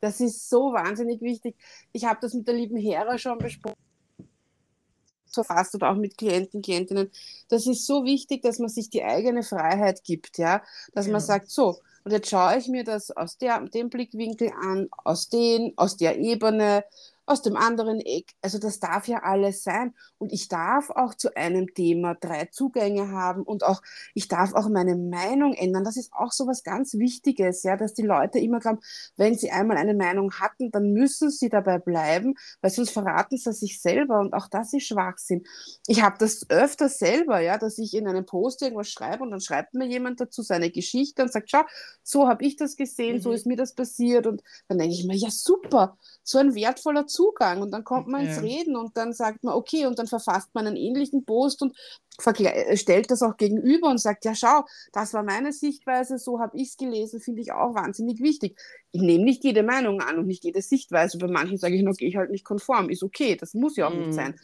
Das, 0.00 0.18
das, 0.18 0.20
ist 0.20 0.50
so 0.50 0.72
wahnsinnig 0.72 1.22
wichtig. 1.22 1.56
Ich 1.92 2.04
habe 2.04 2.18
das 2.20 2.34
mit 2.34 2.46
der 2.46 2.54
lieben 2.54 2.76
Hera 2.76 3.16
schon 3.16 3.38
besprochen, 3.38 3.76
so 5.34 5.42
fast 5.42 5.74
oder 5.74 5.90
auch 5.90 5.96
mit 5.96 6.16
Klienten, 6.16 6.62
Klientinnen. 6.62 7.10
Das 7.48 7.66
ist 7.66 7.86
so 7.86 8.04
wichtig, 8.04 8.42
dass 8.42 8.58
man 8.58 8.68
sich 8.68 8.90
die 8.90 9.02
eigene 9.02 9.42
Freiheit 9.42 10.04
gibt, 10.04 10.38
ja, 10.38 10.62
dass 10.94 11.06
ja. 11.06 11.12
man 11.12 11.20
sagt, 11.20 11.50
so, 11.50 11.78
und 12.04 12.10
jetzt 12.10 12.30
schaue 12.30 12.58
ich 12.58 12.68
mir 12.68 12.84
das 12.84 13.10
aus 13.10 13.38
der, 13.38 13.60
dem 13.60 13.88
Blickwinkel 13.88 14.52
an, 14.60 14.88
aus 15.04 15.28
den, 15.28 15.72
aus 15.76 15.96
der 15.96 16.18
Ebene, 16.18 16.84
aus 17.26 17.42
dem 17.42 17.56
anderen 17.56 18.00
Eck. 18.00 18.32
Also 18.42 18.58
das 18.58 18.80
darf 18.80 19.06
ja 19.06 19.22
alles 19.22 19.62
sein. 19.62 19.94
Und 20.18 20.32
ich 20.32 20.48
darf 20.48 20.90
auch 20.90 21.14
zu 21.14 21.36
einem 21.36 21.72
Thema 21.74 22.14
drei 22.14 22.46
Zugänge 22.46 23.10
haben 23.10 23.42
und 23.42 23.64
auch, 23.64 23.82
ich 24.14 24.28
darf 24.28 24.54
auch 24.54 24.68
meine 24.68 24.96
Meinung 24.96 25.54
ändern. 25.54 25.84
Das 25.84 25.96
ist 25.96 26.12
auch 26.12 26.32
so 26.32 26.46
was 26.46 26.62
ganz 26.62 26.94
Wichtiges, 26.94 27.62
ja, 27.62 27.76
dass 27.76 27.94
die 27.94 28.02
Leute 28.02 28.38
immer 28.38 28.60
glauben, 28.60 28.80
wenn 29.16 29.34
sie 29.36 29.50
einmal 29.50 29.76
eine 29.76 29.94
Meinung 29.94 30.32
hatten, 30.34 30.70
dann 30.70 30.92
müssen 30.92 31.30
sie 31.30 31.48
dabei 31.48 31.78
bleiben, 31.78 32.34
weil 32.60 32.70
sonst 32.70 32.90
verraten 32.90 33.36
sie 33.36 33.52
sich 33.52 33.80
selber 33.80 34.20
und 34.20 34.34
auch 34.34 34.48
das 34.48 34.72
ist 34.72 34.86
Schwachsinn. 34.86 35.44
Ich 35.86 36.02
habe 36.02 36.16
das 36.18 36.48
öfter 36.50 36.88
selber, 36.88 37.40
ja, 37.40 37.58
dass 37.58 37.78
ich 37.78 37.94
in 37.94 38.08
einem 38.08 38.26
Post 38.26 38.62
irgendwas 38.62 38.90
schreibe 38.90 39.22
und 39.22 39.30
dann 39.30 39.40
schreibt 39.40 39.74
mir 39.74 39.86
jemand 39.86 40.20
dazu 40.20 40.42
seine 40.42 40.70
Geschichte 40.70 41.22
und 41.22 41.32
sagt, 41.32 41.50
schau, 41.50 41.62
so 42.02 42.28
habe 42.28 42.44
ich 42.44 42.56
das 42.56 42.76
gesehen, 42.76 43.16
mhm. 43.16 43.20
so 43.20 43.32
ist 43.32 43.46
mir 43.46 43.56
das 43.56 43.74
passiert 43.74 44.26
und 44.26 44.42
dann 44.68 44.78
denke 44.78 44.94
ich 44.94 45.04
mir, 45.04 45.16
ja 45.16 45.30
super, 45.30 45.96
so 46.24 46.38
ein 46.38 46.54
wertvoller 46.54 47.06
Zugang. 47.12 47.62
Und 47.62 47.70
dann 47.70 47.84
kommt 47.84 48.08
man 48.08 48.24
ja. 48.24 48.28
ins 48.28 48.42
Reden 48.42 48.76
und 48.76 48.96
dann 48.96 49.12
sagt 49.12 49.44
man, 49.44 49.54
okay, 49.54 49.86
und 49.86 49.98
dann 49.98 50.06
verfasst 50.06 50.54
man 50.54 50.66
einen 50.66 50.76
ähnlichen 50.76 51.24
Post 51.24 51.62
und 51.62 51.76
stellt 52.74 53.10
das 53.10 53.22
auch 53.22 53.36
gegenüber 53.36 53.88
und 53.88 53.98
sagt, 53.98 54.24
ja, 54.24 54.34
schau, 54.34 54.64
das 54.92 55.14
war 55.14 55.22
meine 55.22 55.52
Sichtweise, 55.52 56.18
so 56.18 56.40
habe 56.40 56.56
ich 56.56 56.70
es 56.70 56.76
gelesen, 56.76 57.20
finde 57.20 57.40
ich 57.40 57.52
auch 57.52 57.74
wahnsinnig 57.74 58.20
wichtig. 58.20 58.58
Ich 58.92 59.00
nehme 59.00 59.24
nicht 59.24 59.44
jede 59.44 59.62
Meinung 59.62 60.00
an 60.00 60.18
und 60.18 60.26
nicht 60.26 60.44
jede 60.44 60.60
Sichtweise. 60.60 61.18
Bei 61.18 61.28
manchen 61.28 61.58
sage 61.58 61.74
ich, 61.74 61.82
noch, 61.82 61.96
gehe 61.96 62.08
ich 62.08 62.16
halt 62.16 62.30
nicht 62.30 62.44
konform, 62.44 62.90
ist 62.90 63.02
okay, 63.02 63.36
das 63.36 63.54
muss 63.54 63.76
ja 63.76 63.88
auch 63.88 63.94
mm. 63.94 63.98
nicht 63.98 64.06
mhm. 64.08 64.12
sein. 64.12 64.40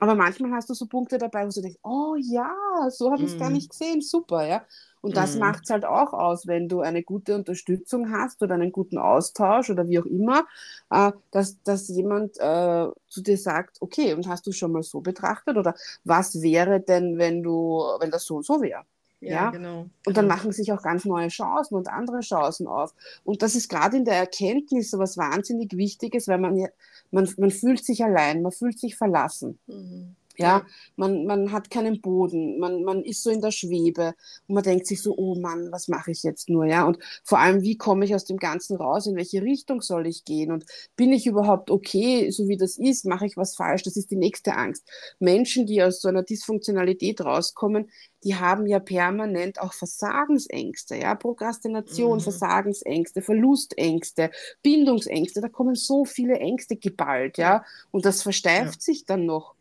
Aber 0.00 0.14
manchmal 0.14 0.52
hast 0.52 0.70
du 0.70 0.74
so 0.74 0.86
Punkte 0.86 1.18
dabei, 1.18 1.46
wo 1.46 1.50
du 1.50 1.60
denkst, 1.60 1.78
oh 1.82 2.16
ja, 2.18 2.50
so 2.88 3.12
habe 3.12 3.22
ich 3.22 3.28
es 3.28 3.36
mm. 3.36 3.38
gar 3.38 3.48
mhm. 3.50 3.54
nicht 3.54 3.70
gesehen, 3.70 4.00
super, 4.00 4.46
ja. 4.46 4.64
Und 5.02 5.16
das 5.16 5.34
mhm. 5.34 5.40
macht 5.40 5.64
es 5.64 5.70
halt 5.70 5.84
auch 5.84 6.12
aus, 6.14 6.46
wenn 6.46 6.68
du 6.68 6.80
eine 6.80 7.02
gute 7.02 7.34
Unterstützung 7.34 8.10
hast 8.10 8.42
oder 8.42 8.54
einen 8.54 8.72
guten 8.72 8.98
Austausch 8.98 9.70
oder 9.70 9.88
wie 9.88 9.98
auch 9.98 10.06
immer, 10.06 10.46
äh, 10.90 11.12
dass, 11.30 11.62
dass 11.62 11.88
jemand 11.88 12.38
äh, 12.38 12.88
zu 13.08 13.22
dir 13.22 13.38
sagt, 13.38 13.76
okay, 13.80 14.14
und 14.14 14.26
hast 14.26 14.46
du 14.46 14.52
schon 14.52 14.72
mal 14.72 14.82
so 14.82 15.00
betrachtet 15.00 15.56
oder 15.56 15.74
was 16.04 16.42
wäre 16.42 16.80
denn, 16.80 17.18
wenn 17.18 17.42
du, 17.42 17.82
wenn 18.00 18.10
das 18.10 18.24
so 18.24 18.36
und 18.36 18.46
so 18.46 18.60
wäre? 18.62 18.84
Ja, 19.20 19.30
ja, 19.30 19.50
genau. 19.50 19.80
Und 20.06 20.16
dann 20.16 20.24
genau. 20.24 20.34
machen 20.34 20.52
sich 20.52 20.72
auch 20.72 20.82
ganz 20.82 21.04
neue 21.04 21.28
Chancen 21.28 21.74
und 21.74 21.88
andere 21.88 22.20
Chancen 22.20 22.66
auf. 22.66 22.94
Und 23.22 23.42
das 23.42 23.54
ist 23.54 23.68
gerade 23.68 23.96
in 23.96 24.04
der 24.04 24.16
Erkenntnis 24.16 24.90
so 24.90 24.98
was 24.98 25.16
wahnsinnig 25.18 25.76
Wichtiges, 25.76 26.26
weil 26.26 26.38
man, 26.38 26.68
man, 27.10 27.28
man 27.36 27.50
fühlt 27.50 27.84
sich 27.84 28.02
allein, 28.02 28.42
man 28.42 28.52
fühlt 28.52 28.78
sich 28.78 28.96
verlassen. 28.96 29.58
Mhm. 29.66 30.16
Ja, 30.36 30.64
man, 30.96 31.26
man 31.26 31.52
hat 31.52 31.70
keinen 31.70 32.00
Boden, 32.00 32.58
man, 32.58 32.82
man 32.82 33.02
ist 33.02 33.22
so 33.22 33.30
in 33.30 33.42
der 33.42 33.50
Schwebe 33.50 34.14
und 34.46 34.54
man 34.54 34.64
denkt 34.64 34.86
sich 34.86 35.02
so, 35.02 35.14
oh 35.16 35.34
Mann, 35.34 35.70
was 35.70 35.88
mache 35.88 36.12
ich 36.12 36.22
jetzt 36.22 36.48
nur? 36.48 36.64
Ja, 36.64 36.86
und 36.86 36.98
vor 37.24 37.38
allem, 37.40 37.62
wie 37.62 37.76
komme 37.76 38.04
ich 38.04 38.14
aus 38.14 38.24
dem 38.24 38.38
Ganzen 38.38 38.76
raus? 38.76 39.06
In 39.06 39.16
welche 39.16 39.42
Richtung 39.42 39.82
soll 39.82 40.06
ich 40.06 40.24
gehen? 40.24 40.50
Und 40.50 40.64
bin 40.96 41.12
ich 41.12 41.26
überhaupt 41.26 41.70
okay, 41.70 42.30
so 42.30 42.48
wie 42.48 42.56
das 42.56 42.78
ist? 42.78 43.04
Mache 43.04 43.26
ich 43.26 43.36
was 43.36 43.54
falsch? 43.54 43.82
Das 43.82 43.96
ist 43.96 44.10
die 44.10 44.16
nächste 44.16 44.56
Angst. 44.56 44.88
Menschen, 45.18 45.66
die 45.66 45.82
aus 45.82 46.00
so 46.00 46.08
einer 46.08 46.22
Dysfunktionalität 46.22 47.20
rauskommen, 47.20 47.90
die 48.24 48.36
haben 48.36 48.66
ja 48.66 48.78
permanent 48.78 49.60
auch 49.60 49.72
Versagensängste, 49.72 50.96
ja, 50.96 51.14
Prokrastination, 51.14 52.18
mhm. 52.18 52.22
Versagensängste, 52.22 53.22
Verlustängste, 53.22 54.30
Bindungsängste, 54.62 55.40
da 55.40 55.48
kommen 55.48 55.74
so 55.74 56.04
viele 56.04 56.38
Ängste 56.38 56.76
geballt, 56.76 57.38
ja, 57.38 57.64
und 57.90 58.04
das 58.04 58.22
versteift 58.22 58.76
ja. 58.76 58.80
sich 58.80 59.04
dann 59.06 59.26
noch. 59.26 59.54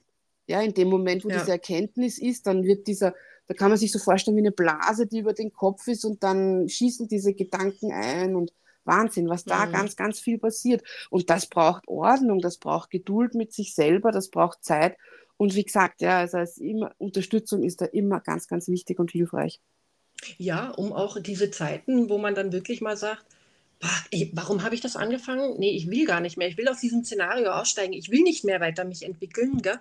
Ja, 0.50 0.62
in 0.62 0.74
dem 0.74 0.90
Moment, 0.90 1.24
wo 1.24 1.30
ja. 1.30 1.38
diese 1.38 1.52
Erkenntnis 1.52 2.18
ist, 2.18 2.48
dann 2.48 2.64
wird 2.64 2.88
dieser, 2.88 3.14
da 3.46 3.54
kann 3.54 3.70
man 3.70 3.78
sich 3.78 3.92
so 3.92 4.00
vorstellen 4.00 4.36
wie 4.36 4.42
eine 4.42 4.52
Blase, 4.52 5.06
die 5.06 5.20
über 5.20 5.34
den 5.34 5.54
Kopf 5.54 5.88
ist 5.88 6.06
und 6.06 6.24
dann 6.24 6.68
schießen 6.68 7.08
diese 7.08 7.36
Gedanken 7.36 7.92
ein 7.92 8.36
und 8.36 8.52
Wahnsinn, 8.84 9.30
was 9.30 9.46
da 9.46 9.68
mhm. 9.68 9.74
ganz, 9.74 9.96
ganz 9.96 10.20
viel 10.20 10.40
passiert. 10.40 10.84
Und 11.12 11.30
das 11.30 11.46
braucht 11.46 11.88
Ordnung, 11.88 12.40
das 12.40 12.58
braucht 12.58 12.90
Geduld 12.90 13.36
mit 13.36 13.54
sich 13.54 13.76
selber, 13.76 14.12
das 14.12 14.30
braucht 14.30 14.64
Zeit. 14.64 14.98
Und 15.38 15.54
wie 15.54 15.64
gesagt, 15.64 16.02
ja, 16.02 16.18
also 16.18 16.40
immer, 16.60 16.96
Unterstützung 16.98 17.62
ist 17.62 17.82
da 17.82 17.86
immer 17.86 18.20
ganz, 18.20 18.48
ganz 18.48 18.68
wichtig 18.68 18.98
und 18.98 19.12
hilfreich. 19.12 19.62
Ja, 20.40 20.72
um 20.72 20.94
auch 20.94 21.22
diese 21.22 21.52
Zeiten, 21.52 22.10
wo 22.10 22.18
man 22.18 22.34
dann 22.34 22.52
wirklich 22.52 22.82
mal 22.82 22.98
sagt, 22.98 23.24
warum 24.34 24.64
habe 24.64 24.74
ich 24.74 24.82
das 24.82 24.96
angefangen? 24.96 25.60
Nee, 25.60 25.78
ich 25.78 25.92
will 25.92 26.08
gar 26.08 26.22
nicht 26.22 26.38
mehr. 26.38 26.48
Ich 26.48 26.58
will 26.58 26.68
aus 26.68 26.82
diesem 26.82 27.06
Szenario 27.06 27.52
aussteigen. 27.52 27.94
Ich 27.94 28.10
will 28.10 28.24
nicht 28.24 28.44
mehr 28.44 28.60
weiter 28.60 28.84
mich 28.84 29.04
entwickeln. 29.04 29.62
Gell? 29.62 29.80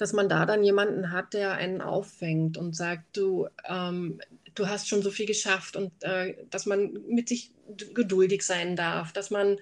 Dass 0.00 0.14
man 0.14 0.30
da 0.30 0.46
dann 0.46 0.64
jemanden 0.64 1.12
hat, 1.12 1.34
der 1.34 1.52
einen 1.52 1.82
auffängt 1.82 2.56
und 2.56 2.74
sagt, 2.74 3.14
du, 3.18 3.48
ähm, 3.68 4.18
du 4.54 4.66
hast 4.66 4.88
schon 4.88 5.02
so 5.02 5.10
viel 5.10 5.26
geschafft 5.26 5.76
und 5.76 5.92
äh, 6.00 6.36
dass 6.48 6.64
man 6.64 6.98
mit 7.06 7.28
sich 7.28 7.50
geduldig 7.92 8.42
sein 8.42 8.76
darf, 8.76 9.12
dass 9.12 9.30
man 9.30 9.58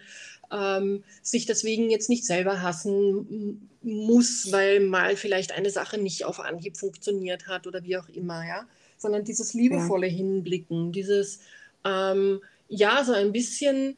ähm, 0.52 1.02
sich 1.22 1.46
deswegen 1.46 1.90
jetzt 1.90 2.08
nicht 2.08 2.24
selber 2.24 2.62
hassen 2.62 3.68
muss, 3.82 4.52
weil 4.52 4.78
mal 4.78 5.16
vielleicht 5.16 5.50
eine 5.50 5.70
Sache 5.70 5.98
nicht 5.98 6.24
auf 6.24 6.38
Anhieb 6.38 6.76
funktioniert 6.76 7.48
hat 7.48 7.66
oder 7.66 7.82
wie 7.82 7.96
auch 7.96 8.08
immer, 8.08 8.46
ja, 8.46 8.68
sondern 8.96 9.24
dieses 9.24 9.54
liebevolle 9.54 10.06
ja. 10.06 10.14
Hinblicken, 10.14 10.92
dieses 10.92 11.40
ähm, 11.84 12.40
ja 12.68 13.02
so 13.04 13.12
ein 13.12 13.32
bisschen 13.32 13.96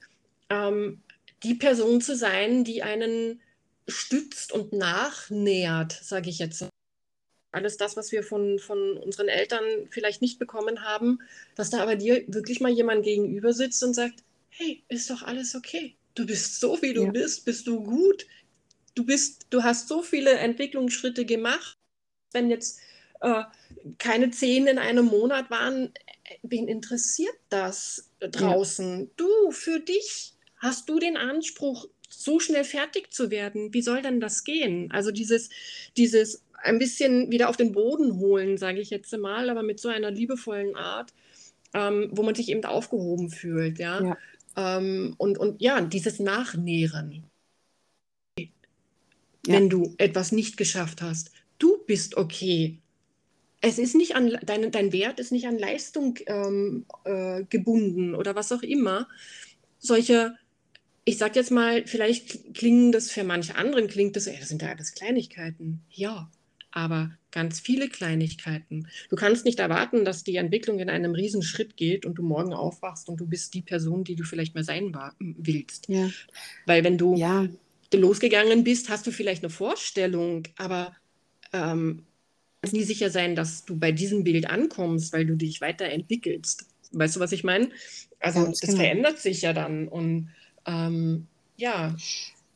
ähm, 0.49 1.03
die 1.43 1.55
Person 1.55 2.01
zu 2.01 2.17
sein, 2.17 2.65
die 2.65 2.83
einen 2.83 3.41
stützt 3.91 4.53
und 4.53 4.73
nachnähert, 4.73 5.93
sage 5.93 6.31
ich 6.31 6.39
jetzt. 6.39 6.65
Alles 7.53 7.77
das, 7.77 7.97
was 7.97 8.13
wir 8.13 8.23
von, 8.23 8.59
von 8.59 8.97
unseren 8.99 9.29
Eltern 9.29 9.65
vielleicht 9.91 10.23
nicht 10.23 10.39
bekommen 10.39 10.85
haben, 10.85 11.19
dass 11.57 11.71
da 11.71 11.83
aber 11.83 11.97
dir 11.97 12.25
wirklich 12.29 12.61
mal 12.61 12.71
jemand 12.71 13.05
gegenüber 13.05 13.53
sitzt 13.53 13.83
und 13.83 13.95
sagt, 13.95 14.23
hey, 14.51 14.83
ist 14.89 15.11
doch 15.11 15.23
alles 15.23 15.55
okay. 15.55 15.97
Du 16.15 16.27
bist 16.27 16.61
so, 16.61 16.81
wie 16.83 16.93
du 16.93 17.05
ja. 17.05 17.11
bist, 17.11 17.45
bist 17.45 17.67
du 17.67 17.83
gut. 17.83 18.27
Du 18.95 19.05
bist, 19.05 19.47
du 19.51 19.63
hast 19.63 19.89
so 19.89 20.03
viele 20.03 20.33
Entwicklungsschritte 20.33 21.25
gemacht. 21.25 21.77
Wenn 22.33 22.51
jetzt 22.51 22.81
äh, 23.21 23.45
keine 23.99 24.31
zehn 24.31 24.67
in 24.67 24.79
einem 24.79 25.07
Monat 25.07 25.51
waren, 25.51 25.93
wen 26.43 26.69
interessiert 26.69 27.35
das 27.49 28.11
draußen? 28.21 29.01
Ja. 29.01 29.07
Du, 29.17 29.51
für 29.51 29.81
dich 29.81 30.35
hast 30.57 30.89
du 30.89 30.99
den 30.99 31.17
Anspruch, 31.17 31.89
so 32.11 32.41
schnell 32.41 32.65
fertig 32.65 33.13
zu 33.13 33.31
werden, 33.31 33.73
wie 33.73 33.83
soll 33.83 34.03
denn 34.03 34.21
das 34.21 34.45
gehen? 34.45 34.91
Also 34.91 35.11
dieses, 35.11 35.49
dieses 35.97 36.45
ein 36.63 36.79
bisschen 36.79 37.31
wieder 37.31 37.49
auf 37.49 37.57
den 37.57 37.73
Boden 37.73 38.19
holen, 38.19 38.59
sage 38.59 38.81
ich 38.81 38.91
jetzt 38.91 39.17
mal, 39.17 39.49
aber 39.49 39.63
mit 39.63 39.81
so 39.81 39.89
einer 39.89 40.11
liebevollen 40.11 40.77
Art, 40.77 41.13
ähm, 41.75 42.09
wo 42.13 42.23
man 42.23 42.35
sich 42.35 42.49
eben 42.49 42.65
aufgehoben 42.65 43.31
fühlt, 43.31 43.79
ja. 43.79 44.03
ja. 44.03 44.19
Ähm, 44.57 45.15
und, 45.17 45.39
und 45.39 45.63
ja, 45.63 45.81
dieses 45.81 46.19
Nachnähren. 46.19 47.25
ja. 49.47 49.55
wenn 49.55 49.69
du 49.69 49.95
etwas 49.99 50.33
nicht 50.33 50.57
geschafft 50.57 51.03
hast. 51.03 51.31
Du 51.59 51.79
bist 51.87 52.17
okay. 52.17 52.79
Es 53.61 53.79
ist 53.79 53.95
nicht 53.95 54.17
an 54.17 54.39
dein, 54.43 54.71
dein 54.73 54.93
Wert 54.93 55.21
ist 55.21 55.33
nicht 55.33 55.47
an 55.47 55.59
Leistung 55.59 56.19
ähm, 56.27 56.87
äh, 57.05 57.45
gebunden 57.45 58.15
oder 58.15 58.35
was 58.35 58.53
auch 58.53 58.63
immer. 58.63 59.07
Solche, 59.79 60.35
ich 61.05 61.19
sag 61.19 61.37
jetzt 61.37 61.51
mal, 61.51 61.87
vielleicht 61.87 62.55
klingen 62.55 62.93
das 62.93 63.11
für 63.11 63.25
manche 63.25 63.57
anderen, 63.57 63.89
klingt 63.89 64.17
das, 64.17 64.27
ey, 64.27 64.37
das 64.39 64.49
sind 64.49 64.63
ja 64.63 64.69
alles 64.69 64.95
Kleinigkeiten. 64.95 65.83
Ja, 65.91 66.31
aber 66.73 67.11
ganz 67.31 67.61
viele 67.61 67.89
Kleinigkeiten. 67.89 68.89
Du 69.09 69.17
kannst 69.17 69.45
nicht 69.45 69.59
erwarten, 69.59 70.05
dass 70.05 70.25
die 70.25 70.37
Entwicklung 70.37 70.79
in 70.79 70.91
einem 70.91 71.13
Riesenschritt 71.13 71.77
geht 71.77 72.07
und 72.07 72.15
du 72.15 72.23
morgen 72.23 72.53
aufwachst 72.53 73.09
und 73.09 73.19
du 73.19 73.27
bist 73.27 73.55
die 73.55 73.63
Person, 73.63 74.05
die 74.05 74.15
du 74.15 74.25
vielleicht 74.25 74.55
mal 74.55 74.65
sein 74.65 74.95
war, 74.95 75.15
willst. 75.19 75.89
Ja. 75.89 76.09
Weil 76.67 76.85
wenn 76.85 76.99
du 76.99 77.17
ja. 77.17 77.49
losgegangen 77.93 78.65
bist, 78.65 78.89
hast 78.89 79.07
du 79.07 79.11
vielleicht 79.11 79.43
eine 79.43 79.51
Vorstellung, 79.51 80.45
aber 80.57 80.95
ähm, 81.53 82.05
kannst 82.61 82.75
nie 82.75 82.85
sicher 82.85 83.11
sein, 83.11 83.35
dass 83.35 83.65
du 83.65 83.77
bei 83.77 83.93
diesem 83.93 84.25
Bild 84.25 84.49
ankommst, 84.49 85.13
weil 85.13 85.27
du 85.27 85.37
dich 85.37 85.61
weiterentwickelst. 85.61 86.67
Weißt 86.93 87.17
du, 87.17 87.21
was 87.21 87.33
ich 87.33 87.45
meine? 87.45 87.71
Also 88.19 88.45
Ganz 88.45 88.61
das 88.61 88.71
genau. 88.71 88.83
verändert 88.83 89.19
sich 89.19 89.43
ja 89.43 89.53
dann 89.53 89.89
und 89.89 90.31
ähm, 90.67 91.27
ja 91.57 91.95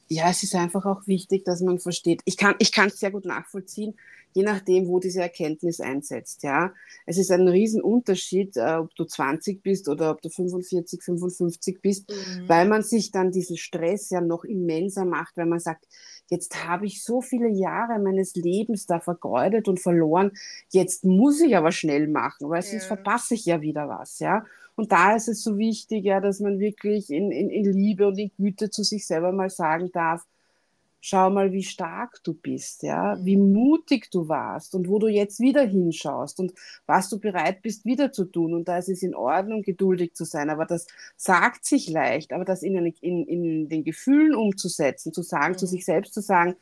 ja, 0.08 0.30
es 0.30 0.42
ist 0.42 0.54
einfach 0.54 0.84
auch 0.84 1.06
wichtig, 1.06 1.44
dass 1.44 1.60
man 1.60 1.78
versteht. 1.78 2.20
Ich 2.24 2.36
kann 2.36 2.56
ich 2.58 2.76
es 2.76 3.00
sehr 3.00 3.10
gut 3.10 3.24
nachvollziehen, 3.24 3.94
je 4.32 4.42
nachdem, 4.42 4.86
wo 4.86 5.00
diese 5.00 5.22
Erkenntnis 5.22 5.80
einsetzt. 5.80 6.42
Ja, 6.42 6.72
es 7.06 7.18
ist 7.18 7.30
ein 7.30 7.48
Riesenunterschied, 7.48 8.56
äh, 8.56 8.76
ob 8.80 8.94
du 8.96 9.04
20 9.04 9.62
bist 9.62 9.88
oder 9.88 10.10
ob 10.10 10.22
du 10.22 10.28
45, 10.28 11.02
55 11.02 11.80
bist, 11.80 12.10
mhm. 12.10 12.48
weil 12.48 12.68
man 12.68 12.82
sich 12.82 13.12
dann 13.12 13.32
diesen 13.32 13.56
Stress 13.56 14.10
ja 14.10 14.20
noch 14.20 14.44
immenser 14.44 15.04
macht, 15.04 15.36
weil 15.36 15.46
man 15.46 15.60
sagt, 15.60 15.86
jetzt 16.28 16.66
habe 16.66 16.86
ich 16.86 17.02
so 17.02 17.20
viele 17.20 17.48
Jahre 17.48 17.98
meines 17.98 18.34
Lebens 18.34 18.86
da 18.86 19.00
vergeudet 19.00 19.68
und 19.68 19.80
verloren, 19.80 20.32
jetzt 20.70 21.04
muss 21.04 21.40
ich 21.40 21.56
aber 21.56 21.72
schnell 21.72 22.08
machen, 22.08 22.48
weil 22.50 22.62
ja. 22.62 22.70
sonst 22.70 22.86
verpasse 22.86 23.34
ich 23.34 23.46
ja 23.46 23.60
wieder 23.60 23.88
was. 23.88 24.18
Ja, 24.18 24.44
und 24.76 24.92
da 24.92 25.14
ist 25.14 25.28
es 25.28 25.42
so 25.42 25.56
wichtig, 25.56 26.04
ja, 26.04 26.20
dass 26.20 26.40
man 26.40 26.58
wirklich 26.58 27.10
in, 27.10 27.30
in, 27.30 27.50
in 27.50 27.72
Liebe 27.72 28.08
und 28.08 28.18
in 28.18 28.30
Güte 28.36 28.70
zu 28.70 28.82
sich 28.82 29.06
selber 29.06 29.32
mal 29.32 29.50
sagen 29.50 29.90
darf, 29.92 30.26
schau 31.06 31.28
mal, 31.28 31.52
wie 31.52 31.62
stark 31.62 32.24
du 32.24 32.32
bist, 32.32 32.82
ja, 32.82 33.22
wie 33.22 33.36
mhm. 33.36 33.52
mutig 33.52 34.10
du 34.10 34.26
warst 34.26 34.74
und 34.74 34.88
wo 34.88 34.98
du 34.98 35.06
jetzt 35.06 35.38
wieder 35.38 35.62
hinschaust 35.62 36.40
und 36.40 36.54
was 36.86 37.10
du 37.10 37.20
bereit 37.20 37.60
bist, 37.60 37.84
wieder 37.84 38.10
zu 38.10 38.24
tun. 38.24 38.54
Und 38.54 38.68
da 38.68 38.78
ist 38.78 38.88
es 38.88 39.02
in 39.02 39.14
Ordnung, 39.14 39.62
geduldig 39.62 40.14
zu 40.14 40.24
sein. 40.24 40.48
Aber 40.48 40.64
das 40.64 40.86
sagt 41.18 41.66
sich 41.66 41.90
leicht, 41.90 42.32
aber 42.32 42.46
das 42.46 42.62
in, 42.62 42.74
in, 43.02 43.26
in 43.26 43.68
den 43.68 43.84
Gefühlen 43.84 44.34
umzusetzen, 44.34 45.12
zu 45.12 45.22
sagen, 45.22 45.52
mhm. 45.52 45.58
zu 45.58 45.66
sich 45.66 45.84
selbst 45.84 46.14
zu 46.14 46.22
sagen, 46.22 46.56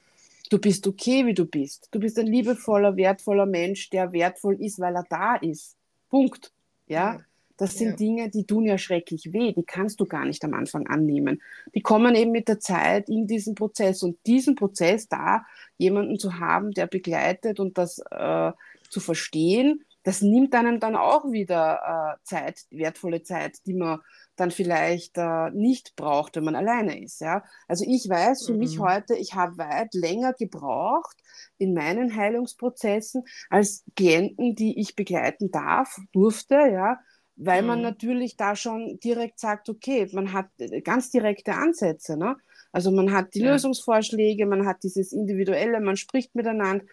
du 0.51 0.59
bist 0.59 0.89
okay, 0.89 1.25
wie 1.25 1.35
du 1.35 1.47
bist. 1.47 1.87
Du 1.93 2.01
bist 2.01 2.19
ein 2.19 2.27
liebevoller, 2.27 2.97
wertvoller 2.97 3.47
Mensch, 3.47 3.91
der 3.91 4.13
wertvoll 4.13 4.61
ist, 4.61 4.81
weil 4.81 4.97
er 4.97 5.07
da 5.09 5.37
ist. 5.37 5.77
Punkt. 6.11 6.53
Ja. 6.89 7.13
Mhm. 7.13 7.25
Das 7.63 7.79
sind 7.79 7.91
ja. 7.91 7.97
Dinge, 7.97 8.29
die 8.29 8.45
tun 8.45 8.65
ja 8.65 8.77
schrecklich 8.77 9.33
weh, 9.33 9.53
die 9.53 9.63
kannst 9.63 10.01
du 10.01 10.05
gar 10.05 10.25
nicht 10.25 10.45
am 10.45 10.53
Anfang 10.53 10.89
annehmen. 10.89 11.41
Die 11.77 11.81
kommen 11.81 12.17
eben 12.17 12.33
mit 12.33 12.49
der 12.49 12.59
Zeit 12.59 13.09
in 13.09 13.29
diesen 13.29 13.55
Prozess 13.55 14.03
und 14.03 14.19
diesen 14.27 14.57
Prozess 14.57 15.07
da 15.07 15.47
jemanden 15.79 16.19
zu 16.19 16.41
haben, 16.41 16.73
der 16.73 16.89
begleitet 16.89 17.61
und 17.61 17.79
das 17.79 18.01
äh, 18.11 18.51
zu 18.91 18.99
verstehen, 18.99 19.85
das 20.03 20.23
nimmt 20.23 20.57
einem 20.57 20.81
dann 20.81 20.97
auch 20.97 21.31
wieder 21.31 22.17
äh, 22.19 22.25
Zeit, 22.25 22.63
wertvolle 22.71 23.23
Zeit, 23.23 23.65
die 23.65 23.75
man 23.75 24.01
dann 24.35 24.51
vielleicht 24.51 25.17
äh, 25.17 25.51
nicht 25.51 25.95
braucht, 25.95 26.35
wenn 26.35 26.43
man 26.43 26.57
alleine 26.57 27.01
ist. 27.01 27.21
Ja? 27.21 27.45
Also 27.69 27.85
ich 27.87 28.09
weiß 28.09 28.45
für 28.45 28.55
mhm. 28.55 28.59
mich 28.59 28.81
heute, 28.81 29.15
ich 29.15 29.35
habe 29.35 29.59
weit 29.59 29.95
länger 29.95 30.33
gebraucht 30.33 31.17
in 31.59 31.75
meinen 31.75 32.17
Heilungsprozessen 32.17 33.23
als 33.51 33.85
Klienten, 33.95 34.57
die 34.57 34.81
ich 34.81 34.97
begleiten 34.97 35.53
darf, 35.53 36.01
durfte, 36.11 36.57
ja, 36.57 36.99
weil 37.45 37.63
mhm. 37.63 37.69
man 37.69 37.83
natürlich 37.83 38.37
da 38.37 38.57
schon 38.57 38.99
direkt 39.01 39.39
sagt, 39.39 39.69
okay, 39.69 40.09
man 40.13 40.33
hat 40.33 40.47
äh, 40.59 40.81
ganz 40.81 41.11
direkte 41.11 41.55
Ansätze. 41.55 42.17
Ne? 42.17 42.37
Also 42.73 42.91
man 42.91 43.13
hat 43.13 43.35
die 43.35 43.41
ja. 43.41 43.53
Lösungsvorschläge, 43.53 44.47
man 44.47 44.67
hat 44.67 44.83
dieses 44.83 45.13
Individuelle, 45.13 45.81
man 45.81 45.97
spricht 45.97 46.35
miteinander, 46.35 46.85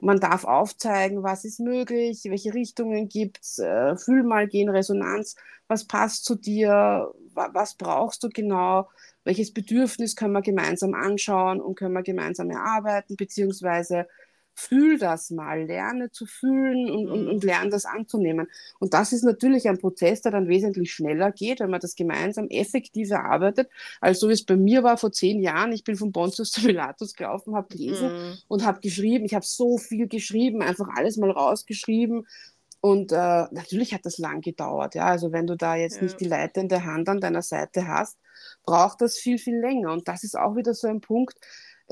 man 0.00 0.18
darf 0.18 0.44
aufzeigen, 0.44 1.22
was 1.22 1.44
ist 1.44 1.60
möglich, 1.60 2.22
welche 2.24 2.52
Richtungen 2.52 3.08
gibt 3.08 3.38
es, 3.40 3.58
äh, 3.58 3.96
fühl 3.96 4.24
mal, 4.24 4.48
geh 4.48 4.62
in 4.62 4.68
Resonanz, 4.68 5.36
was 5.68 5.86
passt 5.86 6.24
zu 6.24 6.34
dir, 6.34 7.12
was 7.34 7.76
brauchst 7.76 8.22
du 8.24 8.28
genau, 8.28 8.90
welches 9.24 9.54
Bedürfnis 9.54 10.16
können 10.16 10.32
wir 10.32 10.42
gemeinsam 10.42 10.94
anschauen 10.94 11.60
und 11.60 11.76
können 11.76 11.94
wir 11.94 12.02
gemeinsam 12.02 12.50
erarbeiten, 12.50 13.16
beziehungsweise 13.16 14.08
fühl 14.54 14.98
das 14.98 15.30
mal, 15.30 15.64
lerne 15.64 16.10
zu 16.10 16.26
fühlen 16.26 16.90
und, 16.90 17.08
und, 17.08 17.28
und 17.28 17.42
mhm. 17.42 17.46
lerne 17.46 17.70
das 17.70 17.84
anzunehmen. 17.84 18.48
Und 18.78 18.94
das 18.94 19.12
ist 19.12 19.24
natürlich 19.24 19.68
ein 19.68 19.78
Prozess, 19.78 20.22
der 20.22 20.32
dann 20.32 20.48
wesentlich 20.48 20.92
schneller 20.92 21.32
geht, 21.32 21.60
wenn 21.60 21.70
man 21.70 21.80
das 21.80 21.94
gemeinsam 21.94 22.48
effektiv 22.48 23.10
erarbeitet, 23.10 23.70
als 24.00 24.20
so 24.20 24.28
wie 24.28 24.34
es 24.34 24.44
bei 24.44 24.56
mir 24.56 24.82
war 24.82 24.96
vor 24.98 25.12
zehn 25.12 25.40
Jahren. 25.40 25.72
Ich 25.72 25.84
bin 25.84 25.96
von 25.96 26.12
Pontius 26.12 26.50
zu 26.50 26.62
Pilatus 26.62 27.14
gelaufen, 27.14 27.54
habe 27.54 27.68
gelesen 27.68 28.12
mhm. 28.12 28.38
und 28.48 28.64
habe 28.64 28.80
geschrieben. 28.80 29.24
Ich 29.24 29.34
habe 29.34 29.44
so 29.44 29.78
viel 29.78 30.08
geschrieben, 30.08 30.62
einfach 30.62 30.88
alles 30.94 31.16
mal 31.16 31.30
rausgeschrieben. 31.30 32.26
Und 32.80 33.12
äh, 33.12 33.46
natürlich 33.52 33.94
hat 33.94 34.04
das 34.04 34.18
lang 34.18 34.40
gedauert. 34.40 34.96
Ja? 34.96 35.06
Also 35.06 35.30
wenn 35.30 35.46
du 35.46 35.56
da 35.56 35.76
jetzt 35.76 35.96
ja. 35.96 36.02
nicht 36.02 36.18
die 36.18 36.24
leitende 36.24 36.84
Hand 36.84 37.08
an 37.08 37.20
deiner 37.20 37.42
Seite 37.42 37.86
hast, 37.86 38.18
braucht 38.64 39.00
das 39.00 39.16
viel, 39.16 39.38
viel 39.38 39.56
länger. 39.56 39.92
Und 39.92 40.08
das 40.08 40.24
ist 40.24 40.36
auch 40.36 40.56
wieder 40.56 40.74
so 40.74 40.88
ein 40.88 41.00
Punkt, 41.00 41.38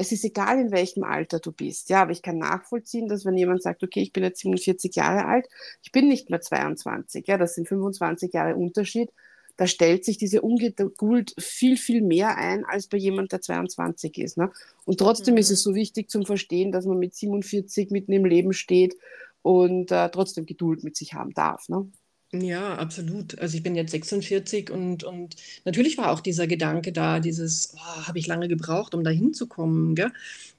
es 0.00 0.12
ist 0.12 0.24
egal, 0.24 0.58
in 0.58 0.72
welchem 0.72 1.04
Alter 1.04 1.40
du 1.40 1.52
bist. 1.52 1.90
Ja, 1.90 2.00
aber 2.00 2.12
ich 2.12 2.22
kann 2.22 2.38
nachvollziehen, 2.38 3.06
dass 3.06 3.26
wenn 3.26 3.36
jemand 3.36 3.62
sagt, 3.62 3.82
okay, 3.82 4.00
ich 4.00 4.14
bin 4.14 4.24
jetzt 4.24 4.40
47 4.40 4.96
Jahre 4.96 5.26
alt, 5.26 5.46
ich 5.82 5.92
bin 5.92 6.08
nicht 6.08 6.30
mehr 6.30 6.40
22, 6.40 7.26
ja, 7.26 7.36
das 7.36 7.54
sind 7.54 7.68
25 7.68 8.32
Jahre 8.32 8.56
Unterschied, 8.56 9.10
da 9.58 9.66
stellt 9.66 10.06
sich 10.06 10.16
diese 10.16 10.40
Ungeduld 10.40 11.34
viel, 11.38 11.76
viel 11.76 12.00
mehr 12.00 12.38
ein 12.38 12.64
als 12.64 12.86
bei 12.86 12.96
jemand, 12.96 13.32
der 13.32 13.42
22 13.42 14.16
ist. 14.16 14.38
Ne? 14.38 14.50
Und 14.86 14.98
trotzdem 14.98 15.34
mhm. 15.34 15.40
ist 15.40 15.50
es 15.50 15.62
so 15.62 15.74
wichtig 15.74 16.08
zum 16.08 16.24
Verstehen, 16.24 16.72
dass 16.72 16.86
man 16.86 16.98
mit 16.98 17.14
47 17.14 17.90
mitten 17.90 18.12
im 18.12 18.24
Leben 18.24 18.54
steht 18.54 18.96
und 19.42 19.92
äh, 19.92 20.08
trotzdem 20.08 20.46
Geduld 20.46 20.82
mit 20.82 20.96
sich 20.96 21.12
haben 21.12 21.34
darf. 21.34 21.68
Ne? 21.68 21.92
Ja, 22.32 22.76
absolut. 22.76 23.38
Also 23.40 23.56
ich 23.56 23.62
bin 23.64 23.74
jetzt 23.74 23.90
46 23.90 24.70
und, 24.70 25.02
und 25.02 25.34
natürlich 25.64 25.98
war 25.98 26.12
auch 26.12 26.20
dieser 26.20 26.46
Gedanke 26.46 26.92
da, 26.92 27.18
dieses, 27.18 27.74
oh, 27.74 28.06
habe 28.06 28.18
ich 28.20 28.28
lange 28.28 28.46
gebraucht, 28.46 28.94
um 28.94 29.02
da 29.02 29.10
hinzukommen. 29.10 29.96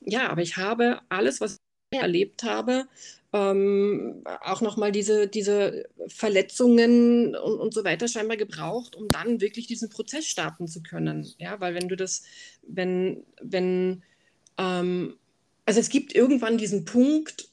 Ja, 0.02 0.30
aber 0.30 0.42
ich 0.42 0.58
habe 0.58 1.00
alles, 1.10 1.40
was 1.40 1.58
ich 1.94 2.00
erlebt 2.02 2.44
habe, 2.44 2.88
ähm, 3.34 4.22
auch 4.44 4.60
nochmal 4.62 4.92
diese, 4.92 5.28
diese 5.28 5.86
Verletzungen 6.08 7.36
und, 7.38 7.60
und 7.60 7.74
so 7.74 7.86
weiter 7.86 8.08
scheinbar 8.10 8.36
gebraucht, 8.38 8.96
um 8.98 9.08
dann 9.08 9.40
wirklich 9.40 9.68
diesen 9.68 9.90
Prozess 9.90 10.26
starten 10.26 10.68
zu 10.68 10.84
können. 10.84 11.26
Ja, 11.38 11.60
weil 11.62 11.74
wenn 11.76 11.88
du 11.88 11.96
das, 11.96 12.24
wenn, 12.68 13.24
wenn, 13.42 14.04
ähm, 14.58 15.18
also 15.66 15.80
es 15.80 15.90
gibt 15.90 16.16
irgendwann 16.16 16.58
diesen 16.58 16.86
Punkt, 16.86 17.51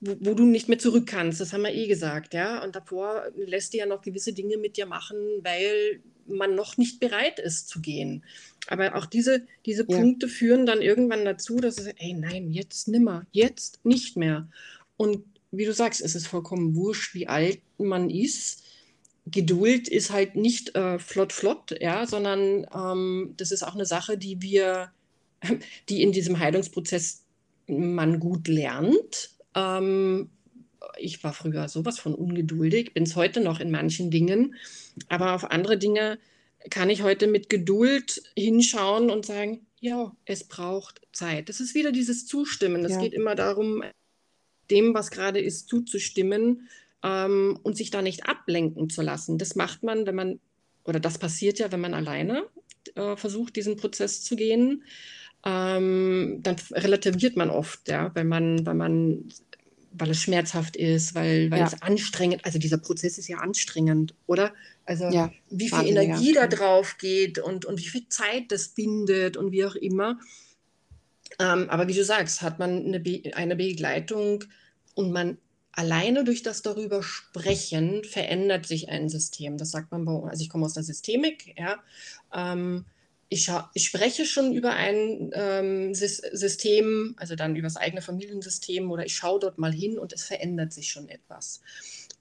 wo, 0.00 0.16
wo, 0.20 0.34
du 0.34 0.44
nicht 0.44 0.68
mehr 0.68 0.78
zurück 0.78 1.06
kannst. 1.06 1.40
Das 1.40 1.52
haben 1.52 1.62
wir 1.62 1.74
eh 1.74 1.86
gesagt, 1.86 2.34
ja. 2.34 2.62
Und 2.62 2.76
davor 2.76 3.24
lässt 3.36 3.72
dir 3.72 3.78
ja 3.78 3.86
noch 3.86 4.02
gewisse 4.02 4.32
Dinge 4.32 4.56
mit 4.56 4.76
dir 4.76 4.86
machen, 4.86 5.16
weil 5.42 6.00
man 6.26 6.54
noch 6.54 6.76
nicht 6.76 7.00
bereit 7.00 7.38
ist 7.38 7.68
zu 7.68 7.80
gehen. 7.80 8.24
Aber 8.66 8.96
auch 8.96 9.06
diese, 9.06 9.46
diese 9.66 9.86
ja. 9.88 9.96
Punkte 9.98 10.28
führen 10.28 10.66
dann 10.66 10.80
irgendwann 10.82 11.24
dazu, 11.24 11.56
dass 11.56 11.78
es, 11.78 11.86
ey, 11.86 12.14
nein, 12.14 12.50
jetzt 12.50 12.88
nimmer, 12.88 13.26
jetzt 13.32 13.84
nicht 13.84 14.16
mehr. 14.16 14.48
Und 14.96 15.24
wie 15.50 15.66
du 15.66 15.72
sagst, 15.72 16.00
es 16.00 16.14
ist 16.14 16.26
vollkommen 16.26 16.74
wurscht, 16.74 17.14
wie 17.14 17.28
alt 17.28 17.60
man 17.78 18.10
ist. 18.10 18.62
Geduld 19.26 19.88
ist 19.88 20.10
halt 20.10 20.36
nicht 20.36 20.74
äh, 20.74 20.98
flott, 20.98 21.32
flott, 21.32 21.74
ja, 21.80 22.06
sondern 22.06 22.66
ähm, 22.74 23.34
das 23.36 23.52
ist 23.52 23.62
auch 23.62 23.74
eine 23.74 23.86
Sache, 23.86 24.18
die 24.18 24.42
wir, 24.42 24.90
die 25.88 26.02
in 26.02 26.12
diesem 26.12 26.38
Heilungsprozess 26.38 27.22
man 27.66 28.20
gut 28.20 28.48
lernt, 28.48 29.33
ähm, 29.54 30.30
ich 30.98 31.22
war 31.24 31.32
früher 31.32 31.68
sowas 31.68 31.98
von 31.98 32.14
ungeduldig, 32.14 32.94
bin 32.94 33.04
es 33.04 33.16
heute 33.16 33.40
noch 33.40 33.60
in 33.60 33.70
manchen 33.70 34.10
Dingen, 34.10 34.54
aber 35.08 35.34
auf 35.34 35.50
andere 35.50 35.78
Dinge 35.78 36.18
kann 36.70 36.90
ich 36.90 37.02
heute 37.02 37.26
mit 37.26 37.48
Geduld 37.48 38.22
hinschauen 38.36 39.10
und 39.10 39.26
sagen, 39.26 39.66
ja, 39.80 40.16
es 40.24 40.44
braucht 40.44 41.02
Zeit. 41.12 41.48
Das 41.48 41.60
ist 41.60 41.74
wieder 41.74 41.92
dieses 41.92 42.26
Zustimmen. 42.26 42.84
Es 42.84 42.92
ja. 42.92 43.00
geht 43.00 43.12
immer 43.12 43.34
darum, 43.34 43.82
dem, 44.70 44.94
was 44.94 45.10
gerade 45.10 45.40
ist, 45.40 45.68
zuzustimmen 45.68 46.68
ähm, 47.02 47.58
und 47.62 47.76
sich 47.76 47.90
da 47.90 48.00
nicht 48.00 48.26
ablenken 48.26 48.88
zu 48.88 49.02
lassen. 49.02 49.36
Das 49.36 49.56
macht 49.56 49.82
man, 49.82 50.06
wenn 50.06 50.14
man, 50.14 50.40
oder 50.84 51.00
das 51.00 51.18
passiert 51.18 51.58
ja, 51.58 51.70
wenn 51.70 51.80
man 51.80 51.92
alleine 51.92 52.46
äh, 52.94 53.16
versucht, 53.16 53.56
diesen 53.56 53.76
Prozess 53.76 54.22
zu 54.22 54.36
gehen 54.36 54.84
ähm, 55.44 56.40
dann 56.42 56.56
relativiert 56.72 57.36
man 57.36 57.50
oft, 57.50 57.88
ja, 57.88 58.10
wenn 58.14 58.28
man, 58.28 58.64
wenn 58.64 58.76
man, 58.76 59.28
weil 59.92 60.10
es 60.10 60.22
schmerzhaft 60.22 60.76
ist, 60.76 61.14
weil, 61.14 61.50
weil 61.50 61.60
ja. 61.60 61.66
es 61.66 61.82
anstrengend, 61.82 62.44
also 62.44 62.58
dieser 62.58 62.78
Prozess 62.78 63.18
ist 63.18 63.28
ja 63.28 63.38
anstrengend, 63.38 64.14
oder? 64.26 64.52
Also 64.86 65.08
ja, 65.10 65.30
wie 65.50 65.68
viel 65.68 65.86
Energie 65.86 66.32
da 66.32 66.46
drauf 66.46 66.96
geht 66.98 67.38
und, 67.38 67.64
und 67.64 67.78
wie 67.78 67.88
viel 67.88 68.08
Zeit 68.08 68.44
das 68.48 68.68
bindet 68.68 69.36
und 69.36 69.52
wie 69.52 69.64
auch 69.64 69.74
immer. 69.74 70.18
Ähm, 71.38 71.68
aber 71.68 71.88
wie 71.88 71.94
du 71.94 72.04
sagst, 72.04 72.42
hat 72.42 72.58
man 72.58 72.84
eine, 72.84 73.00
Be 73.00 73.22
eine 73.34 73.56
Begleitung 73.56 74.44
und 74.94 75.12
man 75.12 75.38
alleine 75.72 76.24
durch 76.24 76.42
das 76.42 76.62
darüber 76.62 77.02
sprechen 77.02 78.04
verändert 78.04 78.66
sich 78.66 78.88
ein 78.88 79.08
System. 79.08 79.58
Das 79.58 79.72
sagt 79.72 79.90
man 79.90 80.04
bei, 80.04 80.12
also 80.12 80.42
ich 80.42 80.48
komme 80.48 80.64
aus 80.64 80.74
der 80.74 80.84
Systemik, 80.84 81.54
ja. 81.58 81.78
Ähm, 82.32 82.84
ich, 83.34 83.50
ich, 83.74 83.84
spreche 83.84 84.24
schon 84.24 84.54
über 84.54 84.74
ein 84.74 85.30
ähm, 85.34 85.94
System, 85.94 87.14
also 87.18 87.34
dann 87.34 87.56
über 87.56 87.66
das 87.66 87.76
eigene 87.76 88.00
Familiensystem 88.00 88.90
oder 88.90 89.04
ich 89.04 89.16
schaue 89.16 89.40
dort 89.40 89.58
mal 89.58 89.72
hin 89.72 89.98
und 89.98 90.12
es 90.12 90.24
verändert 90.24 90.72
sich 90.72 90.90
schon 90.90 91.08
etwas. 91.08 91.60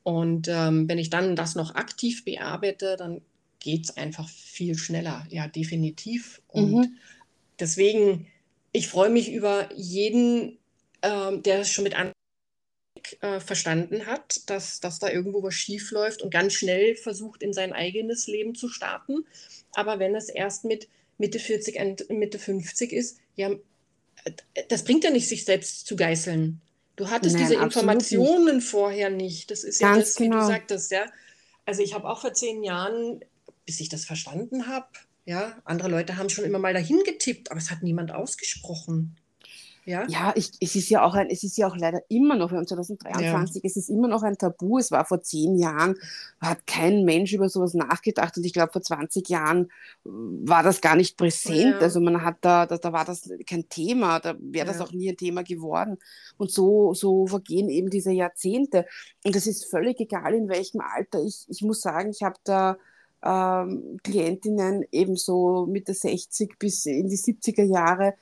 Und 0.02 0.48
ähm, 0.48 0.90
wenn 0.90 0.98
ich 0.98 1.12
dann 1.12 1.36
das 1.36 1.54
noch 1.56 1.76
aktiv 1.76 2.26
bearbeite, 2.26 2.98
dann 2.98 3.22
geht 3.60 3.86
es 3.86 3.96
einfach 3.96 4.28
viel 4.28 4.78
schneller, 4.78 5.26
ja, 5.30 5.48
definitiv. 5.48 6.42
Und 6.48 6.72
mhm. 6.72 6.98
deswegen, 7.60 8.28
ich 8.72 8.88
freue 8.88 9.12
mich 9.12 9.32
über 9.32 9.70
jeden, 9.76 10.58
ähm, 11.04 11.44
der 11.44 11.60
es 11.60 11.70
schon 11.70 11.84
mit 11.84 11.96
an 11.96 12.12
äh, 13.22 13.40
verstanden 13.40 14.06
hat, 14.08 14.50
dass, 14.50 14.80
dass 14.80 15.00
da 15.00 15.10
irgendwo 15.10 15.44
was 15.44 15.54
schief 15.54 15.92
läuft 15.92 16.22
und 16.22 16.34
ganz 16.34 16.54
schnell 16.54 16.96
versucht, 16.96 17.44
in 17.44 17.54
sein 17.54 17.72
eigenes 17.72 18.28
Leben 18.28 18.56
zu 18.56 18.68
starten. 18.68 19.26
Aber 19.74 20.00
wenn 20.00 20.16
es 20.16 20.30
erst 20.30 20.66
mit 20.66 20.88
Mitte 21.18 21.40
40, 21.40 22.10
Mitte 22.10 22.40
50 22.40 22.92
ist, 22.92 23.20
ja, 23.36 23.52
das 24.70 24.84
bringt 24.84 25.04
ja 25.04 25.12
nicht, 25.12 25.28
sich 25.28 25.46
selbst 25.46 25.86
zu 25.86 25.96
geißeln. 25.96 26.62
Du 26.96 27.10
hattest 27.10 27.36
Nein, 27.36 27.48
diese 27.48 27.62
Informationen 27.62 28.58
nicht. 28.58 28.68
vorher 28.68 29.10
nicht. 29.10 29.50
Das 29.50 29.64
ist 29.64 29.80
Ganz 29.80 29.98
ja 29.98 30.02
das, 30.02 30.20
wie 30.20 30.24
genau. 30.26 30.40
du 30.42 30.48
sagtest, 30.48 30.92
ja. 30.92 31.06
Also 31.66 31.82
ich 31.82 31.94
habe 31.94 32.08
auch 32.10 32.22
vor 32.22 32.34
zehn 32.34 32.64
Jahren, 32.64 33.24
bis 33.66 33.80
ich 33.80 33.90
das 33.90 34.06
verstanden 34.06 34.68
habe, 34.68 34.88
ja, 35.26 35.62
andere 35.64 35.88
Leute 35.88 36.18
haben 36.18 36.30
schon 36.30 36.46
immer 36.46 36.60
mal 36.60 36.74
dahin 36.74 37.02
getippt, 37.06 37.50
aber 37.50 37.60
es 37.60 37.72
hat 37.72 37.82
niemand 37.82 38.12
ausgesprochen. 38.12 39.16
Ja, 39.86 40.06
ja 40.08 40.34
ich, 40.36 40.52
es, 40.60 40.76
ist 40.76 40.90
ja 40.90 41.04
auch 41.04 41.14
ein, 41.14 41.28
es 41.30 41.44
ist 41.44 41.58
ja 41.58 41.68
auch 41.68 41.76
leider 41.76 42.02
immer 42.10 42.36
noch, 42.36 42.52
wir 42.52 42.58
haben 42.58 42.68
2023, 42.68 43.64
ja. 43.64 43.68
es 43.68 43.78
ist 43.78 43.90
immer 43.90 44.08
noch 44.08 44.24
ein 44.24 44.38
Tabu. 44.38 44.78
Es 44.78 44.92
war 44.92 45.06
vor 45.06 45.22
zehn 45.22 45.58
Jahren, 45.58 45.96
hat 46.40 46.66
kein 46.68 47.04
Mensch 47.04 47.34
über 47.34 47.50
sowas 47.50 47.74
nachgedacht 47.74 48.38
und 48.38 48.46
ich 48.46 48.54
glaube, 48.54 48.72
vor 48.72 48.82
20 48.82 49.28
Jahren 49.30 49.66
äh, 50.06 50.10
war 50.10 50.64
das 50.64 50.82
gar 50.82 50.96
nicht 50.96 51.18
präsent. 51.18 51.76
Ja. 51.76 51.80
Also 51.80 52.00
man 52.00 52.24
hat 52.24 52.38
da, 52.42 52.66
da, 52.66 52.78
da 52.78 52.94
war 52.94 53.06
das 53.06 53.30
kein 53.48 53.68
Thema, 53.70 54.20
da 54.20 54.36
wäre 54.40 54.68
das 54.68 54.82
auch 54.82 54.92
nie 54.92 55.10
ein 55.10 55.18
Thema 55.18 55.44
geworden. 55.44 55.98
Und 56.38 56.52
so, 56.52 56.94
so 56.94 57.28
vergehen 57.28 57.70
eben 57.70 57.90
diese 57.90 58.12
Jahrzehnte. 58.12 58.86
Und 59.26 59.36
es 59.36 59.48
ist 59.48 59.66
völlig 59.66 60.00
egal, 60.00 60.34
in 60.34 60.50
welchem 60.50 60.82
Alter. 60.82 61.24
Ich, 61.24 61.46
ich 61.50 61.62
muss 61.62 61.82
sagen, 61.82 62.12
ich 62.12 62.24
habe 62.24 62.36
da 62.44 62.78
ähm, 63.24 63.98
Klientinnen 64.04 64.86
ebenso 64.92 65.66
Mitte 65.66 65.94
60 65.94 66.60
bis 66.60 66.86
in 66.86 67.08
die 67.08 67.18
70er 67.18 67.64
Jahre, 67.64 68.16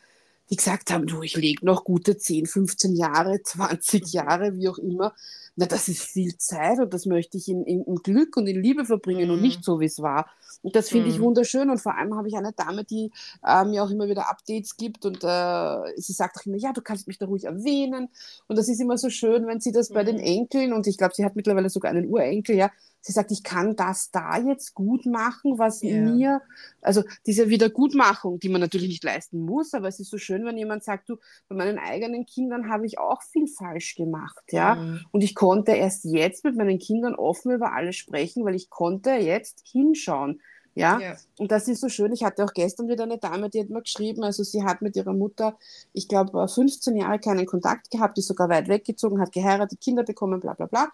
die 0.51 0.57
gesagt 0.57 0.91
haben, 0.91 1.07
du, 1.07 1.21
ich 1.21 1.35
lege 1.37 1.65
noch 1.65 1.85
gute 1.85 2.17
10, 2.17 2.45
15 2.45 2.95
Jahre, 2.95 3.41
20 3.43 4.11
Jahre, 4.13 4.55
wie 4.57 4.67
auch 4.67 4.77
immer. 4.77 5.13
Na, 5.55 5.65
das 5.65 5.87
ist 5.89 6.03
viel 6.03 6.37
Zeit 6.37 6.79
und 6.79 6.93
das 6.93 7.05
möchte 7.05 7.37
ich 7.37 7.49
in, 7.49 7.63
in, 7.65 7.83
in 7.83 7.95
Glück 7.97 8.37
und 8.37 8.47
in 8.47 8.61
Liebe 8.61 8.85
verbringen 8.85 9.27
mhm. 9.27 9.33
und 9.33 9.41
nicht 9.41 9.63
so, 9.63 9.79
wie 9.79 9.85
es 9.85 10.01
war. 10.01 10.29
Und 10.61 10.75
das 10.75 10.89
finde 10.89 11.07
mhm. 11.07 11.13
ich 11.13 11.19
wunderschön 11.19 11.69
und 11.69 11.79
vor 11.79 11.97
allem 11.97 12.15
habe 12.15 12.27
ich 12.27 12.35
eine 12.35 12.53
Dame, 12.53 12.85
die 12.85 13.11
äh, 13.45 13.65
mir 13.65 13.83
auch 13.83 13.89
immer 13.89 14.07
wieder 14.07 14.29
Updates 14.29 14.77
gibt 14.77 15.05
und 15.05 15.23
äh, 15.23 15.97
sie 15.97 16.13
sagt 16.13 16.37
auch 16.37 16.45
immer, 16.45 16.57
ja, 16.57 16.71
du 16.71 16.81
kannst 16.81 17.07
mich 17.07 17.17
da 17.17 17.25
ruhig 17.25 17.45
erwähnen. 17.45 18.09
Und 18.47 18.57
das 18.57 18.69
ist 18.69 18.79
immer 18.79 18.97
so 18.97 19.09
schön, 19.09 19.47
wenn 19.47 19.59
sie 19.59 19.71
das 19.71 19.89
mhm. 19.89 19.93
bei 19.93 20.03
den 20.03 20.17
mhm. 20.17 20.23
Enkeln 20.23 20.73
und 20.73 20.87
ich 20.87 20.97
glaube, 20.97 21.13
sie 21.15 21.25
hat 21.25 21.35
mittlerweile 21.35 21.69
sogar 21.69 21.91
einen 21.91 22.07
Urenkel, 22.07 22.55
ja, 22.55 22.71
sie 23.01 23.11
sagt, 23.11 23.31
ich 23.31 23.43
kann 23.43 23.75
das 23.75 24.11
da 24.11 24.37
jetzt 24.37 24.73
gut 24.73 25.05
machen, 25.05 25.57
was 25.57 25.83
yeah. 25.83 25.99
mir, 25.99 26.41
also 26.81 27.03
diese 27.25 27.49
Wiedergutmachung, 27.49 28.39
die 28.39 28.49
man 28.49 28.61
natürlich 28.61 28.87
nicht 28.87 29.03
leisten 29.03 29.41
muss, 29.41 29.73
aber 29.73 29.87
es 29.87 29.99
ist 29.99 30.11
so 30.11 30.17
schön, 30.17 30.45
wenn 30.45 30.57
jemand 30.57 30.83
sagt, 30.83 31.09
du, 31.09 31.17
bei 31.49 31.55
meinen 31.55 31.79
eigenen 31.79 32.25
Kindern 32.25 32.69
habe 32.69 32.85
ich 32.85 32.99
auch 32.99 33.21
viel 33.23 33.47
falsch 33.47 33.95
gemacht, 33.95 34.43
ja, 34.51 34.75
mm. 34.75 35.05
und 35.11 35.23
ich 35.23 35.35
konnte 35.35 35.71
erst 35.71 36.05
jetzt 36.05 36.43
mit 36.43 36.55
meinen 36.55 36.79
Kindern 36.79 37.15
offen 37.15 37.51
über 37.51 37.73
alles 37.73 37.95
sprechen, 37.95 38.45
weil 38.45 38.55
ich 38.55 38.69
konnte 38.69 39.11
jetzt 39.11 39.63
hinschauen. 39.65 40.39
Ja? 40.73 40.99
ja, 40.99 41.15
und 41.37 41.51
das 41.51 41.67
ist 41.67 41.81
so 41.81 41.89
schön. 41.89 42.13
Ich 42.13 42.23
hatte 42.23 42.45
auch 42.45 42.53
gestern 42.53 42.87
wieder 42.87 43.03
eine 43.03 43.17
Dame, 43.17 43.49
die 43.49 43.59
hat 43.59 43.69
mir 43.69 43.81
geschrieben, 43.81 44.23
also 44.23 44.43
sie 44.43 44.63
hat 44.63 44.81
mit 44.81 44.95
ihrer 44.95 45.13
Mutter, 45.13 45.57
ich 45.91 46.07
glaube, 46.07 46.47
15 46.47 46.95
Jahre 46.95 47.19
keinen 47.19 47.45
Kontakt 47.45 47.91
gehabt, 47.91 48.17
ist 48.17 48.27
sogar 48.27 48.47
weit 48.47 48.69
weggezogen, 48.69 49.19
hat 49.19 49.33
geheiratet, 49.33 49.81
Kinder 49.81 50.03
bekommen, 50.03 50.39
bla 50.39 50.53
bla 50.53 50.67
bla. 50.67 50.87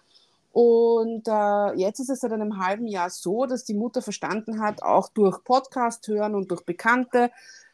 Und 0.52 1.28
äh, 1.28 1.74
jetzt 1.74 2.00
ist 2.00 2.08
es 2.08 2.20
seit 2.20 2.32
einem 2.32 2.58
halben 2.64 2.86
Jahr 2.86 3.10
so, 3.10 3.46
dass 3.46 3.64
die 3.64 3.74
Mutter 3.74 4.02
verstanden 4.02 4.60
hat, 4.60 4.82
auch 4.82 5.08
durch 5.08 5.44
Podcast 5.44 6.06
hören 6.08 6.34
und 6.34 6.50
durch 6.50 6.64
Bekannte, 6.64 7.30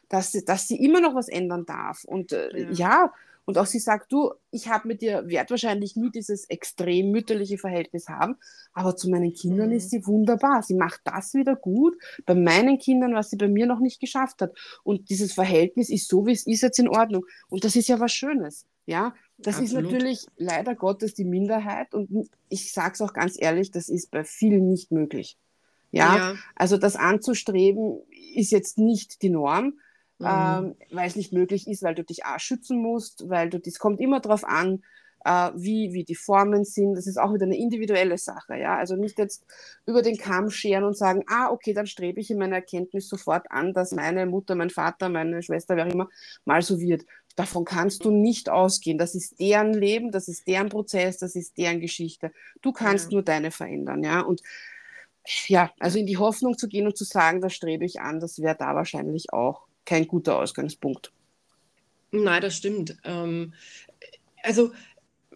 dass 0.09 0.31
sie, 0.31 0.45
dass 0.45 0.67
sie 0.67 0.83
immer 0.83 1.01
noch 1.01 1.15
was 1.15 1.27
ändern 1.27 1.65
darf. 1.65 2.03
Und 2.03 2.31
äh, 2.31 2.71
ja. 2.71 2.71
ja. 2.71 3.13
und 3.45 3.57
auch 3.57 3.65
sie 3.65 3.79
sagt, 3.79 4.11
du, 4.11 4.33
ich 4.51 4.69
habe 4.69 4.87
mit 4.87 5.01
dir, 5.01 5.27
werde 5.27 5.51
wahrscheinlich 5.51 5.95
nie 5.95 6.11
dieses 6.11 6.45
extrem 6.45 7.11
mütterliche 7.11 7.57
Verhältnis 7.57 8.07
haben, 8.07 8.35
aber 8.73 8.95
zu 8.95 9.09
meinen 9.09 9.33
Kindern 9.33 9.69
mhm. 9.69 9.77
ist 9.77 9.89
sie 9.89 10.05
wunderbar. 10.05 10.61
Sie 10.61 10.75
macht 10.75 11.01
das 11.05 11.33
wieder 11.33 11.55
gut 11.55 11.97
bei 12.25 12.35
meinen 12.35 12.77
Kindern, 12.77 13.15
was 13.15 13.29
sie 13.29 13.37
bei 13.37 13.47
mir 13.47 13.65
noch 13.65 13.79
nicht 13.79 13.99
geschafft 13.99 14.41
hat. 14.41 14.55
Und 14.83 15.09
dieses 15.09 15.33
Verhältnis 15.33 15.89
ist 15.89 16.09
so, 16.09 16.25
wie 16.27 16.33
es 16.33 16.45
ist 16.45 16.61
jetzt 16.61 16.79
in 16.79 16.89
Ordnung. 16.89 17.25
Und 17.47 17.63
das 17.63 17.75
ist 17.75 17.87
ja 17.87 17.99
was 17.99 18.11
Schönes. 18.11 18.65
Ja, 18.87 19.15
das 19.37 19.59
Absolut. 19.59 19.85
ist 19.85 19.91
natürlich 19.91 20.27
leider 20.37 20.75
Gottes 20.75 21.13
die 21.13 21.25
Minderheit 21.25 21.93
und 21.93 22.29
ich 22.49 22.71
sage 22.71 22.93
es 22.93 23.01
auch 23.01 23.13
ganz 23.13 23.35
ehrlich, 23.37 23.71
das 23.71 23.89
ist 23.89 24.11
bei 24.11 24.23
vielen 24.23 24.69
nicht 24.69 24.91
möglich. 24.91 25.37
Ja, 25.91 26.17
ja. 26.17 26.35
also 26.55 26.77
das 26.77 26.95
anzustreben 26.95 28.01
ist 28.35 28.51
jetzt 28.51 28.77
nicht 28.77 29.21
die 29.21 29.29
Norm, 29.29 29.77
mhm. 30.19 30.27
ähm, 30.27 30.75
weil 30.91 31.07
es 31.07 31.15
nicht 31.15 31.33
möglich 31.33 31.67
ist, 31.67 31.83
weil 31.83 31.95
du 31.95 32.03
dich 32.03 32.25
auch 32.25 32.39
schützen 32.39 32.81
musst, 32.81 33.29
weil 33.29 33.49
du, 33.49 33.59
das 33.59 33.79
kommt 33.79 33.99
immer 33.99 34.19
darauf 34.19 34.43
an, 34.43 34.83
äh, 35.25 35.51
wie, 35.55 35.91
wie 35.93 36.03
die 36.03 36.15
Formen 36.15 36.63
sind. 36.63 36.95
Das 36.95 37.07
ist 37.07 37.17
auch 37.17 37.33
wieder 37.33 37.45
eine 37.45 37.57
individuelle 37.57 38.17
Sache. 38.17 38.55
Ja, 38.57 38.77
also 38.77 38.95
nicht 38.95 39.17
jetzt 39.17 39.45
über 39.85 40.01
den 40.01 40.17
Kamm 40.17 40.49
scheren 40.49 40.83
und 40.83 40.97
sagen, 40.97 41.23
ah, 41.27 41.49
okay, 41.49 41.73
dann 41.73 41.87
strebe 41.87 42.19
ich 42.21 42.29
in 42.29 42.37
meiner 42.37 42.57
Erkenntnis 42.57 43.09
sofort 43.09 43.49
an, 43.49 43.73
dass 43.73 43.91
meine 43.91 44.25
Mutter, 44.25 44.55
mein 44.55 44.69
Vater, 44.69 45.09
meine 45.09 45.41
Schwester, 45.41 45.75
wer 45.75 45.87
auch 45.87 45.91
immer, 45.91 46.09
mal 46.45 46.61
so 46.61 46.79
wird. 46.79 47.05
Davon 47.35 47.65
kannst 47.65 48.05
du 48.05 48.11
nicht 48.11 48.49
ausgehen. 48.49 48.97
Das 48.97 49.13
ist 49.13 49.39
deren 49.39 49.73
Leben, 49.73 50.11
das 50.11 50.27
ist 50.27 50.47
deren 50.47 50.69
Prozess, 50.69 51.17
das 51.17 51.35
ist 51.35 51.57
deren 51.57 51.81
Geschichte. 51.81 52.31
Du 52.61 52.71
kannst 52.71 53.11
ja. 53.11 53.15
nur 53.15 53.23
deine 53.23 53.51
verändern, 53.51 54.03
ja. 54.03 54.21
Und 54.21 54.41
ja, 55.47 55.71
also 55.79 55.99
in 55.99 56.05
die 56.05 56.17
Hoffnung 56.17 56.57
zu 56.57 56.67
gehen 56.67 56.85
und 56.85 56.97
zu 56.97 57.03
sagen, 57.03 57.41
das 57.41 57.53
strebe 57.53 57.85
ich 57.85 57.99
an, 57.99 58.19
das 58.19 58.39
wäre 58.39 58.55
da 58.57 58.75
wahrscheinlich 58.75 59.33
auch 59.33 59.67
kein 59.83 60.07
guter 60.07 60.39
Ausgangspunkt. 60.39 61.11
Nein, 62.11 62.41
das 62.41 62.55
stimmt. 62.55 62.97
Ähm, 63.03 63.53
also 64.43 64.71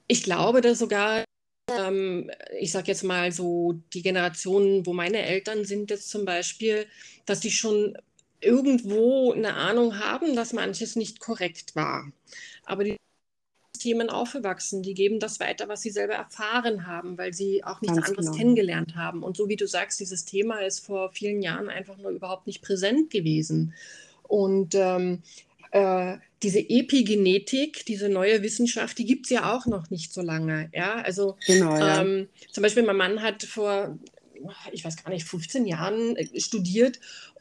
ich 0.08 0.24
glaube, 0.24 0.62
dass 0.62 0.80
sogar, 0.80 1.26
ähm, 1.70 2.32
ich 2.60 2.72
sage 2.72 2.88
jetzt 2.88 3.04
mal 3.04 3.32
so, 3.32 3.74
die 3.94 4.02
Generationen, 4.02 4.86
wo 4.86 4.94
meine 4.94 5.22
Eltern 5.22 5.66
sind 5.66 5.90
jetzt 5.90 6.10
zum 6.10 6.26
Beispiel, 6.26 6.88
dass 7.26 7.42
die 7.42 7.52
schon 7.52 7.98
irgendwo 8.42 9.34
eine 9.34 9.56
Ahnung 9.56 10.00
haben, 10.00 10.36
dass 10.36 10.54
manches 10.54 10.96
nicht 10.96 11.20
korrekt 11.20 11.76
war. 11.76 12.12
Aber 12.66 12.84
die 12.84 12.98
Themen 13.80 14.10
aufgewachsen, 14.10 14.84
die 14.84 14.94
geben 14.94 15.20
das 15.20 15.40
weiter, 15.40 15.68
was 15.68 15.82
sie 15.82 15.90
selber 15.90 16.14
erfahren 16.14 16.86
haben, 16.86 17.18
weil 17.18 17.34
sie 17.34 17.64
auch 17.64 17.82
nichts 17.82 17.96
Ganz 17.96 18.10
anderes 18.10 18.26
genau. 18.28 18.38
kennengelernt 18.38 18.96
haben. 18.96 19.24
Und 19.24 19.38
so 19.38 19.50
wie 19.50 19.56
du 19.56 19.68
sagst, 19.68 20.00
dieses 20.00 20.26
Thema 20.26 20.60
ist 20.60 20.86
vor 20.86 21.12
vielen 21.12 21.42
Jahren 21.42 21.70
einfach 21.70 21.98
nur 21.98 22.12
überhaupt 22.12 22.46
nicht 22.46 22.62
präsent 22.62 23.10
gewesen. 23.10 23.74
Und 24.24 24.76
ähm, 24.76 25.24
äh, 25.72 26.18
diese 26.44 26.60
Epigenetik, 26.60 27.86
diese 27.86 28.10
neue 28.10 28.44
Wissenschaft, 28.44 28.98
die 28.98 29.06
gibt 29.06 29.26
es 29.26 29.32
ja 29.32 29.56
auch 29.56 29.66
noch 29.66 29.90
nicht 29.90 30.14
so 30.14 30.22
lange. 30.22 30.70
Ja, 30.74 30.96
also 31.02 31.38
genau, 31.46 31.78
ja. 31.78 32.02
Ähm, 32.02 32.28
zum 32.52 32.64
Beispiel 32.64 32.84
mein 32.84 32.98
Mann 32.98 33.22
hat 33.22 33.44
vor, 33.44 33.98
ich 34.72 34.86
weiß 34.86 35.04
gar 35.04 35.12
nicht, 35.12 35.26
15 35.26 35.66
Jahren 35.66 36.16
äh, 36.16 36.40
studiert 36.40 37.00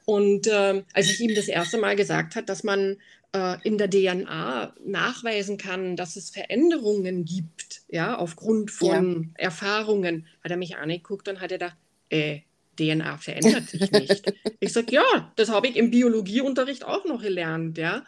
und 0.09 0.46
äh, 0.46 0.84
als 0.94 1.11
ich 1.11 1.20
ihm 1.20 1.34
das 1.34 1.48
erste 1.48 1.76
Mal 1.76 1.94
gesagt 1.94 2.34
habe, 2.34 2.46
dass 2.46 2.64
man 2.64 2.96
äh, 3.34 3.59
in 3.62 3.76
der 3.76 3.90
DNA 3.90 4.74
nachweisen 4.82 5.59
kann, 5.59 5.96
dass 5.96 6.16
es 6.16 6.30
Veränderungen 6.30 7.26
gibt, 7.26 7.82
ja, 7.88 8.16
aufgrund 8.16 8.70
von 8.70 9.34
ja. 9.36 9.44
Erfahrungen, 9.44 10.26
hat 10.42 10.50
er 10.50 10.56
mich 10.56 10.78
angeguckt 10.78 11.28
und 11.28 11.42
hat 11.42 11.52
er 11.52 11.59
gedacht, 11.59 11.76
äh, 12.09 12.40
DNA 12.78 13.18
verändert 13.18 13.68
sich 13.68 13.90
nicht. 13.90 14.32
ich 14.61 14.72
sage, 14.72 14.94
ja, 14.94 15.30
das 15.36 15.50
habe 15.50 15.66
ich 15.66 15.76
im 15.76 15.90
Biologieunterricht 15.90 16.86
auch 16.86 17.04
noch 17.04 17.20
gelernt, 17.20 17.76
ja. 17.76 18.06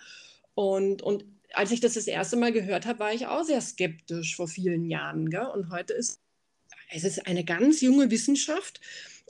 Und, 0.55 1.03
und 1.03 1.27
als 1.53 1.71
ich 1.71 1.81
das 1.81 1.93
das 1.93 2.07
erste 2.07 2.39
Mal 2.39 2.53
gehört 2.53 2.87
habe, 2.87 3.01
war 3.01 3.13
ich 3.13 3.27
auch 3.27 3.45
sehr 3.45 3.61
skeptisch 3.61 4.37
vor 4.37 4.49
vielen 4.49 4.87
Jahren. 4.87 5.29
Gell? 5.29 5.45
Und 5.53 5.69
heute 5.69 5.93
ist 5.93 6.19
es 6.93 7.05
ist 7.05 7.27
eine 7.27 7.45
ganz 7.45 7.83
junge 7.83 8.11
Wissenschaft 8.11 8.81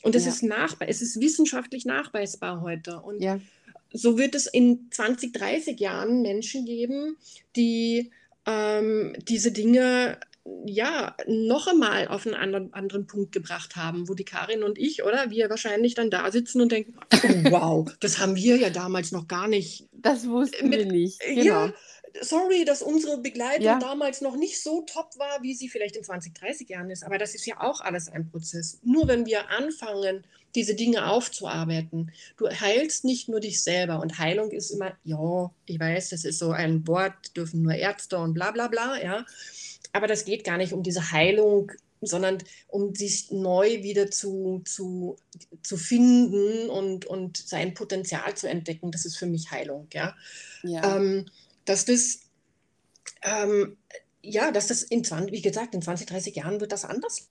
und 0.03 0.15
es 0.15 0.25
ja. 0.25 0.31
ist 0.31 0.43
nachbar, 0.43 0.89
es 0.89 1.03
ist 1.03 1.21
wissenschaftlich 1.21 1.85
nachweisbar 1.85 2.61
heute. 2.61 3.01
Und 3.01 3.23
ja. 3.23 3.41
so 3.93 4.19
wird 4.19 4.35
es 4.35 4.47
in 4.47 4.89
20, 4.91 5.33
30 5.33 5.79
Jahren 5.81 6.23
Menschen 6.23 6.65
geben, 6.65 7.17
die 7.57 8.11
ähm, 8.47 9.15
diese 9.29 9.53
Dinge 9.53 10.19
ja 10.65 11.15
noch 11.27 11.67
einmal 11.69 12.09
auf 12.09 12.27
einen 12.27 12.35
anderen, 12.35 12.73
anderen 12.73 13.07
Punkt 13.07 13.33
gebracht 13.33 13.77
haben, 13.77 14.09
wo 14.09 14.15
die 14.15 14.25
Karin 14.25 14.63
und 14.63 14.79
ich, 14.79 15.05
oder 15.05 15.31
wir 15.31 15.51
wahrscheinlich 15.51 15.95
dann 15.95 16.11
da 16.11 16.31
sitzen 16.31 16.61
und 16.61 16.73
denken, 16.73 16.95
oh, 17.13 17.51
wow, 17.51 17.93
das 18.01 18.19
haben 18.19 18.37
wir 18.37 18.57
ja 18.57 18.71
damals 18.71 19.13
noch 19.13 19.29
gar 19.29 19.49
nicht. 19.49 19.89
Das 19.93 20.27
wussten 20.29 20.69
mit, 20.69 20.79
wir 20.79 20.87
nicht. 20.87 21.21
Genau. 21.21 21.43
Ja, 21.43 21.73
sorry, 22.21 22.65
dass 22.65 22.83
unsere 22.83 23.19
Begleitung 23.19 23.65
Ja. 23.65 23.79
damals 23.79 24.21
noch 24.21 24.37
nicht 24.37 24.63
so 24.63 24.83
top 24.83 25.17
war, 25.19 25.43
wie 25.43 25.55
sie 25.55 25.69
vielleicht 25.69 25.97
in 25.97 26.05
20, 26.05 26.35
30 26.35 26.69
Jahren 26.69 26.91
ist. 26.91 27.05
Aber 27.05 27.19
das 27.19 27.35
ist 27.35 27.47
ja 27.47 27.61
auch 27.61 27.81
alles 27.81 28.09
ein 28.09 28.31
Prozess. 28.31 28.79
Nur 28.83 29.09
wenn 29.09 29.27
wir 29.27 29.49
anfangen, 29.51 30.25
diese 30.55 30.75
Dinge 30.75 31.09
aufzuarbeiten, 31.11 32.11
du 32.37 32.49
heilst 32.49 33.05
nicht 33.05 33.29
nur 33.29 33.41
dich 33.41 33.63
selber. 33.63 34.01
Und 34.01 34.19
Heilung 34.19 34.51
ist 34.51 34.71
immer, 34.71 34.97
ja, 35.05 35.51
ich 35.67 35.79
weiß, 35.79 36.09
das 36.11 36.25
ist 36.25 36.39
so 36.39 36.51
ein 36.51 36.87
Wort, 36.89 37.37
dürfen 37.37 37.63
nur 37.63 37.75
Ärzte 37.75 38.19
und 38.19 38.35
bla 38.35 38.51
bla 38.51 38.69
bla, 38.69 39.01
ja. 39.03 39.25
Aber 39.93 40.07
das 40.07 40.25
geht 40.25 40.45
gar 40.45 40.57
nicht 40.57 40.73
um 40.73 40.83
diese 40.83 41.13
Heilung, 41.13 41.71
sondern 42.01 42.39
um 42.69 42.95
sich 42.95 43.31
neu 43.31 43.83
wieder 43.83 44.11
zu, 44.11 44.63
zu, 44.65 45.17
zu 45.63 45.77
finden 45.77 46.71
und, 46.71 47.05
und 47.07 47.37
sein 47.37 47.75
Potenzial 47.75 48.35
zu 48.37 48.49
entdecken. 48.49 48.91
Das 48.91 49.05
ist 49.05 49.17
für 49.19 49.27
mich 49.27 49.51
Heilung, 49.51 49.87
ja 49.93 50.17
Ja. 50.63 50.97
ähm, 50.97 51.27
dass 51.71 51.85
das, 51.85 52.21
ähm, 53.23 53.77
ja, 54.23 54.51
dass 54.51 54.67
das 54.67 54.83
in 54.83 55.05
20, 55.05 55.33
wie 55.33 55.41
gesagt, 55.41 55.75
in 55.75 55.83
20, 55.83 56.07
30 56.07 56.35
Jahren 56.35 56.61
wird 56.61 56.73
das 56.73 56.85
anders. 56.85 57.29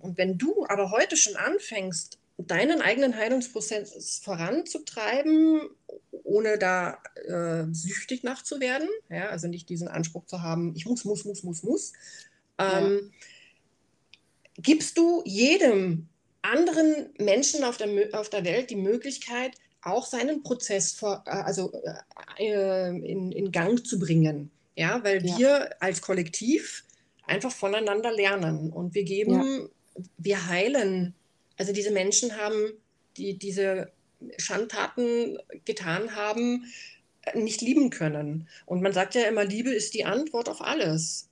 Und 0.00 0.18
wenn 0.18 0.36
du 0.36 0.66
aber 0.68 0.90
heute 0.90 1.16
schon 1.16 1.36
anfängst, 1.36 2.18
deinen 2.36 2.82
eigenen 2.82 3.16
Heilungsprozess 3.16 4.20
voranzutreiben, 4.22 5.60
ohne 6.24 6.58
da 6.58 7.00
äh, 7.28 7.72
süchtig 7.72 8.24
nachzuwerden, 8.24 8.88
ja, 9.08 9.28
also 9.28 9.46
nicht 9.46 9.68
diesen 9.68 9.88
Anspruch 9.88 10.26
zu 10.26 10.42
haben, 10.42 10.74
ich 10.74 10.84
muss, 10.84 11.04
muss, 11.04 11.24
muss, 11.24 11.44
muss, 11.44 11.62
muss, 11.62 11.92
ähm, 12.58 13.12
gibst 14.56 14.98
du 14.98 15.22
jedem 15.24 16.08
anderen 16.42 17.10
Menschen 17.18 17.64
auf 17.64 17.76
der, 17.76 18.18
auf 18.18 18.28
der 18.30 18.44
Welt 18.44 18.70
die 18.70 18.76
Möglichkeit, 18.76 19.56
auch 19.86 20.06
seinen 20.06 20.42
Prozess 20.42 20.92
vor, 20.92 21.22
äh, 21.26 21.30
also, 21.30 21.72
äh, 22.38 22.88
in, 22.88 23.32
in 23.32 23.52
Gang 23.52 23.84
zu 23.86 23.98
bringen. 23.98 24.50
Ja, 24.76 25.02
weil 25.04 25.24
Ja. 25.24 25.38
wir 25.38 25.82
als 25.82 26.02
Kollektiv 26.02 26.84
einfach 27.26 27.52
voneinander 27.52 28.12
lernen 28.12 28.70
und 28.70 28.94
wir 28.94 29.04
geben, 29.04 29.70
wir 30.18 30.48
heilen. 30.48 31.14
Also 31.56 31.72
diese 31.72 31.90
Menschen 31.90 32.36
haben, 32.36 32.72
die 33.16 33.38
diese 33.38 33.90
Schandtaten 34.38 35.38
getan 35.64 36.14
haben, 36.14 36.66
äh, 37.22 37.38
nicht 37.38 37.62
lieben 37.62 37.90
können. 37.90 38.48
Und 38.66 38.82
man 38.82 38.92
sagt 38.92 39.14
ja 39.14 39.22
immer, 39.22 39.44
Liebe 39.44 39.70
ist 39.70 39.94
die 39.94 40.04
Antwort 40.04 40.48
auf 40.48 40.60
alles. 40.60 41.28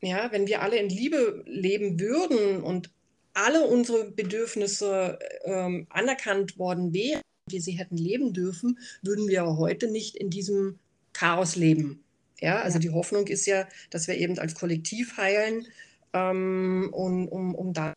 Ja, 0.00 0.32
wenn 0.32 0.48
wir 0.48 0.62
alle 0.62 0.76
in 0.78 0.88
Liebe 0.88 1.44
leben 1.46 2.00
würden 2.00 2.62
und 2.62 2.90
alle 3.34 3.64
unsere 3.66 4.10
Bedürfnisse 4.10 5.18
ähm, 5.44 5.86
anerkannt 5.90 6.58
worden 6.58 6.92
wären, 6.92 7.22
wir 7.48 7.60
sie 7.60 7.72
hätten 7.72 7.96
leben 7.96 8.32
dürfen, 8.32 8.78
würden 9.02 9.28
wir 9.28 9.44
heute 9.56 9.90
nicht 9.90 10.16
in 10.16 10.30
diesem 10.30 10.78
Chaos 11.12 11.56
leben. 11.56 12.02
Ja, 12.40 12.60
also 12.60 12.76
Ja. 12.76 12.80
die 12.82 12.90
Hoffnung 12.90 13.26
ist 13.26 13.46
ja, 13.46 13.66
dass 13.90 14.08
wir 14.08 14.16
eben 14.16 14.38
als 14.38 14.54
Kollektiv 14.54 15.16
heilen 15.16 15.66
ähm, 16.12 16.88
und 16.92 17.28
um, 17.28 17.54
um 17.54 17.72
da, 17.72 17.94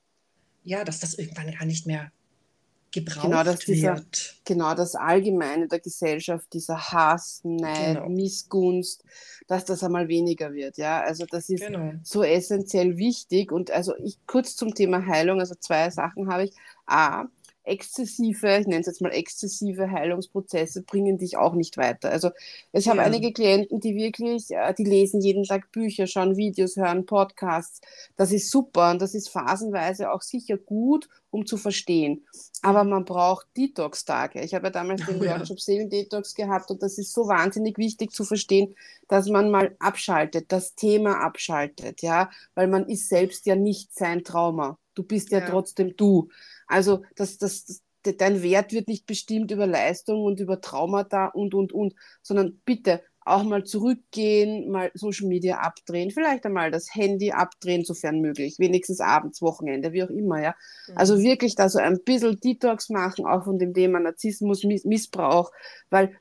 ja, 0.64 0.84
dass 0.84 1.00
das 1.00 1.16
irgendwann 1.16 1.52
gar 1.52 1.66
nicht 1.66 1.86
mehr 1.88 2.12
gebraucht 2.92 3.26
Genau, 3.26 3.44
dass 3.44 3.60
dieser- 3.60 3.96
wird. 3.98 4.38
genau 4.46 4.74
das 4.74 4.96
Allgemeine 4.96 5.68
der 5.68 5.80
Gesellschaft, 5.80 6.54
dieser 6.54 6.78
Hass, 6.92 7.42
Neid, 7.44 7.96
Genau. 7.98 8.10
Missgunst, 8.10 9.04
dass 9.48 9.66
das 9.66 9.84
einmal 9.84 10.08
weniger 10.08 10.54
wird. 10.54 10.78
Ja, 10.78 11.02
also 11.02 11.26
das 11.30 11.50
ist 11.50 11.66
Genau. 11.66 11.94
so 12.04 12.24
essentiell 12.24 12.96
wichtig. 12.98 13.52
Und 13.52 13.70
also 13.72 13.94
ich 13.98 14.18
kurz 14.28 14.56
zum 14.56 14.74
Thema 14.74 15.06
Heilung, 15.06 15.40
also 15.40 15.56
zwei 15.56 15.90
Sachen 15.90 16.32
habe 16.32 16.46
ich. 16.46 16.52
A, 16.86 17.26
exzessive, 17.66 18.60
ich 18.60 18.68
nenne 18.68 18.82
es 18.82 18.88
jetzt 18.88 19.02
mal 19.02 19.10
exzessive 19.12 19.90
Heilungsprozesse 19.92 20.84
bringen 20.84 21.18
dich 21.18 21.38
auch 21.38 21.54
nicht 21.54 21.78
weiter. 21.78 22.12
Also 22.12 22.32
ich 22.72 22.88
habe 22.88 23.00
Ja. 23.00 23.04
einige 23.04 23.32
Klienten, 23.34 23.80
die 23.80 23.96
wirklich, 23.96 24.52
äh, 24.52 24.74
die 24.74 24.84
lesen 24.84 25.22
jeden 25.22 25.44
Tag 25.44 25.72
Bücher, 25.72 26.08
schauen 26.08 26.38
Videos, 26.38 26.76
hören 26.78 27.06
Podcasts. 27.06 27.82
Das 28.16 28.32
ist 28.32 28.50
super 28.52 28.92
und 28.92 29.02
das 29.02 29.14
ist 29.16 29.30
phasenweise 29.30 30.12
auch 30.12 30.22
sicher 30.22 30.58
gut, 30.58 31.08
um 31.32 31.46
zu 31.46 31.58
verstehen. 31.58 32.26
Aber 32.62 32.84
man 32.84 33.06
braucht 33.06 33.48
Detox-Tage. 33.58 34.42
Ich 34.42 34.54
habe 34.56 34.68
ja 34.68 34.72
damals 34.72 35.06
den 35.06 35.20
Oh 35.20 35.24
ja. 35.24 35.32
Workshop 35.38 35.60
Seelen-Detox 35.60 36.34
gehabt 36.36 36.72
und 36.72 36.82
das 36.82 36.98
ist 36.98 37.14
so 37.14 37.28
wahnsinnig 37.28 37.78
wichtig 37.78 38.12
zu 38.12 38.24
verstehen, 38.24 38.76
dass 39.08 39.28
man 39.30 39.52
mal 39.52 39.76
abschaltet, 39.80 40.52
das 40.52 40.76
Thema 40.76 41.20
abschaltet, 41.22 42.02
ja, 42.02 42.30
weil 42.56 42.68
man 42.68 42.88
ist 42.90 43.10
selbst 43.10 43.46
ja 43.46 43.56
nicht 43.56 43.94
sein 43.94 44.24
Trauma. 44.24 44.80
Du 44.96 45.04
bist 45.04 45.32
ja, 45.32 45.40
Ja. 45.40 45.46
trotzdem 45.46 45.96
du. 45.98 46.30
Also 46.68 47.04
das, 47.16 47.38
das, 47.38 47.66
das, 47.66 47.82
de- 48.06 48.16
dein 48.16 48.42
Wert 48.42 48.74
wird 48.74 48.88
nicht 48.88 49.06
bestimmt 49.06 49.52
über 49.52 49.68
Leistung 49.68 50.24
und 50.24 50.40
über 50.40 50.62
Traumata 50.62 51.28
und, 51.28 51.54
und, 51.54 51.74
und, 51.74 51.96
sondern 52.22 52.62
bitte 52.66 53.02
auch 53.28 53.44
mal 53.44 53.64
zurückgehen, 53.64 54.70
mal 54.70 54.92
Social 54.94 55.28
Media 55.28 55.58
abdrehen, 55.58 56.12
vielleicht 56.12 56.46
einmal 56.46 56.70
das 56.70 56.94
Handy 56.94 57.32
abdrehen, 57.32 57.84
sofern 57.84 58.22
möglich, 58.22 58.60
wenigstens 58.60 59.00
abends, 59.00 59.42
Wochenende, 59.42 59.94
wie 59.94 60.04
auch 60.04 60.12
immer, 60.12 60.44
ja. 60.44 60.56
Also 60.94 61.20
wirklich 61.20 61.56
da 61.56 61.68
so 61.68 61.80
ein 61.80 62.00
bisschen 62.04 62.40
Detox 62.40 62.90
machen, 62.90 63.26
auch 63.26 63.46
von 63.46 63.58
dem 63.58 63.74
Thema 63.74 64.00
Narzissmus, 64.00 64.64
Miss 64.64 64.86
Missbrauch, 64.86 65.52
weil 65.90 66.16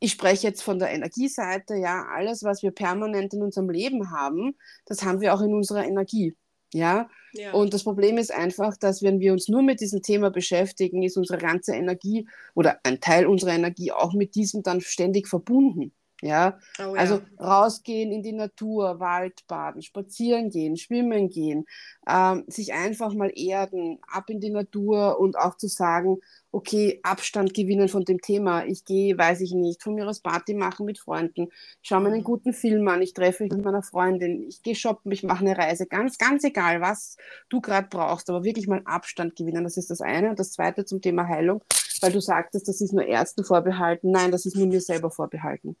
ich 0.00 0.12
spreche 0.12 0.48
jetzt 0.48 0.62
von 0.62 0.78
der 0.78 0.90
Energieseite, 0.90 1.76
ja, 1.76 2.06
alles, 2.12 2.42
was 2.42 2.62
wir 2.62 2.70
permanent 2.70 3.34
in 3.34 3.42
unserem 3.42 3.68
Leben 3.68 4.10
haben, 4.10 4.56
das 4.86 5.04
haben 5.04 5.20
wir 5.20 5.34
auch 5.34 5.42
in 5.42 5.52
unserer 5.52 5.84
Energie, 5.84 6.34
ja. 6.72 7.08
ja. 7.32 7.52
Und 7.52 7.74
das 7.74 7.84
Problem 7.84 8.18
ist 8.18 8.32
einfach, 8.32 8.76
dass 8.76 9.02
wenn 9.02 9.20
wir 9.20 9.32
uns 9.32 9.48
nur 9.48 9.62
mit 9.62 9.80
diesem 9.80 10.02
Thema 10.02 10.30
beschäftigen, 10.30 11.02
ist 11.02 11.16
unsere 11.16 11.38
ganze 11.38 11.74
Energie 11.74 12.26
oder 12.54 12.78
ein 12.84 13.00
Teil 13.00 13.26
unserer 13.26 13.52
Energie 13.52 13.92
auch 13.92 14.14
mit 14.14 14.34
diesem 14.34 14.62
dann 14.62 14.80
ständig 14.80 15.28
verbunden. 15.28 15.92
Ja, 16.24 16.60
oh, 16.78 16.94
also 16.94 17.16
ja. 17.16 17.44
rausgehen 17.44 18.12
in 18.12 18.22
die 18.22 18.32
Natur, 18.32 19.00
Wald 19.00 19.44
baden, 19.48 19.82
spazieren 19.82 20.50
gehen, 20.50 20.76
schwimmen 20.76 21.28
gehen, 21.30 21.64
ähm, 22.08 22.44
sich 22.48 22.72
einfach 22.72 23.14
mal 23.14 23.30
erden, 23.34 23.98
ab 24.10 24.28
in 24.30 24.40
die 24.40 24.50
Natur 24.50 25.20
und 25.20 25.36
auch 25.38 25.56
zu 25.56 25.68
sagen, 25.68 26.18
okay, 26.50 27.00
Abstand 27.02 27.54
gewinnen 27.54 27.88
von 27.88 28.04
dem 28.04 28.20
Thema. 28.20 28.64
Ich 28.66 28.84
gehe, 28.84 29.16
weiß 29.16 29.40
ich 29.40 29.52
nicht, 29.54 29.82
von 29.82 29.94
mir 29.94 30.08
aus 30.08 30.20
Party 30.20 30.54
machen 30.54 30.86
mit 30.86 30.98
Freunden, 30.98 31.48
schaue 31.82 32.00
mir 32.02 32.08
einen 32.08 32.22
Mhm. 32.22 32.24
guten 32.24 32.52
Film 32.52 32.86
an, 32.88 33.02
ich 33.02 33.14
treffe 33.14 33.44
mich 33.44 33.52
mit 33.52 33.64
meiner 33.64 33.82
Freundin, 33.82 34.46
ich 34.48 34.62
gehe 34.62 34.74
shoppen, 34.74 35.12
ich 35.12 35.22
mache 35.22 35.40
eine 35.44 35.56
Reise, 35.56 35.86
ganz, 35.86 36.18
ganz 36.18 36.44
egal, 36.44 36.80
was 36.80 37.16
du 37.48 37.60
gerade 37.60 37.88
brauchst, 37.88 38.28
aber 38.30 38.44
wirklich 38.44 38.66
mal 38.68 38.82
Abstand 38.84 39.36
gewinnen, 39.36 39.64
das 39.64 39.76
ist 39.76 39.90
das 39.90 40.00
eine. 40.00 40.30
Und 40.30 40.38
das 40.40 40.52
zweite 40.52 40.84
zum 40.84 41.00
Thema 41.00 41.28
Heilung, 41.28 41.62
weil 42.00 42.12
du 42.12 42.20
sagtest, 42.20 42.68
das 42.68 42.80
ist 42.80 42.92
nur 42.92 43.06
Ärzten 43.06 43.44
vorbehalten. 43.44 44.10
Nein, 44.10 44.30
das 44.32 44.46
ist 44.46 44.56
nur 44.56 44.66
mir 44.66 44.80
selber 44.80 45.10
vorbehalten. 45.10 45.76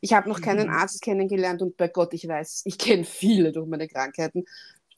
Ich 0.00 0.12
habe 0.14 0.28
noch 0.28 0.40
keinen 0.40 0.68
Mhm. 0.68 0.70
Arzt 0.70 1.02
kennengelernt 1.02 1.62
und 1.62 1.76
bei 1.76 1.88
Gott, 1.88 2.14
ich 2.14 2.26
weiß, 2.26 2.62
ich 2.64 2.78
kenne 2.78 3.04
viele 3.04 3.52
durch 3.52 3.68
meine 3.68 3.88
Krankheiten. 3.88 4.44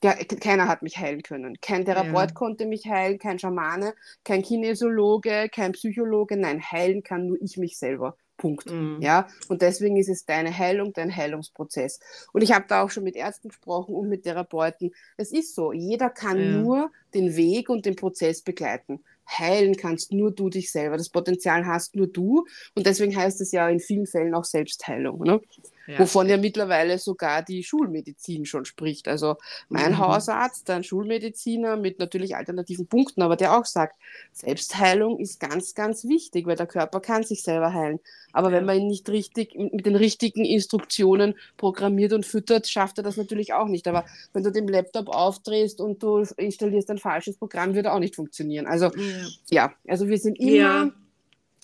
Ja, 0.03 0.13
keiner 0.13 0.67
hat 0.67 0.81
mich 0.83 0.97
heilen 0.97 1.23
können. 1.23 1.57
Kein 1.61 1.85
Therapeut 1.85 2.29
Ja. 2.29 2.33
konnte 2.33 2.65
mich 2.65 2.85
heilen, 2.87 3.17
kein 3.19 3.39
Schamane, 3.39 3.93
kein 4.25 4.41
Kinesiologe, 4.41 5.49
kein 5.49 5.71
Psychologe. 5.71 6.35
Nein, 6.37 6.61
heilen 6.61 7.03
kann 7.03 7.27
nur 7.27 7.37
ich 7.41 7.57
mich 7.57 7.77
selber. 7.77 8.17
Punkt. 8.35 8.69
Mhm. 8.69 8.97
Ja, 8.99 9.27
und 9.47 9.61
deswegen 9.61 9.95
ist 9.95 10.09
es 10.09 10.25
deine 10.25 10.57
Heilung, 10.57 10.91
dein 10.91 11.15
Heilungsprozess. 11.15 11.99
Und 12.33 12.41
ich 12.41 12.51
habe 12.51 12.65
da 12.67 12.83
auch 12.83 12.89
schon 12.89 13.03
mit 13.03 13.15
Ärzten 13.15 13.49
gesprochen 13.49 13.95
und 13.95 14.09
mit 14.09 14.23
Therapeuten. 14.23 14.91
Es 15.17 15.31
ist 15.31 15.55
so, 15.55 15.71
jeder 15.71 16.09
kann 16.09 16.37
Ja. 16.39 16.57
nur 16.57 16.91
den 17.13 17.35
Weg 17.37 17.69
und 17.69 17.85
den 17.85 17.95
Prozess 17.95 18.41
begleiten. 18.41 19.03
Heilen 19.29 19.77
kannst 19.77 20.11
nur 20.11 20.31
du 20.31 20.49
dich 20.49 20.71
selber. 20.71 20.97
Das 20.97 21.09
Potenzial 21.09 21.65
hast 21.65 21.95
nur 21.95 22.07
du. 22.07 22.45
Und 22.75 22.85
deswegen 22.87 23.15
heißt 23.15 23.39
es 23.39 23.51
ja 23.53 23.69
in 23.69 23.79
vielen 23.79 24.07
Fällen 24.07 24.33
auch 24.35 24.43
Selbstheilung. 24.45 25.19
Ne? 25.23 25.39
Ja. 25.85 25.99
Wovon 25.99 26.29
ja 26.29 26.37
mittlerweile 26.37 26.97
sogar 26.97 27.41
die 27.43 27.63
Schulmedizin 27.63 28.45
schon 28.45 28.63
spricht. 28.63 29.07
Also 29.09 29.35
mein 29.67 29.91
Mhm. 29.91 29.97
Hausarzt, 29.97 30.69
ein 30.69 30.83
Schulmediziner 30.83 31.75
mit 31.75 31.99
natürlich 31.99 32.35
alternativen 32.37 32.87
Punkten, 32.87 33.21
aber 33.21 33.35
der 33.35 33.57
auch 33.57 33.65
sagt, 33.65 33.97
Selbstheilung 34.31 35.19
ist 35.19 35.39
ganz, 35.39 35.73
ganz 35.75 36.05
wichtig, 36.07 36.45
weil 36.47 36.55
der 36.55 36.67
Körper 36.67 36.99
kann 36.99 37.23
sich 37.23 37.43
selber 37.43 37.73
heilen. 37.73 37.99
Aber 38.31 38.49
Ja. 38.49 38.57
wenn 38.57 38.65
man 38.65 38.77
ihn 38.77 38.87
nicht 38.87 39.09
richtig 39.09 39.55
mit 39.55 39.85
den 39.85 39.95
richtigen 39.95 40.45
Instruktionen 40.45 41.35
programmiert 41.57 42.13
und 42.13 42.25
füttert, 42.25 42.67
schafft 42.67 42.97
er 42.97 43.03
das 43.03 43.17
natürlich 43.17 43.53
auch 43.53 43.67
nicht. 43.67 43.87
Aber 43.87 44.05
wenn 44.31 44.43
du 44.43 44.51
den 44.51 44.67
Laptop 44.67 45.09
aufdrehst 45.09 45.81
und 45.81 46.01
du 46.01 46.19
installierst 46.37 46.89
ein 46.91 46.97
falsches 46.97 47.37
Programm, 47.37 47.75
wird 47.75 47.85
er 47.87 47.93
auch 47.93 47.99
nicht 47.99 48.15
funktionieren. 48.15 48.65
Also 48.67 48.85
Ja. 48.95 49.27
ja, 49.51 49.73
also 49.87 50.07
wir 50.07 50.17
sind 50.17 50.39
immer, 50.39 50.51
Ja. 50.51 50.91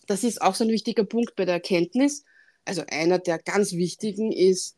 das 0.08 0.24
ist 0.24 0.42
auch 0.42 0.56
so 0.56 0.64
ein 0.64 0.70
wichtiger 0.70 1.04
Punkt 1.06 1.36
bei 1.36 1.46
der 1.46 1.56
Erkenntnis. 1.56 2.26
Also 2.70 2.84
einer 2.90 3.20
der 3.20 3.40
ganz 3.40 3.74
wichtigen 3.74 4.32
ist 4.32 4.76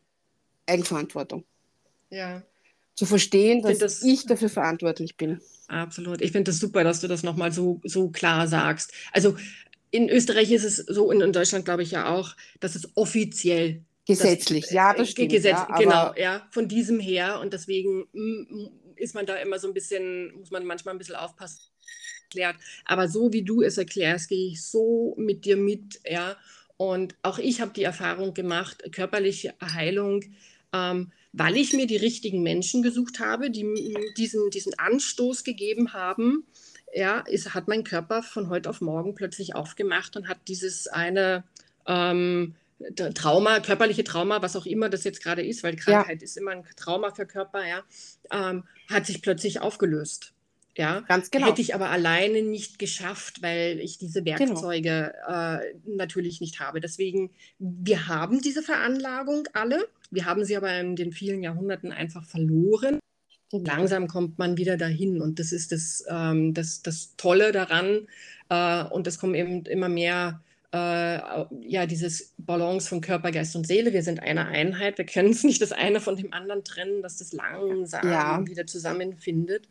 Eigenverantwortung. 0.66 1.44
ja. 2.10 2.42
Zu 2.94 3.06
verstehen, 3.06 3.58
Ich 3.60 3.64
dass 3.64 3.78
das- 3.78 4.02
ich 4.02 4.26
dafür 4.26 4.50
verantwortlich 4.50 5.16
bin. 5.16 5.40
Absolut. 5.66 6.20
Ich 6.20 6.30
finde 6.32 6.50
das 6.50 6.60
super, 6.60 6.84
dass 6.84 7.00
du 7.00 7.08
das 7.08 7.22
nochmal 7.22 7.50
so, 7.50 7.80
so 7.84 8.10
klar 8.10 8.46
sagst. 8.46 8.92
Also 9.12 9.34
in 9.90 10.10
Österreich 10.10 10.50
ist 10.52 10.64
es 10.64 10.76
so, 10.76 11.04
und 11.08 11.22
in 11.22 11.32
Deutschland 11.32 11.64
glaube 11.64 11.82
ich 11.82 11.90
ja 11.92 12.10
auch, 12.14 12.36
dass 12.60 12.74
es 12.74 12.90
offiziell 12.94 13.80
Gesetzlich, 14.06 14.70
ja, 14.72 14.92
das 14.92 15.08
äh, 15.08 15.12
stimmt. 15.12 15.30
Gesetz, 15.30 15.52
ja, 15.52 15.78
genau, 15.78 16.14
ja, 16.16 16.46
von 16.50 16.68
diesem 16.68 17.00
her. 17.00 17.40
Und 17.40 17.54
deswegen 17.54 18.04
mm, 18.12 18.68
ist 18.96 19.14
man 19.14 19.24
da 19.24 19.36
immer 19.36 19.58
so 19.58 19.68
ein 19.68 19.74
bisschen, 19.74 20.34
muss 20.38 20.50
man 20.50 20.66
manchmal 20.66 20.94
ein 20.94 20.98
bisschen 20.98 21.14
aufpassen. 21.16 21.60
Erklärt. 22.24 22.56
Aber 22.84 23.08
so 23.08 23.32
wie 23.32 23.42
du 23.42 23.62
es 23.62 23.78
erklärst, 23.78 24.28
gehe 24.28 24.48
ich 24.48 24.62
so 24.62 25.14
mit 25.16 25.44
dir 25.46 25.56
mit, 25.56 26.00
ja. 26.04 26.36
Und 26.82 27.14
auch 27.22 27.38
ich 27.38 27.60
habe 27.60 27.70
die 27.72 27.84
Erfahrung 27.84 28.34
gemacht, 28.34 28.82
körperliche 28.90 29.54
Heilung, 29.62 30.24
ähm, 30.72 31.12
weil 31.32 31.56
ich 31.56 31.74
mir 31.74 31.86
die 31.86 31.96
richtigen 31.96 32.42
Menschen 32.42 32.82
gesucht 32.82 33.20
habe, 33.20 33.52
die 33.52 33.94
diesen, 34.16 34.50
diesen 34.50 34.76
Anstoß 34.76 35.44
gegeben 35.44 35.92
haben, 35.92 36.44
ja, 36.92 37.20
ist, 37.20 37.54
hat 37.54 37.68
mein 37.68 37.84
Körper 37.84 38.24
von 38.24 38.48
heute 38.48 38.68
auf 38.68 38.80
morgen 38.80 39.14
plötzlich 39.14 39.54
aufgemacht 39.54 40.16
und 40.16 40.26
hat 40.26 40.38
dieses 40.48 40.88
eine 40.88 41.44
ähm, 41.86 42.56
Trauma, 43.14 43.60
körperliche 43.60 44.02
Trauma, 44.02 44.42
was 44.42 44.56
auch 44.56 44.66
immer 44.66 44.88
das 44.88 45.04
jetzt 45.04 45.22
gerade 45.22 45.46
ist, 45.46 45.62
weil 45.62 45.76
Krankheit 45.76 46.20
ja. 46.20 46.24
ist 46.24 46.36
immer 46.36 46.50
ein 46.50 46.64
Trauma 46.74 47.14
für 47.14 47.26
Körper, 47.26 47.64
ja, 47.64 47.84
ähm, 48.32 48.64
hat 48.90 49.06
sich 49.06 49.22
plötzlich 49.22 49.60
aufgelöst. 49.60 50.32
Ja, 50.76 51.00
ganz 51.00 51.30
genau. 51.30 51.48
Hätte 51.48 51.60
ich 51.60 51.74
aber 51.74 51.90
alleine 51.90 52.42
nicht 52.42 52.78
geschafft, 52.78 53.42
weil 53.42 53.78
ich 53.80 53.98
diese 53.98 54.22
genau. 54.22 54.38
Werkzeuge 54.38 55.14
genau. 55.26 55.54
äh, 55.56 55.74
natürlich 55.84 56.40
nicht 56.40 56.60
habe. 56.60 56.80
Deswegen, 56.80 57.30
wir 57.58 58.08
haben 58.08 58.40
diese 58.40 58.62
Veranlagung 58.62 59.46
alle. 59.52 59.86
Wir 60.10 60.24
haben 60.24 60.44
sie 60.44 60.56
aber 60.56 60.78
in 60.80 60.96
den 60.96 61.12
vielen 61.12 61.42
Jahrhunderten 61.42 61.92
einfach 61.92 62.24
verloren. 62.24 63.00
Genau. 63.50 63.70
Langsam 63.70 64.08
kommt 64.08 64.38
man 64.38 64.56
wieder 64.56 64.78
dahin 64.78 65.20
und 65.20 65.38
das 65.38 65.52
ist 65.52 65.72
das, 65.72 66.04
ähm, 66.08 66.54
das, 66.54 66.80
das 66.80 67.16
Tolle 67.18 67.52
daran. 67.52 68.06
Äh, 68.48 68.84
und 68.84 69.06
es 69.06 69.18
kommen 69.18 69.34
eben 69.34 69.66
immer 69.66 69.90
mehr 69.90 70.42
äh, 70.72 71.44
ja, 71.60 71.86
dieses 71.86 72.34
Balance 72.38 72.88
von 72.88 73.02
Körper, 73.02 73.30
Geist 73.30 73.54
und 73.54 73.66
Seele. 73.66 73.92
Wir 73.92 74.02
sind 74.02 74.20
eine 74.20 74.46
Einheit. 74.46 74.96
Wir 74.96 75.04
können 75.04 75.30
es 75.30 75.44
nicht 75.44 75.60
das 75.60 75.72
eine 75.72 76.00
von 76.00 76.16
dem 76.16 76.32
anderen 76.32 76.64
trennen, 76.64 77.02
dass 77.02 77.18
das 77.18 77.32
langsam 77.32 78.08
ja. 78.08 78.46
wieder 78.46 78.66
zusammenfindet. 78.66 79.68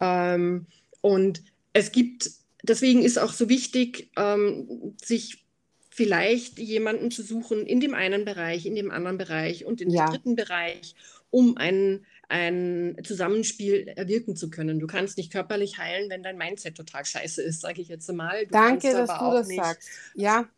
Ähm, 0.00 0.66
und 1.02 1.42
es 1.74 1.92
gibt, 1.92 2.30
deswegen 2.62 3.02
ist 3.02 3.18
auch 3.18 3.32
so 3.32 3.48
wichtig, 3.48 4.10
ähm, 4.16 4.94
sich 5.02 5.44
vielleicht 5.90 6.58
jemanden 6.58 7.10
zu 7.10 7.22
suchen 7.22 7.66
in 7.66 7.80
dem 7.80 7.92
einen 7.92 8.24
Bereich, 8.24 8.64
in 8.64 8.74
dem 8.74 8.90
anderen 8.90 9.18
Bereich 9.18 9.66
und 9.66 9.80
in 9.80 9.90
ja. 9.90 10.06
dem 10.06 10.12
dritten 10.12 10.36
Bereich, 10.36 10.94
um 11.30 11.56
ein, 11.56 12.06
ein 12.28 12.96
Zusammenspiel 13.04 13.88
erwirken 13.96 14.36
zu 14.36 14.50
können. 14.50 14.78
Du 14.78 14.86
kannst 14.86 15.16
nicht 15.16 15.32
körperlich 15.32 15.78
heilen, 15.78 16.10
wenn 16.10 16.22
dein 16.22 16.36
Mindset 16.36 16.76
total 16.76 17.04
scheiße 17.04 17.42
ist, 17.42 17.62
sage 17.62 17.80
ich 17.80 17.88
jetzt 17.88 18.10
mal. 18.12 18.44
Du 18.44 18.52
Danke, 18.52 18.92
dass 18.92 19.08
du 19.18 19.30
das 19.30 19.48
nicht, 19.48 19.62
sagst. 19.62 19.88
Ja. 20.14 20.48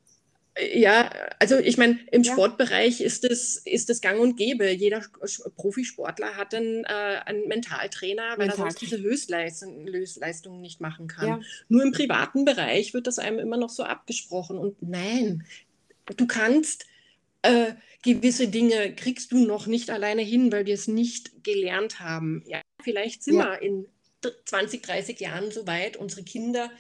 Ja, 0.74 1.10
also 1.38 1.58
ich 1.58 1.78
meine, 1.78 2.00
im 2.10 2.22
ja. 2.22 2.32
Sportbereich 2.32 3.00
ist 3.00 3.24
es, 3.24 3.56
ist 3.58 3.88
es 3.88 4.00
gang 4.00 4.18
und 4.18 4.36
gäbe. 4.36 4.68
Jeder 4.68 5.00
Profisportler 5.56 6.36
hat 6.36 6.54
einen, 6.54 6.84
äh, 6.84 7.20
einen 7.24 7.46
Mentaltrainer, 7.46 8.32
weil 8.32 8.48
Mental. 8.48 8.58
er 8.58 8.62
sonst 8.70 8.80
diese 8.80 9.00
Höchstleistung, 9.00 9.86
Höchstleistungen 9.86 10.60
nicht 10.60 10.80
machen 10.80 11.06
kann. 11.06 11.28
Ja. 11.28 11.40
Nur 11.68 11.84
im 11.84 11.92
privaten 11.92 12.44
Bereich 12.44 12.92
wird 12.94 13.06
das 13.06 13.20
einem 13.20 13.38
immer 13.38 13.56
noch 13.56 13.70
so 13.70 13.84
abgesprochen. 13.84 14.58
Und 14.58 14.82
nein, 14.82 15.46
du 16.16 16.26
kannst 16.26 16.84
äh, 17.42 17.72
gewisse 18.02 18.48
Dinge 18.48 18.94
kriegst 18.94 19.32
du 19.32 19.44
noch 19.46 19.66
nicht 19.66 19.90
alleine 19.90 20.22
hin, 20.22 20.52
weil 20.52 20.66
wir 20.66 20.74
es 20.74 20.88
nicht 20.88 21.44
gelernt 21.44 22.00
haben. 22.00 22.42
Ja, 22.46 22.60
vielleicht 22.82 23.22
sind 23.22 23.36
ja. 23.36 23.52
wir 23.52 23.62
in 23.62 23.86
20, 24.44 24.82
30 24.82 25.20
Jahren 25.20 25.50
so 25.50 25.66
weit, 25.66 25.96
unsere 25.96 26.22
Kinder 26.22 26.70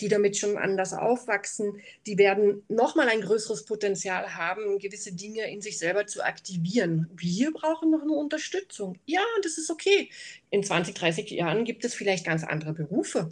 die 0.00 0.08
damit 0.08 0.36
schon 0.36 0.56
anders 0.56 0.92
aufwachsen, 0.92 1.80
die 2.06 2.18
werden 2.18 2.62
nochmal 2.68 3.08
ein 3.08 3.20
größeres 3.20 3.64
Potenzial 3.64 4.34
haben, 4.34 4.78
gewisse 4.78 5.12
Dinge 5.12 5.50
in 5.50 5.60
sich 5.60 5.78
selber 5.78 6.06
zu 6.06 6.24
aktivieren. 6.24 7.08
Wir 7.14 7.52
brauchen 7.52 7.90
noch 7.90 8.02
eine 8.02 8.12
Unterstützung. 8.12 8.98
Ja, 9.06 9.22
das 9.42 9.58
ist 9.58 9.70
okay. 9.70 10.10
In 10.50 10.64
20, 10.64 10.94
30 10.94 11.30
Jahren 11.30 11.64
gibt 11.64 11.84
es 11.84 11.94
vielleicht 11.94 12.24
ganz 12.24 12.44
andere 12.44 12.72
Berufe, 12.72 13.30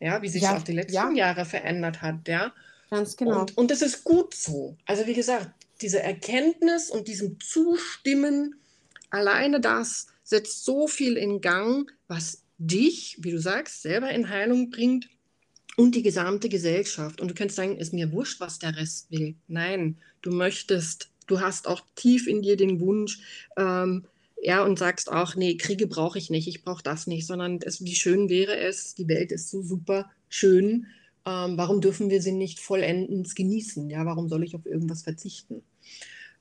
ja, 0.00 0.22
wie 0.22 0.28
sich 0.28 0.42
ja, 0.42 0.56
auch 0.56 0.62
die 0.62 0.72
letzten 0.72 0.94
ja. 0.94 1.10
Jahre 1.12 1.44
verändert 1.44 2.02
hat. 2.02 2.28
Ja. 2.28 2.52
Ganz 2.90 3.16
genau. 3.16 3.40
Und, 3.40 3.56
und 3.56 3.70
das 3.70 3.80
ist 3.80 4.04
gut 4.04 4.34
so. 4.34 4.76
Also 4.84 5.06
wie 5.06 5.14
gesagt, 5.14 5.50
diese 5.82 6.00
Erkenntnis 6.00 6.90
und 6.90 7.08
diesem 7.08 7.38
Zustimmen, 7.40 8.54
alleine 9.10 9.60
das 9.60 10.06
setzt 10.22 10.64
so 10.64 10.86
viel 10.86 11.16
in 11.16 11.40
Gang, 11.40 11.90
was 12.08 12.42
dich, 12.58 13.18
wie 13.20 13.32
du 13.32 13.40
sagst, 13.40 13.82
selber 13.82 14.10
in 14.10 14.28
Heilung 14.28 14.70
bringt 14.70 15.08
und 15.76 15.94
die 15.94 16.02
gesamte 16.02 16.48
Gesellschaft. 16.48 17.20
Und 17.20 17.28
du 17.28 17.34
könntest 17.34 17.56
sagen, 17.56 17.78
ist 17.78 17.92
mir 17.92 18.12
wurscht, 18.12 18.40
was 18.40 18.58
der 18.58 18.76
Rest 18.76 19.10
will. 19.10 19.34
Nein, 19.48 19.98
du 20.22 20.30
möchtest, 20.30 21.10
du 21.26 21.40
hast 21.40 21.66
auch 21.66 21.82
tief 21.96 22.26
in 22.26 22.42
dir 22.42 22.56
den 22.56 22.80
Wunsch, 22.80 23.20
ähm, 23.56 24.06
ja, 24.44 24.64
und 24.64 24.78
sagst 24.78 25.10
auch, 25.10 25.36
nee, 25.36 25.56
Kriege 25.56 25.86
brauche 25.86 26.18
ich 26.18 26.28
nicht, 26.28 26.48
ich 26.48 26.64
brauche 26.64 26.82
das 26.82 27.06
nicht, 27.06 27.26
sondern 27.26 27.60
es, 27.62 27.84
wie 27.84 27.94
schön 27.94 28.28
wäre 28.28 28.56
es, 28.56 28.94
die 28.94 29.06
Welt 29.06 29.30
ist 29.30 29.50
so 29.50 29.62
super 29.62 30.10
schön, 30.28 30.86
ähm, 31.24 31.56
warum 31.56 31.80
dürfen 31.80 32.10
wir 32.10 32.20
sie 32.20 32.32
nicht 32.32 32.58
vollendens 32.58 33.34
genießen? 33.36 33.88
Ja, 33.88 34.04
warum 34.04 34.28
soll 34.28 34.42
ich 34.42 34.56
auf 34.56 34.66
irgendwas 34.66 35.02
verzichten? 35.02 35.61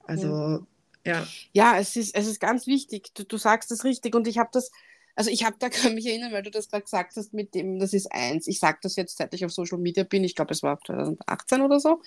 Also, 0.06 0.66
ja. 1.06 1.28
Ja, 1.54 1.80
es, 1.80 1.96
ist, 1.96 2.16
es 2.16 2.28
ist 2.28 2.40
ganz 2.40 2.68
wichtig, 2.68 3.14
du, 3.14 3.24
du 3.24 3.38
sagst 3.38 3.72
das 3.72 3.84
richtig 3.84 4.16
und 4.16 4.28
ich 4.28 4.38
habe 4.38 4.50
das, 4.54 4.72
also 5.16 5.30
ich 5.30 5.44
habe 5.46 5.56
da, 5.60 5.70
kann 5.70 5.96
mich 5.96 6.06
erinnern, 6.06 6.32
weil 6.32 6.44
du 6.44 6.52
das 6.52 6.70
gerade 6.70 6.84
gesagt 6.84 7.16
hast, 7.16 7.34
mit 7.34 7.56
dem, 7.56 7.80
das 7.80 7.94
ist 7.94 8.12
eins. 8.12 8.48
Ich 8.48 8.60
sage 8.60 8.80
das 8.82 8.96
jetzt, 8.96 9.18
seit 9.18 9.34
ich 9.34 9.46
auf 9.46 9.52
Social 9.52 9.78
Media 9.78 10.04
bin. 10.04 10.24
Ich 10.24 10.36
glaube, 10.36 10.54
es 10.54 10.64
war 10.64 10.80
2018 10.82 11.62
oder 11.62 11.80
so. 11.80 12.02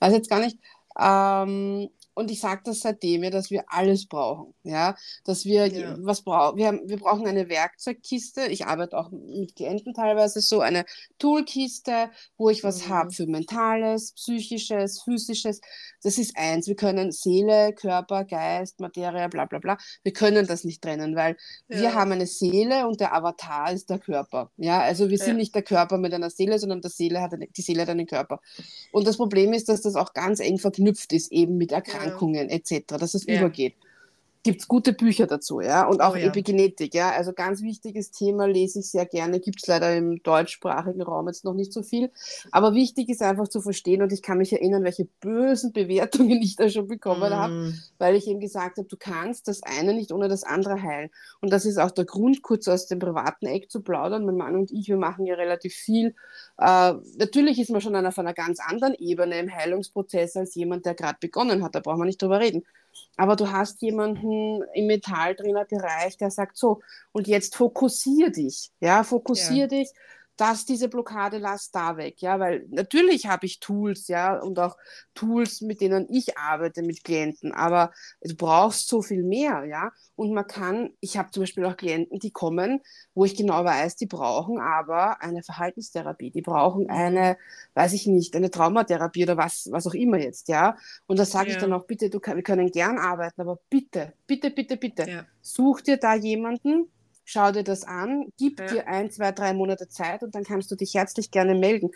Weiß 0.00 0.12
jetzt 0.12 0.30
gar 0.30 0.40
nicht. 0.40 0.58
Ähm, 0.98 1.90
und 2.20 2.30
ich 2.30 2.40
sage 2.40 2.60
das 2.64 2.80
seitdem 2.80 3.24
ja, 3.24 3.30
dass 3.30 3.50
wir 3.50 3.64
alles 3.68 4.06
brauchen. 4.06 4.54
Ja, 4.62 4.94
dass 5.24 5.46
wir 5.46 5.66
ja. 5.66 5.96
was 6.00 6.22
brauchen. 6.22 6.58
Wir, 6.58 6.78
wir 6.84 6.98
brauchen 6.98 7.26
eine 7.26 7.48
Werkzeugkiste. 7.48 8.46
Ich 8.46 8.66
arbeite 8.66 8.96
auch 8.98 9.10
mit 9.10 9.56
Klienten 9.56 9.94
teilweise 9.94 10.40
so, 10.42 10.60
eine 10.60 10.84
Toolkiste, 11.18 12.10
wo 12.36 12.50
ich 12.50 12.62
was 12.62 12.86
mhm. 12.86 12.90
habe 12.90 13.10
für 13.10 13.26
Mentales, 13.26 14.12
Psychisches, 14.12 15.02
Physisches. 15.02 15.62
Das 16.02 16.18
ist 16.18 16.36
eins. 16.36 16.66
Wir 16.68 16.76
können 16.76 17.10
Seele, 17.10 17.72
Körper, 17.72 18.24
Geist, 18.24 18.80
Materie, 18.80 19.28
bla 19.30 19.46
bla 19.46 19.58
bla. 19.58 19.78
Wir 20.02 20.12
können 20.12 20.46
das 20.46 20.64
nicht 20.64 20.82
trennen, 20.82 21.16
weil 21.16 21.38
ja. 21.68 21.80
wir 21.80 21.94
haben 21.94 22.12
eine 22.12 22.26
Seele 22.26 22.86
und 22.86 23.00
der 23.00 23.14
Avatar 23.14 23.72
ist 23.72 23.88
der 23.88 23.98
Körper. 23.98 24.50
Ja, 24.58 24.80
also 24.80 25.08
wir 25.08 25.18
sind 25.18 25.38
nicht 25.38 25.54
der 25.54 25.62
Körper 25.62 25.96
mit 25.96 26.12
einer 26.12 26.28
Seele, 26.28 26.58
sondern 26.58 26.82
der 26.82 26.90
Seele 26.90 27.22
hat 27.22 27.32
eine, 27.32 27.46
die 27.46 27.62
Seele 27.62 27.82
hat 27.82 27.88
einen 27.88 28.06
Körper. 28.06 28.40
Und 28.92 29.06
das 29.06 29.16
Problem 29.16 29.54
ist, 29.54 29.70
dass 29.70 29.80
das 29.80 29.94
auch 29.94 30.12
ganz 30.12 30.40
eng 30.40 30.58
verknüpft 30.58 31.14
ist, 31.14 31.32
eben 31.32 31.56
mit 31.56 31.72
Erkrankungen. 31.72 32.09
Erkrankungen 32.10 32.48
etc., 32.50 32.84
dass 32.98 33.14
es 33.14 33.24
übergeht. 33.24 33.74
Gibt 34.42 34.62
es 34.62 34.68
gute 34.68 34.94
Bücher 34.94 35.26
dazu, 35.26 35.60
ja, 35.60 35.86
und 35.86 36.00
auch 36.00 36.14
oh, 36.14 36.16
ja. 36.16 36.28
Epigenetik, 36.28 36.94
ja, 36.94 37.10
also 37.10 37.34
ganz 37.34 37.60
wichtiges 37.60 38.10
Thema, 38.10 38.46
lese 38.46 38.80
ich 38.80 38.90
sehr 38.90 39.04
gerne, 39.04 39.38
gibt 39.38 39.60
es 39.60 39.66
leider 39.66 39.94
im 39.94 40.22
deutschsprachigen 40.22 41.02
Raum 41.02 41.26
jetzt 41.26 41.44
noch 41.44 41.52
nicht 41.52 41.74
so 41.74 41.82
viel, 41.82 42.10
aber 42.50 42.72
wichtig 42.74 43.10
ist 43.10 43.20
einfach 43.20 43.48
zu 43.48 43.60
verstehen 43.60 44.00
und 44.00 44.14
ich 44.14 44.22
kann 44.22 44.38
mich 44.38 44.52
erinnern, 44.52 44.82
welche 44.82 45.04
bösen 45.20 45.74
Bewertungen 45.74 46.40
ich 46.40 46.56
da 46.56 46.70
schon 46.70 46.88
bekommen 46.88 47.30
mm. 47.30 47.34
habe, 47.34 47.74
weil 47.98 48.16
ich 48.16 48.28
eben 48.28 48.40
gesagt 48.40 48.78
habe, 48.78 48.88
du 48.88 48.96
kannst 48.96 49.46
das 49.46 49.62
eine 49.62 49.92
nicht 49.92 50.10
ohne 50.10 50.28
das 50.28 50.42
andere 50.42 50.82
heilen. 50.82 51.10
Und 51.42 51.52
das 51.52 51.66
ist 51.66 51.78
auch 51.78 51.90
der 51.90 52.06
Grund, 52.06 52.40
kurz 52.42 52.66
aus 52.66 52.86
dem 52.86 52.98
privaten 52.98 53.46
Eck 53.46 53.70
zu 53.70 53.82
plaudern, 53.82 54.24
mein 54.24 54.36
Mann 54.36 54.56
und 54.56 54.70
ich, 54.70 54.88
wir 54.88 54.96
machen 54.96 55.26
ja 55.26 55.34
relativ 55.34 55.74
viel, 55.74 56.14
äh, 56.56 56.94
natürlich 57.18 57.58
ist 57.58 57.70
man 57.70 57.82
schon 57.82 57.94
auf 57.94 58.18
einer 58.18 58.34
ganz 58.34 58.58
anderen 58.58 58.94
Ebene 58.94 59.38
im 59.38 59.54
Heilungsprozess 59.54 60.36
als 60.36 60.54
jemand, 60.54 60.86
der 60.86 60.94
gerade 60.94 61.18
begonnen 61.20 61.62
hat, 61.62 61.74
da 61.74 61.80
brauchen 61.80 62.00
wir 62.00 62.06
nicht 62.06 62.22
drüber 62.22 62.40
reden, 62.40 62.62
aber 63.16 63.36
du 63.36 63.50
hast 63.50 63.82
jemanden 63.82 64.62
im 64.74 64.86
Metalltrainerbereich, 64.86 66.16
der 66.16 66.30
sagt 66.30 66.56
so, 66.56 66.80
und 67.12 67.28
jetzt 67.28 67.54
fokussier 67.54 68.30
dich, 68.30 68.70
ja, 68.80 69.04
fokussier 69.04 69.62
ja. 69.62 69.66
dich, 69.66 69.90
dass 70.40 70.64
diese 70.64 70.88
Blockade 70.88 71.36
lass 71.36 71.70
da 71.70 71.98
weg, 71.98 72.22
ja, 72.22 72.40
weil 72.40 72.64
natürlich 72.70 73.26
habe 73.26 73.44
ich 73.44 73.60
Tools, 73.60 74.08
ja, 74.08 74.38
und 74.38 74.58
auch 74.58 74.78
Tools, 75.14 75.60
mit 75.60 75.82
denen 75.82 76.06
ich 76.08 76.38
arbeite 76.38 76.82
mit 76.82 77.04
Klienten, 77.04 77.52
aber 77.52 77.92
du 78.22 78.34
brauchst 78.34 78.88
so 78.88 79.02
viel 79.02 79.22
mehr, 79.22 79.66
ja, 79.66 79.92
und 80.16 80.32
man 80.32 80.46
kann, 80.46 80.94
ich 81.00 81.18
habe 81.18 81.30
zum 81.30 81.42
Beispiel 81.42 81.66
auch 81.66 81.76
Klienten, 81.76 82.20
die 82.20 82.30
kommen, 82.30 82.80
wo 83.12 83.26
ich 83.26 83.36
genau 83.36 83.66
weiß, 83.66 83.96
die 83.96 84.06
brauchen 84.06 84.58
aber 84.60 85.20
eine 85.20 85.42
Verhaltenstherapie, 85.42 86.30
die 86.30 86.40
brauchen 86.40 86.84
mhm. 86.84 86.90
eine, 86.90 87.36
weiß 87.74 87.92
ich 87.92 88.06
nicht, 88.06 88.34
eine 88.34 88.50
Traumatherapie 88.50 89.24
oder 89.24 89.36
was, 89.36 89.68
was 89.70 89.86
auch 89.86 89.94
immer 89.94 90.18
jetzt, 90.18 90.48
ja, 90.48 90.78
und 91.06 91.18
da 91.18 91.26
sage 91.26 91.50
ja. 91.50 91.56
ich 91.56 91.60
dann 91.60 91.74
auch, 91.74 91.84
bitte, 91.84 92.08
du, 92.08 92.18
wir 92.18 92.42
können 92.42 92.70
gern 92.70 92.96
arbeiten, 92.96 93.42
aber 93.42 93.58
bitte, 93.68 94.14
bitte, 94.26 94.50
bitte, 94.50 94.78
bitte, 94.78 95.02
ja. 95.06 95.26
such 95.42 95.82
dir 95.82 95.98
da 95.98 96.14
jemanden, 96.14 96.90
schau 97.30 97.52
dir 97.52 97.62
das 97.62 97.84
an, 97.84 98.32
gib 98.38 98.58
ja. 98.58 98.66
dir 98.66 98.88
ein, 98.88 99.10
zwei, 99.10 99.30
drei 99.30 99.54
Monate 99.54 99.88
Zeit 99.88 100.22
und 100.22 100.34
dann 100.34 100.44
kannst 100.44 100.70
du 100.70 100.74
dich 100.74 100.94
herzlich 100.94 101.30
gerne 101.30 101.54
melden. 101.54 101.90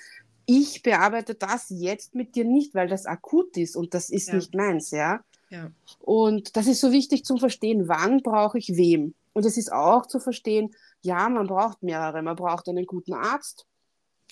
Ich 0.46 0.82
bearbeite 0.82 1.34
das 1.34 1.66
jetzt 1.70 2.14
mit 2.14 2.36
dir 2.36 2.44
nicht, 2.44 2.74
weil 2.74 2.86
das 2.86 3.06
akut 3.06 3.56
ist 3.56 3.76
und 3.76 3.94
das 3.94 4.10
ist 4.10 4.28
ja. 4.28 4.34
nicht 4.36 4.54
meins, 4.54 4.90
ja? 4.92 5.24
ja. 5.50 5.70
Und 6.00 6.56
das 6.56 6.66
ist 6.66 6.80
so 6.80 6.92
wichtig 6.92 7.24
zum 7.24 7.38
Verstehen, 7.38 7.88
wann 7.88 8.22
brauche 8.22 8.58
ich 8.58 8.76
wem. 8.76 9.14
Und 9.32 9.44
es 9.44 9.56
ist 9.56 9.72
auch 9.72 10.06
zu 10.06 10.20
verstehen, 10.20 10.74
ja, 11.02 11.28
man 11.28 11.48
braucht 11.48 11.82
mehrere. 11.82 12.22
Man 12.22 12.36
braucht 12.36 12.68
einen 12.68 12.86
guten 12.86 13.14
Arzt, 13.14 13.66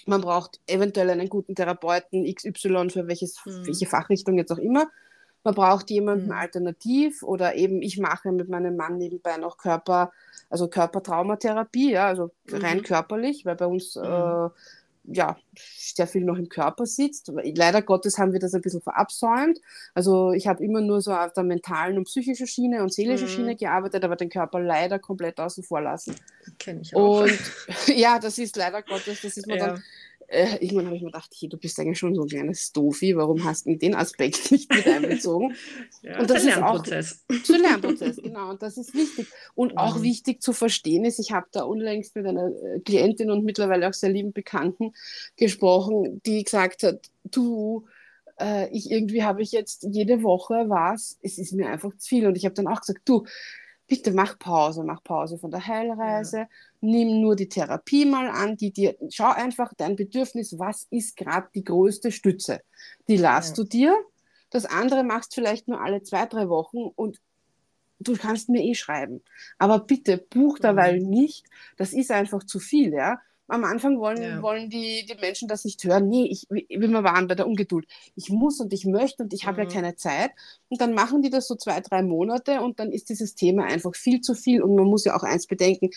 man 0.07 0.21
braucht 0.21 0.61
eventuell 0.67 1.11
einen 1.11 1.29
guten 1.29 1.57
Therapeuten 1.57 2.33
XY 2.33 2.91
für 2.91 3.09
welches, 3.09 3.45
mhm. 3.45 3.67
welche 3.67 3.87
Fachrichtung 3.87 4.39
jetzt 4.39 4.53
auch 4.53 4.59
immer. 4.59 4.89
Man 5.45 5.55
braucht 5.55 5.91
jemanden 5.91 6.27
mhm. 6.27 6.33
alternativ 6.33 7.23
oder 7.23 7.55
eben 7.55 7.83
ich 7.83 7.99
mache 7.99 8.33
mit 8.33 8.49
meinem 8.49 8.77
Mann 8.77 8.99
nebenbei 8.99 9.37
noch 9.37 9.59
Körper, 9.59 10.13
also 10.51 10.69
Körpertraumatherapie, 10.69 11.93
ja, 11.93 12.07
also 12.07 12.31
mhm. 12.51 12.57
rein 12.57 12.83
körperlich, 12.83 13.45
weil 13.45 13.57
bei 13.57 13.67
uns 13.67 13.97
mhm. 13.97 14.05
äh, 14.05 14.49
ja, 15.05 15.37
sehr 15.57 16.07
viel 16.07 16.25
noch 16.25 16.37
im 16.37 16.49
Körper 16.49 16.87
sitzt. 16.87 17.33
Leider 17.35 17.83
Gottes 17.83 18.19
haben 18.19 18.33
wir 18.33 18.39
das 18.39 18.55
ein 18.55 18.61
bisschen 18.61 18.83
verabsäumt. 18.83 19.59
Also 19.95 20.33
ich 20.33 20.47
habe 20.47 20.63
immer 20.63 20.81
nur 20.81 21.01
so 21.01 21.13
auf 21.13 21.33
der 21.33 21.43
mentalen 21.43 21.99
und 21.99 22.05
psychischen 22.05 22.47
Schiene 22.47 22.83
und 22.83 22.93
seelischen 22.93 23.27
mhm. 23.27 23.33
Schiene 23.33 23.57
gearbeitet, 23.57 24.05
aber 24.05 24.17
den 24.17 24.31
Körper 24.31 24.61
leider 24.61 24.99
komplett 24.99 25.41
außen 25.41 25.65
vor 25.65 25.81
lassen. 25.81 26.15
Kenne 26.59 26.83
ich 26.83 26.95
auch. 26.95 27.23
Und 27.23 27.39
ja, 27.89 28.19
das 28.19 28.39
ist 28.39 28.57
leider 28.57 28.83
Gottes, 28.83 29.23
das 29.23 29.37
ist 29.37 29.47
mir 29.47 29.57
ja. 29.57 29.67
dann 29.67 29.83
äh, 30.33 30.57
irgendwann 30.61 30.87
habe 30.87 30.97
ich 30.97 31.03
mir 31.03 31.11
gedacht, 31.11 31.31
hey, 31.39 31.49
du 31.49 31.59
bist 31.59 31.79
eigentlich 31.79 31.99
schon 31.99 32.15
so 32.15 32.23
ein 32.23 32.29
kleines 32.29 32.73
Dofi, 32.73 33.17
warum 33.17 33.45
hast 33.45 33.67
du 33.67 33.77
den 33.77 33.95
Aspekt 33.95 34.51
nicht 34.51 34.73
mit 34.73 34.87
einbezogen? 34.87 35.55
ja, 36.03 36.19
und 36.19 36.31
das 36.31 36.39
ist 36.39 36.57
Lernprozess. 36.57 37.25
auch 37.29 37.55
ein 37.55 37.61
Lernprozess, 37.61 38.17
genau, 38.17 38.51
und 38.51 38.63
das 38.63 38.79
ist 38.79 38.95
wichtig. 38.95 39.27
Und 39.55 39.73
mhm. 39.73 39.79
auch 39.79 40.03
wichtig 40.03 40.43
zu 40.43 40.53
verstehen 40.53 41.05
ist, 41.05 41.19
ich 41.19 41.33
habe 41.33 41.47
da 41.53 41.65
unlängst 41.65 42.17
mit 42.17 42.27
einer 42.27 42.49
äh, 42.49 42.81
Klientin 42.81 43.31
und 43.31 43.45
mittlerweile 43.45 43.89
auch 43.89 43.95
sehr 43.95 44.11
lieben 44.11 44.33
Bekannten 44.33 44.93
gesprochen, 45.37 46.23
die 46.25 46.43
gesagt 46.43 46.83
hat, 46.83 47.11
du, 47.25 47.87
äh, 48.41 48.69
ich 48.71 48.91
irgendwie 48.91 49.23
habe 49.23 49.43
ich 49.43 49.53
jetzt 49.53 49.87
jede 49.91 50.23
Woche 50.23 50.65
was, 50.69 51.19
es 51.23 51.39
ist 51.39 51.53
mir 51.53 51.69
einfach 51.69 51.95
zu 51.99 52.09
viel. 52.09 52.27
Und 52.27 52.37
ich 52.37 52.47
habe 52.47 52.55
dann 52.55 52.69
auch 52.69 52.81
gesagt, 52.81 53.03
du, 53.05 53.25
bitte 53.93 54.13
mach 54.13 54.39
Pause, 54.39 54.85
mach 54.85 55.05
Pause 55.05 55.37
von 55.37 55.51
der 55.51 55.67
Heilreise, 55.67 56.39
ja. 56.39 56.49
nimm 56.81 57.21
nur 57.21 57.37
die 57.37 57.51
Therapie 57.51 58.07
mal 58.07 58.31
an, 58.31 58.57
die 58.57 58.73
dir, 58.73 58.97
schau 59.11 59.31
einfach 59.31 59.75
dein 59.77 59.97
Bedürfnis, 59.97 60.59
was 60.59 60.87
ist 60.89 61.15
gerade 61.15 61.49
die 61.55 61.63
größte 61.63 62.11
Stütze. 62.11 62.63
Die 63.07 63.19
lasst 63.19 63.59
ja. 63.59 63.65
du 63.65 63.69
dir, 63.69 63.95
das 64.49 64.65
andere 64.65 65.05
machst 65.05 65.35
vielleicht 65.35 65.69
nur 65.69 65.79
alle 65.79 66.03
zwei, 66.03 66.25
drei 66.25 66.49
Wochen 66.49 66.79
und 66.79 67.21
du 67.99 68.17
kannst 68.17 68.49
mir 68.49 68.63
eh 68.63 68.75
schreiben. 68.75 69.23
Aber 69.59 69.81
bitte 69.81 70.17
buch 70.17 70.59
mhm. 70.59 71.11
nicht, 71.11 71.45
das 71.77 71.93
ist 71.93 72.11
einfach 72.11 72.45
zu 72.45 72.61
viel, 72.61 72.95
ja. 72.95 73.21
Am 73.49 73.65
Anfang 73.65 73.99
wollen, 73.99 74.23
ja. 74.23 74.41
wollen 74.41 74.71
die, 74.71 75.05
die 75.05 75.17
Menschen 75.21 75.49
das 75.49 75.65
nicht 75.65 75.83
hören. 75.85 76.09
Nee, 76.09 76.29
ich, 76.31 76.47
will 76.51 76.89
mal 76.89 77.05
waren 77.05 77.27
bei 77.27 77.35
der 77.35 77.47
Ungeduld. 77.47 77.87
Ich 78.15 78.31
muss 78.31 78.61
und 78.61 78.73
ich 78.73 78.87
möchte 78.87 79.25
und 79.25 79.35
ich 79.35 79.47
habe 79.47 79.63
mhm. 79.63 79.69
ja 79.69 79.75
keine 79.75 79.97
Zeit. 79.97 80.31
Und 80.69 80.81
dann 80.81 80.95
machen 80.95 81.23
die 81.23 81.31
das 81.31 81.49
so 81.49 81.55
zwei, 81.57 81.81
drei 81.81 82.03
Monate 82.03 82.61
und 82.63 82.81
dann 82.81 82.93
ist 82.93 83.09
dieses 83.11 83.35
Thema 83.35 83.65
einfach 83.65 83.95
viel 83.95 84.21
zu 84.21 84.35
viel. 84.35 84.63
Und 84.63 84.75
man 84.75 84.87
muss 84.87 85.05
ja 85.05 85.17
auch 85.17 85.23
eins 85.23 85.47
bedenken, 85.47 85.91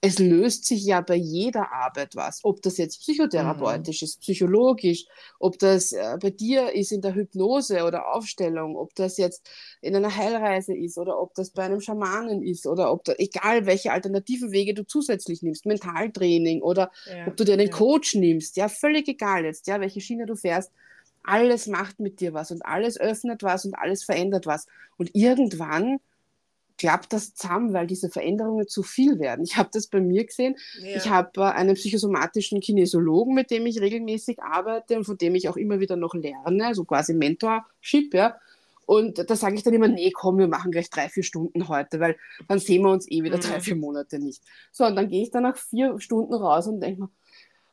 es 0.00 0.20
löst 0.20 0.64
sich 0.64 0.84
ja 0.84 1.00
bei 1.00 1.16
jeder 1.16 1.72
Arbeit 1.72 2.14
was. 2.14 2.40
Ob 2.44 2.62
das 2.62 2.76
jetzt 2.76 3.00
psychotherapeutisch 3.00 4.02
mhm. 4.02 4.04
ist, 4.04 4.20
psychologisch, 4.20 5.06
ob 5.40 5.58
das 5.58 5.92
äh, 5.92 6.16
bei 6.20 6.30
dir 6.30 6.72
ist 6.72 6.92
in 6.92 7.00
der 7.00 7.14
Hypnose 7.14 7.84
oder 7.84 8.14
Aufstellung, 8.14 8.76
ob 8.76 8.94
das 8.94 9.16
jetzt 9.16 9.48
in 9.80 9.96
einer 9.96 10.14
Heilreise 10.14 10.76
ist 10.76 10.98
oder 10.98 11.20
ob 11.20 11.34
das 11.34 11.50
bei 11.50 11.64
einem 11.64 11.80
Schamanen 11.80 12.42
ist 12.42 12.66
oder 12.66 12.92
ob 12.92 13.04
da, 13.04 13.14
egal 13.18 13.66
welche 13.66 13.90
alternativen 13.90 14.52
Wege 14.52 14.72
du 14.72 14.84
zusätzlich 14.86 15.42
nimmst, 15.42 15.66
Mentaltraining 15.66 16.62
oder 16.62 16.92
ja. 17.06 17.26
ob 17.26 17.36
du 17.36 17.44
dir 17.44 17.54
einen 17.54 17.68
ja. 17.68 17.76
Coach 17.76 18.14
nimmst, 18.14 18.56
ja, 18.56 18.68
völlig 18.68 19.08
egal 19.08 19.44
jetzt, 19.44 19.66
ja, 19.66 19.80
welche 19.80 20.00
Schiene 20.00 20.26
du 20.26 20.36
fährst. 20.36 20.70
Alles 21.24 21.66
macht 21.66 21.98
mit 21.98 22.20
dir 22.20 22.32
was 22.32 22.52
und 22.52 22.64
alles 22.64 22.98
öffnet 22.98 23.42
was 23.42 23.64
und 23.64 23.74
alles 23.74 24.04
verändert 24.04 24.46
was. 24.46 24.66
Und 24.96 25.10
irgendwann 25.14 25.98
klappt 26.78 27.12
das 27.12 27.34
zusammen, 27.34 27.74
weil 27.74 27.86
diese 27.86 28.08
Veränderungen 28.08 28.68
zu 28.68 28.82
viel 28.82 29.18
werden. 29.18 29.44
Ich 29.44 29.56
habe 29.56 29.68
das 29.72 29.88
bei 29.88 30.00
mir 30.00 30.24
gesehen. 30.24 30.56
Ja. 30.80 30.96
Ich 30.96 31.10
habe 31.10 31.40
äh, 31.40 31.44
einen 31.44 31.74
psychosomatischen 31.74 32.60
Kinesiologen, 32.60 33.34
mit 33.34 33.50
dem 33.50 33.66
ich 33.66 33.80
regelmäßig 33.80 34.42
arbeite 34.42 34.96
und 34.96 35.04
von 35.04 35.18
dem 35.18 35.34
ich 35.34 35.48
auch 35.48 35.56
immer 35.56 35.80
wieder 35.80 35.96
noch 35.96 36.14
lerne, 36.14 36.66
also 36.66 36.84
quasi 36.84 37.12
Mentorship, 37.12 38.14
ja. 38.14 38.36
Und 38.86 39.18
da 39.28 39.36
sage 39.36 39.54
ich 39.54 39.62
dann 39.62 39.74
immer, 39.74 39.88
nee, 39.88 40.10
komm, 40.12 40.38
wir 40.38 40.48
machen 40.48 40.70
gleich 40.72 40.88
drei, 40.88 41.10
vier 41.10 41.22
Stunden 41.22 41.68
heute, 41.68 42.00
weil 42.00 42.16
dann 42.48 42.58
sehen 42.58 42.82
wir 42.82 42.90
uns 42.90 43.06
eh 43.10 43.22
wieder 43.22 43.36
mhm. 43.36 43.42
drei, 43.42 43.60
vier 43.60 43.76
Monate 43.76 44.18
nicht. 44.18 44.42
So, 44.72 44.86
und 44.86 44.96
dann 44.96 45.10
gehe 45.10 45.22
ich 45.22 45.30
dann 45.30 45.42
nach 45.42 45.58
vier 45.58 46.00
Stunden 46.00 46.32
raus 46.32 46.68
und 46.68 46.80
denke 46.80 47.02
mir, 47.02 47.10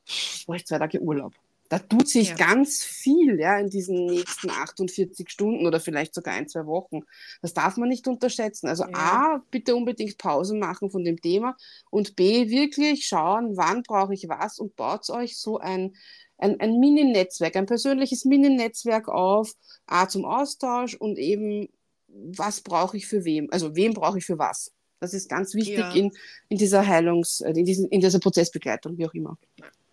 ich 0.05 0.43
brauche 0.45 0.61
zwei 0.65 0.77
Tage 0.77 0.99
Urlaub. 0.99 1.33
Da 1.67 1.79
tut 1.79 2.07
sich 2.07 2.29
ja. 2.29 2.35
ganz 2.35 2.83
viel 2.83 3.39
ja, 3.39 3.57
in 3.57 3.69
diesen 3.69 4.05
nächsten 4.05 4.51
48 4.51 5.29
Stunden 5.29 5.65
oder 5.65 5.79
vielleicht 5.79 6.13
sogar 6.13 6.35
ein, 6.35 6.47
zwei 6.47 6.67
Wochen. 6.67 7.01
Das 7.41 7.53
darf 7.53 7.77
man 7.77 7.89
nicht 7.89 8.07
unterschätzen. 8.07 8.67
Also 8.67 8.83
ja. 8.83 8.93
A, 8.93 9.43
bitte 9.49 9.75
unbedingt 9.75 10.17
Pausen 10.19 10.59
machen 10.59 10.91
von 10.91 11.03
dem 11.03 11.19
Thema 11.19 11.57
und 11.89 12.15
B, 12.15 12.49
wirklich 12.49 13.07
schauen, 13.07 13.57
wann 13.57 13.81
brauche 13.81 14.13
ich 14.13 14.29
was 14.29 14.59
und 14.59 14.75
baut 14.75 15.09
euch 15.09 15.37
so 15.37 15.57
ein, 15.57 15.95
ein, 16.37 16.59
ein 16.59 16.79
Mini-Netzwerk, 16.79 17.55
ein 17.55 17.65
persönliches 17.65 18.25
Mini-Netzwerk 18.25 19.07
auf, 19.07 19.53
A, 19.87 20.07
zum 20.07 20.25
Austausch 20.25 20.93
und 20.93 21.17
eben, 21.17 21.69
was 22.07 22.61
brauche 22.61 22.95
ich 22.97 23.07
für 23.07 23.25
wem, 23.25 23.47
also 23.51 23.75
wem 23.75 23.93
brauche 23.93 24.19
ich 24.19 24.25
für 24.25 24.37
was. 24.37 24.71
Das 24.99 25.13
ist 25.13 25.29
ganz 25.29 25.55
wichtig 25.55 25.79
ja. 25.79 25.91
in, 25.93 26.11
in 26.47 26.57
dieser 26.57 26.85
Heilungs-, 26.85 27.41
in, 27.41 27.65
diesen, 27.65 27.89
in 27.89 28.01
dieser 28.01 28.19
Prozessbegleitung, 28.19 28.97
wie 28.97 29.07
auch 29.07 29.13
immer. 29.13 29.37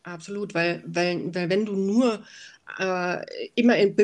Absolut, 0.04 0.54
weil, 0.54 0.82
weil, 0.86 1.32
weil 1.32 1.48
wenn 1.48 1.64
du 1.64 1.76
nur 1.76 2.24
äh, 2.78 3.24
immer 3.54 3.76
in, 3.76 3.96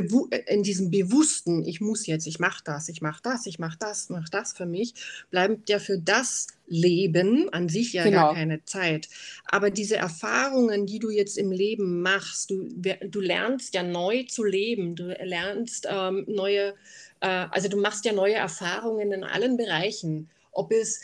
in, 0.46 0.62
diesem 0.62 0.90
bewussten, 0.90 1.64
ich 1.64 1.80
muss 1.80 2.06
jetzt, 2.06 2.26
ich 2.26 2.38
mache 2.38 2.62
das, 2.64 2.88
ich 2.88 3.00
mache 3.00 3.20
das, 3.22 3.46
ich 3.46 3.58
mache 3.58 3.78
das, 3.78 4.08
mache 4.08 4.30
das 4.30 4.52
für 4.52 4.66
mich, 4.66 4.94
bleibt 5.30 5.68
ja 5.68 5.78
für 5.78 5.98
das 5.98 6.48
Leben 6.66 7.52
an 7.52 7.68
sich 7.68 7.94
ja 7.94 8.04
genau. 8.04 8.26
gar 8.26 8.34
keine 8.34 8.64
Zeit. 8.64 9.08
Aber 9.46 9.70
diese 9.70 9.96
Erfahrungen, 9.96 10.86
die 10.86 10.98
du 10.98 11.10
jetzt 11.10 11.38
im 11.38 11.50
Leben 11.50 12.02
machst, 12.02 12.50
du, 12.50 12.68
du 12.68 13.20
lernst 13.20 13.74
ja 13.74 13.82
neu 13.82 14.24
zu 14.24 14.44
leben, 14.44 14.94
du 14.94 15.16
lernst 15.20 15.88
ähm, 15.90 16.24
neue, 16.28 16.74
äh, 17.20 17.46
also 17.50 17.68
du 17.68 17.78
machst 17.78 18.04
ja 18.04 18.12
neue 18.12 18.34
Erfahrungen 18.34 19.12
in 19.12 19.24
allen 19.24 19.56
Bereichen, 19.56 20.28
ob 20.52 20.72
es 20.72 21.00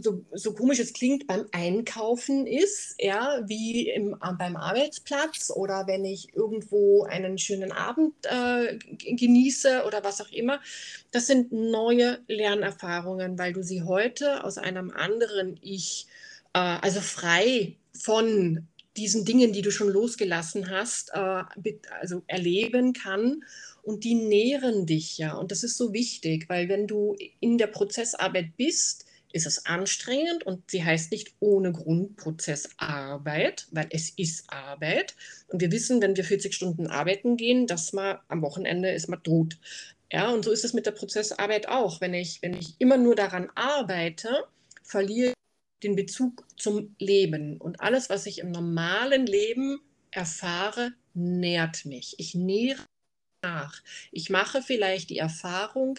so, 0.00 0.24
so 0.32 0.52
komisch 0.54 0.78
es 0.78 0.92
klingt, 0.92 1.26
beim 1.26 1.46
Einkaufen 1.52 2.46
ist, 2.46 2.94
ja, 2.98 3.40
wie 3.46 3.88
im, 3.88 4.16
beim 4.38 4.56
Arbeitsplatz 4.56 5.50
oder 5.54 5.86
wenn 5.86 6.04
ich 6.04 6.34
irgendwo 6.34 7.04
einen 7.04 7.38
schönen 7.38 7.72
Abend 7.72 8.14
äh, 8.24 8.78
genieße 8.98 9.84
oder 9.86 10.02
was 10.04 10.20
auch 10.20 10.30
immer. 10.32 10.60
Das 11.10 11.26
sind 11.26 11.52
neue 11.52 12.18
Lernerfahrungen, 12.28 13.38
weil 13.38 13.52
du 13.52 13.62
sie 13.62 13.82
heute 13.82 14.44
aus 14.44 14.58
einem 14.58 14.90
anderen 14.90 15.58
Ich, 15.62 16.06
äh, 16.54 16.58
also 16.58 17.00
frei 17.00 17.76
von 17.92 18.66
diesen 18.96 19.24
Dingen, 19.24 19.52
die 19.52 19.62
du 19.62 19.70
schon 19.70 19.88
losgelassen 19.88 20.70
hast, 20.70 21.10
äh, 21.14 21.42
also 22.00 22.22
erleben 22.26 22.92
kann 22.92 23.44
und 23.82 24.04
die 24.04 24.14
nähren 24.14 24.86
dich 24.86 25.18
ja. 25.18 25.34
Und 25.34 25.52
das 25.52 25.62
ist 25.62 25.76
so 25.76 25.92
wichtig, 25.92 26.48
weil 26.48 26.68
wenn 26.68 26.86
du 26.86 27.16
in 27.40 27.58
der 27.58 27.68
Prozessarbeit 27.68 28.56
bist, 28.56 29.06
ist 29.32 29.46
es 29.46 29.66
anstrengend 29.66 30.44
und 30.44 30.70
sie 30.70 30.84
heißt 30.84 31.10
nicht 31.10 31.34
ohne 31.40 31.72
Grund 31.72 32.16
Prozessarbeit, 32.16 33.66
weil 33.70 33.88
es 33.90 34.10
ist 34.10 34.44
Arbeit. 34.48 35.14
Und 35.48 35.60
wir 35.60 35.70
wissen, 35.70 36.00
wenn 36.00 36.16
wir 36.16 36.24
40 36.24 36.54
Stunden 36.54 36.86
arbeiten 36.86 37.36
gehen, 37.36 37.66
dass 37.66 37.92
man 37.92 38.18
am 38.28 38.42
Wochenende 38.42 38.90
ist 38.90 39.08
man 39.08 39.22
tot. 39.22 39.58
Ja, 40.10 40.30
und 40.30 40.44
so 40.44 40.50
ist 40.50 40.64
es 40.64 40.72
mit 40.72 40.86
der 40.86 40.92
Prozessarbeit 40.92 41.68
auch. 41.68 42.00
Wenn 42.00 42.14
ich, 42.14 42.40
wenn 42.40 42.54
ich 42.54 42.74
immer 42.78 42.96
nur 42.96 43.14
daran 43.14 43.50
arbeite, 43.54 44.44
verliere 44.82 45.30
ich 45.30 45.82
den 45.82 45.96
Bezug 45.96 46.44
zum 46.56 46.94
Leben. 46.98 47.58
Und 47.58 47.80
alles, 47.80 48.08
was 48.08 48.26
ich 48.26 48.38
im 48.38 48.50
normalen 48.50 49.26
Leben 49.26 49.80
erfahre, 50.10 50.92
nährt 51.14 51.84
mich. 51.84 52.14
Ich 52.18 52.34
nähere 52.34 52.82
nach. 53.42 53.82
Ich 54.12 54.30
mache 54.30 54.62
vielleicht 54.62 55.10
die 55.10 55.18
Erfahrung 55.18 55.98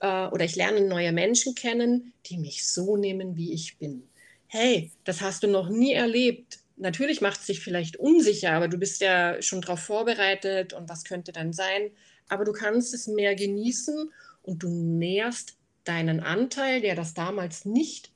äh, 0.00 0.26
oder 0.26 0.44
ich 0.44 0.56
lerne 0.56 0.82
neue 0.82 1.12
Menschen 1.12 1.54
kennen, 1.54 2.12
die 2.26 2.38
mich 2.38 2.66
so 2.66 2.96
nehmen, 2.96 3.36
wie 3.36 3.52
ich 3.52 3.78
bin. 3.78 4.08
Hey, 4.46 4.92
das 5.04 5.20
hast 5.20 5.42
du 5.42 5.48
noch 5.48 5.68
nie 5.68 5.92
erlebt. 5.92 6.60
Natürlich 6.76 7.20
macht 7.20 7.40
es 7.40 7.46
dich 7.46 7.60
vielleicht 7.60 7.96
unsicher, 7.96 8.52
aber 8.52 8.68
du 8.68 8.78
bist 8.78 9.00
ja 9.00 9.40
schon 9.42 9.60
darauf 9.60 9.80
vorbereitet 9.80 10.72
und 10.72 10.88
was 10.88 11.04
könnte 11.04 11.32
dann 11.32 11.52
sein. 11.52 11.90
Aber 12.28 12.44
du 12.44 12.52
kannst 12.52 12.94
es 12.94 13.06
mehr 13.06 13.34
genießen 13.34 14.10
und 14.42 14.62
du 14.62 14.68
nährst 14.68 15.56
deinen 15.84 16.20
Anteil, 16.20 16.80
der 16.80 16.94
das 16.94 17.14
damals 17.14 17.64
nicht 17.64 18.10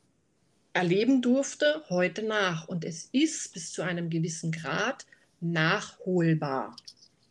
erleben 0.72 1.22
durfte, 1.22 1.84
heute 1.88 2.22
nach. 2.22 2.68
Und 2.68 2.84
es 2.84 3.08
ist 3.12 3.52
bis 3.52 3.72
zu 3.72 3.82
einem 3.82 4.10
gewissen 4.10 4.52
Grad 4.52 5.06
nachholbar. 5.40 6.76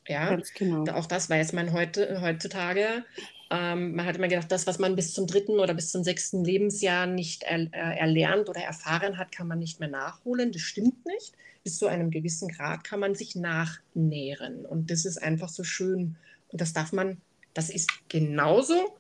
Ja, 0.10 0.32
Ganz 0.32 0.54
genau. 0.54 0.92
Auch 0.94 1.06
das 1.06 1.30
weiß 1.30 1.54
man 1.54 1.72
heute, 1.72 2.20
heutzutage. 2.22 3.06
Ähm, 3.52 3.96
man 3.96 4.06
hat 4.08 4.16
immer 4.16 4.28
gedacht, 4.28 4.52
das, 4.52 4.66
was 4.66 4.80
man 4.80 4.96
bis 4.96 5.14
zum 5.14 5.28
dritten 5.28 5.60
oder 5.60 5.76
bis 5.76 5.92
zum 5.92 6.04
sechsten 6.04 6.44
Lebensjahr 6.44 7.06
nicht 7.06 7.44
er, 7.44 7.60
äh, 7.72 8.00
erlernt 8.00 8.50
oder 8.50 8.62
erfahren 8.62 9.20
hat, 9.20 9.32
kann 9.32 9.48
man 9.48 9.60
nicht 9.60 9.80
mehr 9.80 9.90
nachholen. 9.90 10.52
Das 10.52 10.64
stimmt 10.64 11.06
nicht. 11.06 11.34
Bis 11.64 11.78
zu 11.78 11.86
einem 11.86 12.10
gewissen 12.10 12.48
Grad 12.48 12.84
kann 12.84 13.00
man 13.00 13.14
sich 13.14 13.36
nachnähren. 13.36 14.66
Und 14.66 14.90
das 14.90 15.06
ist 15.06 15.22
einfach 15.22 15.50
so 15.50 15.64
schön. 15.64 16.16
Und 16.48 16.60
das 16.60 16.74
darf 16.74 16.92
man, 16.92 17.22
das 17.54 17.70
ist 17.70 17.92
genauso, 18.10 18.98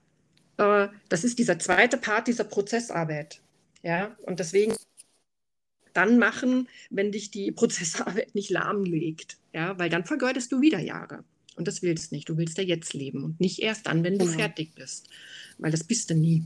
äh, 0.57 0.89
das 1.10 1.24
ist 1.24 1.39
dieser 1.39 1.57
zweite 1.57 1.97
Part 1.97 2.28
dieser 2.28 2.43
Prozessarbeit. 2.43 3.41
Ja, 3.82 4.16
und 4.24 4.39
deswegen 4.39 4.76
dann 5.94 6.18
machen, 6.18 6.68
wenn 6.90 7.12
dich 7.12 7.32
die 7.32 7.52
Prozessarbeit 7.52 8.36
nicht 8.36 8.50
lahmlegt. 8.50 9.38
Ja, 9.54 9.78
weil 9.80 9.90
dann 9.90 10.06
vergeudest 10.06 10.52
du 10.52 10.62
wieder 10.62 10.80
Jahre. 10.80 11.24
Und 11.56 11.68
das 11.68 11.82
willst 11.82 12.12
du 12.12 12.16
nicht. 12.16 12.30
Du 12.30 12.38
willst 12.38 12.58
ja 12.58 12.64
jetzt 12.64 12.94
leben 12.94 13.24
und 13.24 13.40
nicht 13.40 13.60
erst 13.60 13.88
dann, 13.88 14.04
wenn 14.04 14.18
du 14.18 14.26
genau. 14.26 14.38
fertig 14.38 14.74
bist. 14.76 15.10
Weil 15.58 15.72
das 15.72 15.84
bist 15.84 16.10
du 16.10 16.16
nie. 16.16 16.46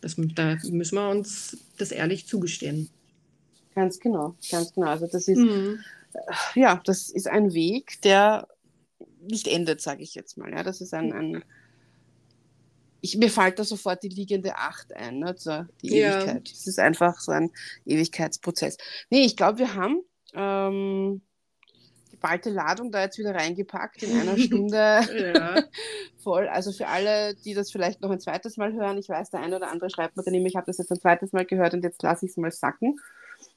Das, 0.00 0.16
da 0.34 0.56
müssen 0.70 0.96
wir 0.96 1.08
uns 1.08 1.56
das 1.78 1.90
ehrlich 1.90 2.26
zugestehen. 2.26 2.90
Ganz 3.74 3.98
genau, 3.98 4.36
ganz 4.50 4.72
genau. 4.74 4.88
Also 4.88 5.06
das 5.06 5.28
ist, 5.28 5.38
mhm. 5.38 5.80
ja, 6.54 6.80
das 6.84 7.10
ist 7.10 7.28
ein 7.28 7.54
Weg, 7.54 8.00
der 8.02 8.48
nicht 9.28 9.48
endet, 9.48 9.80
sage 9.80 10.02
ich 10.02 10.14
jetzt 10.14 10.36
mal. 10.36 10.50
Ja, 10.50 10.62
das 10.62 10.80
ist 10.80 10.94
ein, 10.94 11.12
ein 11.12 11.44
ich, 13.06 13.16
mir 13.16 13.30
fällt 13.30 13.58
da 13.58 13.64
sofort 13.64 14.02
die 14.02 14.08
liegende 14.08 14.56
Acht 14.56 14.92
ein, 14.92 15.20
ne, 15.20 15.28
also 15.28 15.64
die 15.82 15.96
ja. 15.96 16.16
Ewigkeit. 16.16 16.50
Es 16.50 16.66
ist 16.66 16.80
einfach 16.80 17.20
so 17.20 17.30
ein 17.30 17.52
Ewigkeitsprozess. 17.84 18.78
Nee, 19.10 19.24
ich 19.24 19.36
glaube, 19.36 19.60
wir 19.60 19.74
haben 19.74 20.00
ähm, 20.34 21.22
geballte 22.10 22.50
Ladung 22.50 22.90
da 22.90 23.02
jetzt 23.02 23.18
wieder 23.18 23.34
reingepackt 23.34 24.02
in 24.02 24.18
einer 24.18 24.36
Stunde 24.36 25.00
voll. 26.18 26.48
Also 26.48 26.72
für 26.72 26.88
alle, 26.88 27.36
die 27.36 27.54
das 27.54 27.70
vielleicht 27.70 28.00
noch 28.00 28.10
ein 28.10 28.20
zweites 28.20 28.56
Mal 28.56 28.72
hören, 28.72 28.98
ich 28.98 29.08
weiß, 29.08 29.30
der 29.30 29.40
eine 29.40 29.56
oder 29.56 29.70
andere 29.70 29.88
schreibt 29.88 30.16
mir 30.16 30.24
dann 30.24 30.34
immer, 30.34 30.46
ich 30.48 30.56
habe 30.56 30.66
das 30.66 30.78
jetzt 30.78 30.90
ein 30.90 31.00
zweites 31.00 31.32
Mal 31.32 31.46
gehört 31.46 31.74
und 31.74 31.84
jetzt 31.84 32.02
lasse 32.02 32.26
ich 32.26 32.32
es 32.32 32.36
mal 32.36 32.50
sacken. 32.50 32.98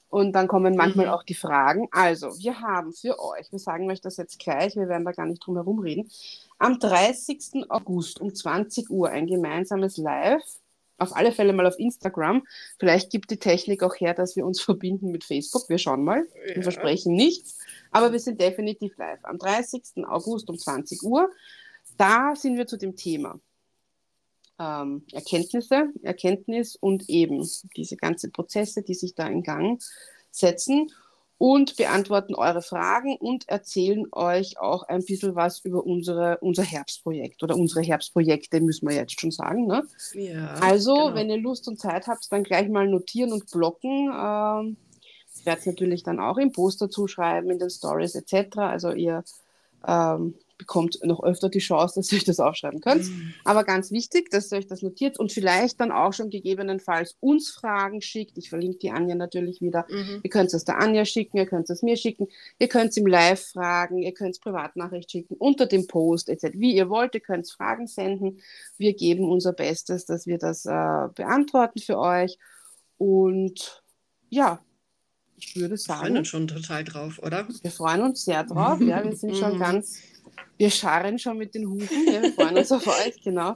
Und 0.09 0.33
dann 0.33 0.47
kommen 0.47 0.75
manchmal 0.75 1.05
mhm. 1.05 1.11
auch 1.11 1.23
die 1.23 1.35
Fragen. 1.35 1.87
Also, 1.91 2.37
wir 2.39 2.61
haben 2.61 2.93
für 2.93 3.19
euch, 3.19 3.51
wir 3.51 3.59
sagen 3.59 3.89
euch 3.91 4.01
das 4.01 4.17
jetzt 4.17 4.39
gleich, 4.39 4.75
wir 4.75 4.89
werden 4.89 5.05
da 5.05 5.11
gar 5.11 5.27
nicht 5.27 5.45
drum 5.45 5.55
herum 5.55 5.79
reden, 5.79 6.09
am 6.57 6.79
30. 6.79 7.69
August 7.69 8.19
um 8.19 8.33
20 8.33 8.89
Uhr 8.89 9.09
ein 9.09 9.27
gemeinsames 9.27 9.97
Live. 9.97 10.43
Auf 10.97 11.15
alle 11.15 11.31
Fälle 11.31 11.53
mal 11.53 11.65
auf 11.65 11.79
Instagram. 11.79 12.43
Vielleicht 12.77 13.09
gibt 13.09 13.31
die 13.31 13.37
Technik 13.37 13.83
auch 13.83 13.95
her, 13.95 14.13
dass 14.13 14.35
wir 14.35 14.45
uns 14.45 14.59
verbinden 14.61 15.11
mit 15.11 15.23
Facebook. 15.23 15.69
Wir 15.69 15.77
schauen 15.77 16.03
mal. 16.03 16.27
Ja. 16.47 16.55
Wir 16.55 16.63
versprechen 16.63 17.13
nichts. 17.13 17.59
Aber 17.91 18.11
wir 18.11 18.19
sind 18.19 18.41
definitiv 18.41 18.97
live. 18.97 19.19
Am 19.23 19.37
30. 19.37 20.05
August 20.07 20.49
um 20.49 20.57
20 20.57 21.03
Uhr. 21.03 21.29
Da 21.97 22.35
sind 22.35 22.57
wir 22.57 22.67
zu 22.67 22.77
dem 22.77 22.95
Thema 22.95 23.39
ähm, 24.59 25.03
Erkenntnisse, 25.11 25.89
Erkenntnis 26.03 26.75
und 26.75 27.09
eben 27.09 27.47
diese 27.75 27.95
ganzen 27.95 28.31
Prozesse, 28.31 28.83
die 28.83 28.93
sich 28.93 29.15
da 29.15 29.27
in 29.27 29.43
Gang 29.43 29.81
setzen 30.31 30.91
und 31.39 31.77
beantworten 31.77 32.35
eure 32.35 32.61
Fragen 32.61 33.15
und 33.15 33.47
erzählen 33.47 34.05
euch 34.11 34.59
auch 34.59 34.83
ein 34.83 35.05
bisschen 35.05 35.35
was 35.35 35.59
über 35.59 35.85
unsere, 35.85 36.37
unser 36.41 36.63
Herbstprojekt 36.63 37.41
oder 37.41 37.55
unsere 37.55 37.81
Herbstprojekte, 37.81 38.59
müssen 38.59 38.89
wir 38.89 38.95
jetzt 38.95 39.19
schon 39.19 39.31
sagen. 39.31 39.65
Ne? 39.65 39.83
Ja, 40.13 40.55
also, 40.55 40.95
genau. 40.95 41.15
wenn 41.15 41.29
ihr 41.29 41.37
Lust 41.37 41.67
und 41.69 41.79
Zeit 41.79 42.07
habt, 42.07 42.29
dann 42.31 42.43
gleich 42.43 42.67
mal 42.67 42.87
notieren 42.87 43.31
und 43.31 43.49
blocken. 43.49 44.11
Ähm, 44.13 44.77
ich 45.33 45.45
werde 45.45 45.61
es 45.61 45.65
natürlich 45.65 46.03
dann 46.03 46.19
auch 46.19 46.37
im 46.37 46.51
Poster 46.51 46.89
zuschreiben, 46.89 47.49
in 47.49 47.59
den 47.59 47.69
Stories 47.69 48.15
etc. 48.15 48.57
Also 48.57 48.91
ihr 48.91 49.23
ähm, 49.87 50.35
bekommt 50.59 50.99
noch 51.03 51.23
öfter 51.23 51.49
die 51.49 51.59
Chance, 51.59 51.95
dass 51.95 52.11
ihr 52.11 52.17
euch 52.17 52.25
das 52.25 52.39
aufschreiben 52.39 52.81
könnt. 52.81 53.05
Mhm. 53.05 53.33
Aber 53.45 53.63
ganz 53.63 53.89
wichtig, 53.89 54.29
dass 54.29 54.51
ihr 54.51 54.59
euch 54.59 54.67
das 54.67 54.83
notiert 54.83 55.17
und 55.17 55.31
vielleicht 55.31 55.79
dann 55.79 55.91
auch 55.91 56.13
schon 56.13 56.29
gegebenenfalls 56.29 57.15
uns 57.19 57.49
Fragen 57.49 58.01
schickt. 58.01 58.37
Ich 58.37 58.49
verlinke 58.49 58.77
die 58.77 58.91
Anja 58.91 59.15
natürlich 59.15 59.61
wieder. 59.61 59.87
Mhm. 59.89 60.19
Ihr 60.21 60.29
könnt 60.29 60.53
es 60.53 60.65
der 60.65 60.77
Anja 60.77 61.05
schicken, 61.05 61.37
ihr 61.37 61.47
könnt 61.47 61.69
es 61.69 61.81
mir 61.81 61.97
schicken, 61.97 62.27
ihr 62.59 62.67
könnt 62.67 62.91
es 62.91 62.97
im 62.97 63.07
Live 63.07 63.47
fragen, 63.53 63.97
ihr 63.97 64.13
könnt 64.13 64.35
es 64.35 64.39
Privatnachricht 64.39 65.09
schicken, 65.09 65.35
unter 65.39 65.65
dem 65.65 65.87
Post 65.87 66.29
etc. 66.29 66.49
Wie 66.53 66.75
ihr 66.75 66.89
wollt, 66.89 67.15
ihr 67.15 67.21
könnt 67.21 67.49
Fragen 67.49 67.87
senden. 67.87 68.41
Wir 68.77 68.93
geben 68.93 69.29
unser 69.29 69.53
Bestes, 69.53 70.05
dass 70.05 70.27
wir 70.27 70.37
das 70.37 70.65
äh, 70.65 71.07
beantworten 71.15 71.79
für 71.79 71.97
euch. 71.97 72.37
Und 72.97 73.81
ja, 74.29 74.59
ich 75.37 75.55
würde 75.55 75.77
sagen. 75.77 76.01
Wir 76.01 76.07
freuen 76.07 76.17
uns 76.17 76.27
schon 76.27 76.47
total 76.47 76.83
drauf, 76.83 77.19
oder? 77.23 77.47
Wir 77.61 77.71
freuen 77.71 78.01
uns 78.01 78.25
sehr 78.25 78.43
drauf, 78.43 78.81
ja. 78.81 79.03
Wir 79.03 79.15
sind 79.15 79.37
schon 79.37 79.55
mhm. 79.55 79.59
ganz 79.59 80.01
wir 80.59 80.69
scharren 80.69 81.17
schon 81.17 81.37
mit 81.37 81.55
den 81.55 81.67
Hufen. 81.69 82.05
Wir 82.05 82.33
freuen 82.33 82.57
uns 82.57 82.71
auf 82.71 82.85
euch, 82.85 83.21
genau. 83.23 83.55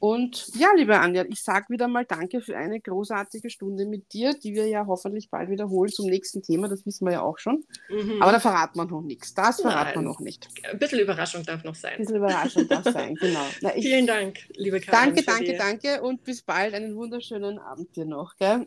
Und 0.00 0.50
ja, 0.56 0.68
liebe 0.76 0.98
Anja, 0.98 1.24
ich 1.28 1.42
sage 1.42 1.66
wieder 1.70 1.88
mal 1.88 2.04
Danke 2.04 2.40
für 2.40 2.56
eine 2.56 2.80
großartige 2.80 3.50
Stunde 3.50 3.86
mit 3.86 4.12
dir, 4.12 4.34
die 4.34 4.54
wir 4.54 4.66
ja 4.66 4.86
hoffentlich 4.86 5.30
bald 5.30 5.50
wiederholen 5.50 5.90
zum 5.90 6.06
nächsten 6.06 6.42
Thema. 6.42 6.68
Das 6.68 6.86
wissen 6.86 7.06
wir 7.06 7.12
ja 7.12 7.22
auch 7.22 7.38
schon. 7.38 7.64
Mhm. 7.88 8.20
Aber 8.20 8.32
da 8.32 8.40
verraten 8.40 8.78
wir 8.78 8.84
noch 8.84 9.02
nichts. 9.02 9.34
Das 9.34 9.60
verraten 9.60 10.00
wir 10.00 10.02
noch 10.02 10.20
nicht. 10.20 10.48
Ein 10.70 10.78
bisschen 10.78 11.00
Überraschung 11.00 11.44
darf 11.44 11.64
noch 11.64 11.74
sein. 11.74 11.94
Ein 11.94 11.98
bisschen 11.98 12.16
Überraschung 12.16 12.68
darf 12.68 12.84
sein, 12.84 13.14
genau. 13.16 13.46
Na, 13.60 13.76
ich, 13.76 13.84
Vielen 13.84 14.06
Dank, 14.06 14.38
liebe 14.56 14.80
Karin. 14.80 15.14
Danke, 15.14 15.22
danke, 15.24 15.44
dir. 15.44 15.58
danke 15.58 16.02
und 16.02 16.24
bis 16.24 16.42
bald. 16.42 16.74
Einen 16.74 16.94
wunderschönen 16.96 17.58
Abend 17.58 17.94
dir 17.96 18.04
noch. 18.04 18.36
Gell? 18.36 18.66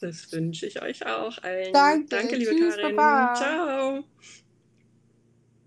Das 0.00 0.32
wünsche 0.32 0.66
ich 0.66 0.80
euch 0.80 1.04
auch 1.06 1.36
allen. 1.42 1.72
Danke, 1.72 2.06
danke 2.08 2.36
liebe 2.36 2.56
Tschüss, 2.56 2.76
Karin. 2.76 2.96
Baba. 2.96 3.34
Ciao. 3.34 4.04